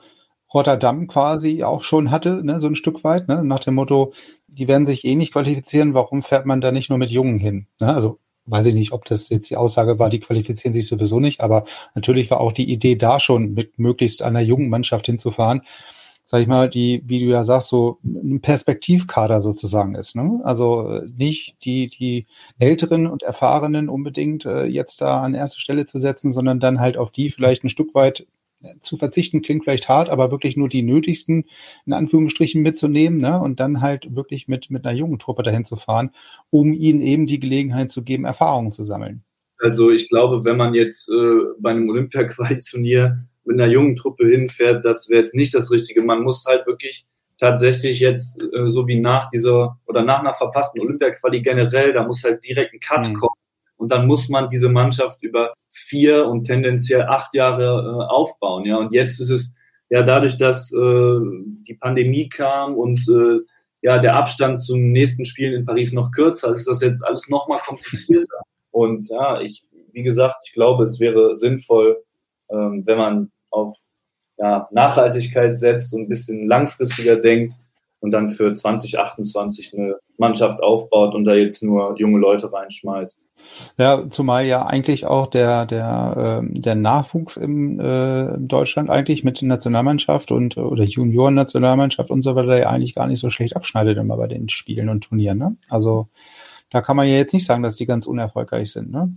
Rotterdam 0.53 1.07
quasi 1.07 1.63
auch 1.63 1.83
schon 1.83 2.11
hatte, 2.11 2.43
ne, 2.43 2.59
so 2.59 2.67
ein 2.67 2.75
Stück 2.75 3.03
weit, 3.03 3.27
ne, 3.27 3.43
nach 3.43 3.59
dem 3.59 3.75
Motto, 3.75 4.13
die 4.47 4.67
werden 4.67 4.87
sich 4.87 5.05
eh 5.05 5.15
nicht 5.15 5.31
qualifizieren, 5.31 5.93
warum 5.93 6.23
fährt 6.23 6.45
man 6.45 6.59
da 6.59 6.71
nicht 6.71 6.89
nur 6.89 6.97
mit 6.97 7.11
Jungen 7.11 7.39
hin? 7.39 7.67
Ne? 7.79 7.93
Also 7.93 8.19
weiß 8.51 8.67
ich 8.67 8.73
nicht, 8.75 8.91
ob 8.91 9.05
das 9.05 9.29
jetzt 9.29 9.49
die 9.49 9.57
Aussage 9.57 9.97
war, 9.97 10.09
die 10.09 10.19
qualifizieren 10.19 10.73
sich 10.73 10.87
sowieso 10.87 11.19
nicht, 11.19 11.41
aber 11.41 11.63
natürlich 11.95 12.29
war 12.29 12.41
auch 12.41 12.51
die 12.51 12.71
Idee 12.71 12.95
da 12.95 13.19
schon, 13.19 13.53
mit 13.53 13.79
möglichst 13.79 14.21
einer 14.21 14.41
jungen 14.41 14.69
Mannschaft 14.69 15.05
hinzufahren, 15.07 15.61
sag 16.25 16.41
ich 16.41 16.47
mal, 16.47 16.69
die, 16.69 17.01
wie 17.05 17.19
du 17.19 17.25
ja 17.25 17.43
sagst, 17.43 17.69
so 17.69 17.97
ein 18.03 18.39
Perspektivkader 18.41 19.41
sozusagen 19.41 19.95
ist. 19.95 20.15
Ne? 20.15 20.39
Also 20.43 21.01
nicht 21.17 21.55
die, 21.65 21.87
die 21.87 22.25
Älteren 22.59 23.07
und 23.07 23.23
Erfahrenen 23.23 23.89
unbedingt 23.89 24.45
äh, 24.45 24.65
jetzt 24.65 25.01
da 25.01 25.21
an 25.21 25.33
erste 25.33 25.59
Stelle 25.59 25.85
zu 25.85 25.99
setzen, 25.99 26.31
sondern 26.31 26.59
dann 26.59 26.79
halt 26.79 26.95
auf 26.95 27.11
die 27.11 27.31
vielleicht 27.31 27.63
ein 27.63 27.69
Stück 27.69 27.93
weit 27.95 28.27
zu 28.79 28.97
verzichten 28.97 29.41
klingt 29.41 29.63
vielleicht 29.63 29.89
hart, 29.89 30.09
aber 30.09 30.31
wirklich 30.31 30.57
nur 30.57 30.69
die 30.69 30.83
nötigsten 30.83 31.45
in 31.85 31.93
Anführungsstrichen 31.93 32.61
mitzunehmen 32.61 33.17
ne? 33.17 33.39
und 33.39 33.59
dann 33.59 33.81
halt 33.81 34.15
wirklich 34.15 34.47
mit, 34.47 34.69
mit 34.69 34.85
einer 34.85 34.97
jungen 34.97 35.19
Truppe 35.19 35.43
dahin 35.43 35.65
zu 35.65 35.75
fahren, 35.75 36.11
um 36.49 36.73
ihnen 36.73 37.01
eben 37.01 37.25
die 37.25 37.39
Gelegenheit 37.39 37.91
zu 37.91 38.03
geben, 38.03 38.25
Erfahrungen 38.25 38.71
zu 38.71 38.83
sammeln. 38.83 39.23
Also 39.59 39.91
ich 39.91 40.09
glaube, 40.09 40.43
wenn 40.43 40.57
man 40.57 40.73
jetzt 40.73 41.09
äh, 41.09 41.39
bei 41.59 41.71
einem 41.71 41.89
Olympia-Quali-Turnier 41.89 43.19
mit 43.43 43.59
einer 43.59 43.71
jungen 43.71 43.95
Truppe 43.95 44.27
hinfährt, 44.27 44.85
das 44.85 45.09
wäre 45.09 45.21
jetzt 45.21 45.35
nicht 45.35 45.53
das 45.53 45.71
Richtige. 45.71 46.01
Man 46.01 46.23
muss 46.23 46.45
halt 46.45 46.65
wirklich 46.65 47.05
tatsächlich 47.37 47.99
jetzt, 47.99 48.41
äh, 48.41 48.69
so 48.69 48.87
wie 48.87 48.99
nach 48.99 49.29
dieser 49.29 49.77
oder 49.87 50.03
nach 50.03 50.19
einer 50.19 50.33
verpassten 50.33 50.81
Olympia-Quali 50.81 51.41
generell, 51.41 51.93
da 51.93 52.05
muss 52.05 52.23
halt 52.23 52.43
direkt 52.43 52.73
ein 52.73 52.79
Cut 52.79 53.09
mhm. 53.09 53.13
kommen 53.13 53.40
und 53.81 53.91
dann 53.91 54.05
muss 54.05 54.29
man 54.29 54.47
diese 54.47 54.69
Mannschaft 54.69 55.23
über 55.23 55.55
vier 55.69 56.27
und 56.27 56.43
tendenziell 56.43 57.01
acht 57.01 57.33
Jahre 57.33 57.63
äh, 57.63 58.13
aufbauen. 58.13 58.63
Ja, 58.65 58.77
und 58.77 58.93
jetzt 58.93 59.19
ist 59.19 59.31
es 59.31 59.55
ja 59.89 60.03
dadurch, 60.03 60.37
dass 60.37 60.71
äh, 60.71 61.19
die 61.67 61.73
Pandemie 61.79 62.29
kam 62.29 62.75
und 62.75 62.99
äh, 63.09 63.39
ja 63.81 63.97
der 63.97 64.15
Abstand 64.15 64.61
zum 64.61 64.91
nächsten 64.91 65.25
Spielen 65.25 65.53
in 65.53 65.65
Paris 65.65 65.93
noch 65.93 66.11
kürzer, 66.11 66.53
ist 66.53 66.67
das 66.67 66.81
jetzt 66.81 67.03
alles 67.03 67.27
noch 67.27 67.47
mal 67.47 67.57
komplizierter. 67.57 68.41
Und 68.69 69.09
ja, 69.09 69.41
ich, 69.41 69.63
wie 69.93 70.03
gesagt, 70.03 70.35
ich 70.45 70.53
glaube, 70.53 70.83
es 70.83 70.99
wäre 70.99 71.35
sinnvoll, 71.35 72.03
ähm, 72.51 72.83
wenn 72.85 72.99
man 72.99 73.31
auf 73.49 73.75
ja, 74.37 74.67
Nachhaltigkeit 74.69 75.57
setzt 75.57 75.91
und 75.95 76.03
ein 76.03 76.07
bisschen 76.07 76.47
langfristiger 76.47 77.15
denkt, 77.15 77.55
und 78.01 78.11
dann 78.11 78.29
für 78.29 78.53
2028 78.53 79.73
eine 79.77 79.95
Mannschaft 80.17 80.61
aufbaut 80.61 81.15
und 81.15 81.23
da 81.23 81.35
jetzt 81.35 81.63
nur 81.63 81.95
junge 81.97 82.19
Leute 82.19 82.51
reinschmeißt. 82.51 83.19
Ja, 83.77 84.09
zumal 84.09 84.45
ja 84.45 84.65
eigentlich 84.65 85.05
auch 85.05 85.27
der, 85.27 85.65
der, 85.65 86.41
äh, 86.43 86.59
der 86.59 86.75
Nachwuchs 86.75 87.37
im 87.37 87.79
äh, 87.79 88.37
Deutschland 88.37 88.89
eigentlich 88.89 89.23
mit 89.23 89.41
Nationalmannschaft 89.41 90.31
und 90.31 90.57
oder 90.57 90.83
Junioren-Nationalmannschaft 90.83 92.09
und 92.09 92.23
so 92.23 92.35
weiter 92.35 92.57
ja 92.57 92.69
eigentlich 92.69 92.95
gar 92.95 93.07
nicht 93.07 93.19
so 93.19 93.29
schlecht 93.29 93.55
abschneidet 93.55 93.97
immer 93.97 94.17
bei 94.17 94.27
den 94.27 94.49
Spielen 94.49 94.89
und 94.89 95.01
Turnieren. 95.01 95.37
Ne? 95.37 95.55
Also 95.69 96.07
da 96.71 96.81
kann 96.81 96.97
man 96.97 97.07
ja 97.07 97.15
jetzt 97.15 97.33
nicht 97.33 97.45
sagen, 97.45 97.63
dass 97.63 97.75
die 97.75 97.85
ganz 97.85 98.07
unerfolgreich 98.07 98.71
sind. 98.71 98.91
Ne? 98.91 99.13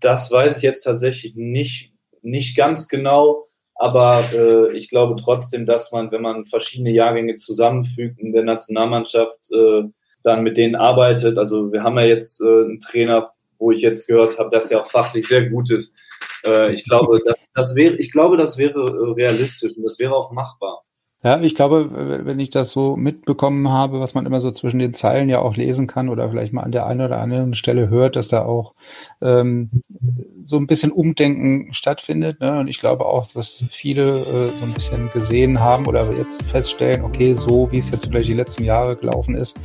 Das 0.00 0.32
weiß 0.32 0.56
ich 0.56 0.62
jetzt 0.64 0.82
tatsächlich 0.82 1.36
nicht, 1.36 1.92
nicht 2.22 2.56
ganz 2.56 2.88
genau. 2.88 3.46
Aber 3.78 4.24
äh, 4.32 4.74
ich 4.76 4.88
glaube 4.88 5.16
trotzdem, 5.16 5.66
dass 5.66 5.92
man, 5.92 6.10
wenn 6.10 6.22
man 6.22 6.46
verschiedene 6.46 6.90
Jahrgänge 6.90 7.36
zusammenfügt 7.36 8.18
in 8.18 8.32
der 8.32 8.42
Nationalmannschaft, 8.42 9.38
äh, 9.52 9.82
dann 10.22 10.42
mit 10.42 10.56
denen 10.56 10.74
arbeitet. 10.74 11.38
Also 11.38 11.72
wir 11.72 11.82
haben 11.82 11.98
ja 11.98 12.04
jetzt 12.04 12.40
äh, 12.40 12.46
einen 12.46 12.80
Trainer, 12.80 13.26
wo 13.58 13.70
ich 13.70 13.82
jetzt 13.82 14.06
gehört 14.08 14.38
habe, 14.38 14.50
dass 14.50 14.70
er 14.70 14.80
auch 14.80 14.86
fachlich 14.90 15.28
sehr 15.28 15.48
gut 15.48 15.70
ist. 15.70 15.96
Äh, 16.44 16.72
ich 16.72 16.84
glaube, 16.84 17.20
das, 17.24 17.36
das 17.54 17.74
wäre, 17.74 17.94
ich 17.96 18.10
glaube, 18.10 18.36
das 18.36 18.58
wäre 18.58 18.80
äh, 18.80 19.12
realistisch 19.12 19.76
und 19.76 19.84
das 19.84 19.98
wäre 19.98 20.14
auch 20.14 20.32
machbar. 20.32 20.82
Ja, 21.26 21.40
ich 21.40 21.56
glaube, 21.56 22.22
wenn 22.24 22.38
ich 22.38 22.50
das 22.50 22.70
so 22.70 22.94
mitbekommen 22.94 23.68
habe, 23.68 23.98
was 23.98 24.14
man 24.14 24.26
immer 24.26 24.38
so 24.38 24.52
zwischen 24.52 24.78
den 24.78 24.94
Zeilen 24.94 25.28
ja 25.28 25.40
auch 25.40 25.56
lesen 25.56 25.88
kann 25.88 26.08
oder 26.08 26.30
vielleicht 26.30 26.52
mal 26.52 26.62
an 26.62 26.70
der 26.70 26.86
einen 26.86 27.00
oder 27.00 27.20
anderen 27.20 27.54
Stelle 27.54 27.88
hört, 27.88 28.14
dass 28.14 28.28
da 28.28 28.44
auch 28.44 28.74
ähm, 29.20 29.82
so 30.44 30.56
ein 30.56 30.68
bisschen 30.68 30.92
Umdenken 30.92 31.74
stattfindet. 31.74 32.38
Ne? 32.38 32.60
Und 32.60 32.68
ich 32.68 32.78
glaube 32.78 33.06
auch, 33.06 33.26
dass 33.26 33.64
viele 33.68 34.20
äh, 34.20 34.50
so 34.54 34.66
ein 34.66 34.72
bisschen 34.72 35.10
gesehen 35.10 35.58
haben 35.58 35.88
oder 35.88 36.16
jetzt 36.16 36.44
feststellen, 36.44 37.02
okay, 37.02 37.34
so 37.34 37.72
wie 37.72 37.78
es 37.78 37.90
jetzt 37.90 38.06
vielleicht 38.06 38.28
die 38.28 38.34
letzten 38.34 38.62
Jahre 38.62 38.94
gelaufen 38.94 39.34
ist, 39.34 39.58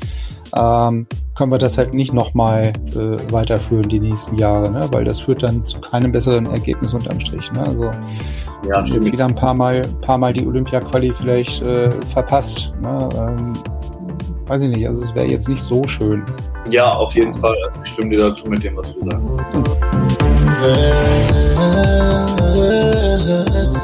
ähm, 0.55 1.07
können 1.35 1.51
wir 1.51 1.57
das 1.57 1.77
halt 1.77 1.93
nicht 1.93 2.13
nochmal 2.13 2.73
äh, 2.95 3.31
weiterführen 3.31 3.87
die 3.89 3.99
nächsten 3.99 4.37
Jahre, 4.37 4.69
ne? 4.69 4.87
weil 4.91 5.03
das 5.03 5.19
führt 5.19 5.43
dann 5.43 5.65
zu 5.65 5.79
keinem 5.81 6.11
besseren 6.11 6.45
Ergebnis 6.45 6.93
unterm 6.93 7.19
Strich. 7.19 7.51
Ne? 7.53 7.61
Also 7.61 7.91
ja, 8.67 8.83
jetzt 8.83 9.11
wieder 9.11 9.25
ein 9.25 9.35
paar 9.35 9.55
Mal, 9.55 9.81
paar 10.01 10.17
Mal 10.17 10.33
die 10.33 10.45
Olympia-Quali 10.45 11.13
vielleicht 11.13 11.61
äh, 11.63 11.89
verpasst. 12.13 12.73
Ne? 12.81 13.09
Ähm, 13.15 13.53
weiß 14.45 14.61
ich 14.63 14.69
nicht, 14.69 14.87
also 14.87 15.01
es 15.01 15.15
wäre 15.15 15.27
jetzt 15.27 15.47
nicht 15.47 15.63
so 15.63 15.81
schön. 15.87 16.23
Ja, 16.69 16.89
auf 16.91 17.15
jeden 17.15 17.33
Fall. 17.33 17.57
Ich 17.83 17.89
stimme 17.91 18.09
dir 18.09 18.27
dazu 18.27 18.47
mit 18.47 18.63
dem, 18.63 18.77
was 18.77 18.93
du 18.93 19.09
sagst. 19.09 19.25
Hm. 23.33 23.80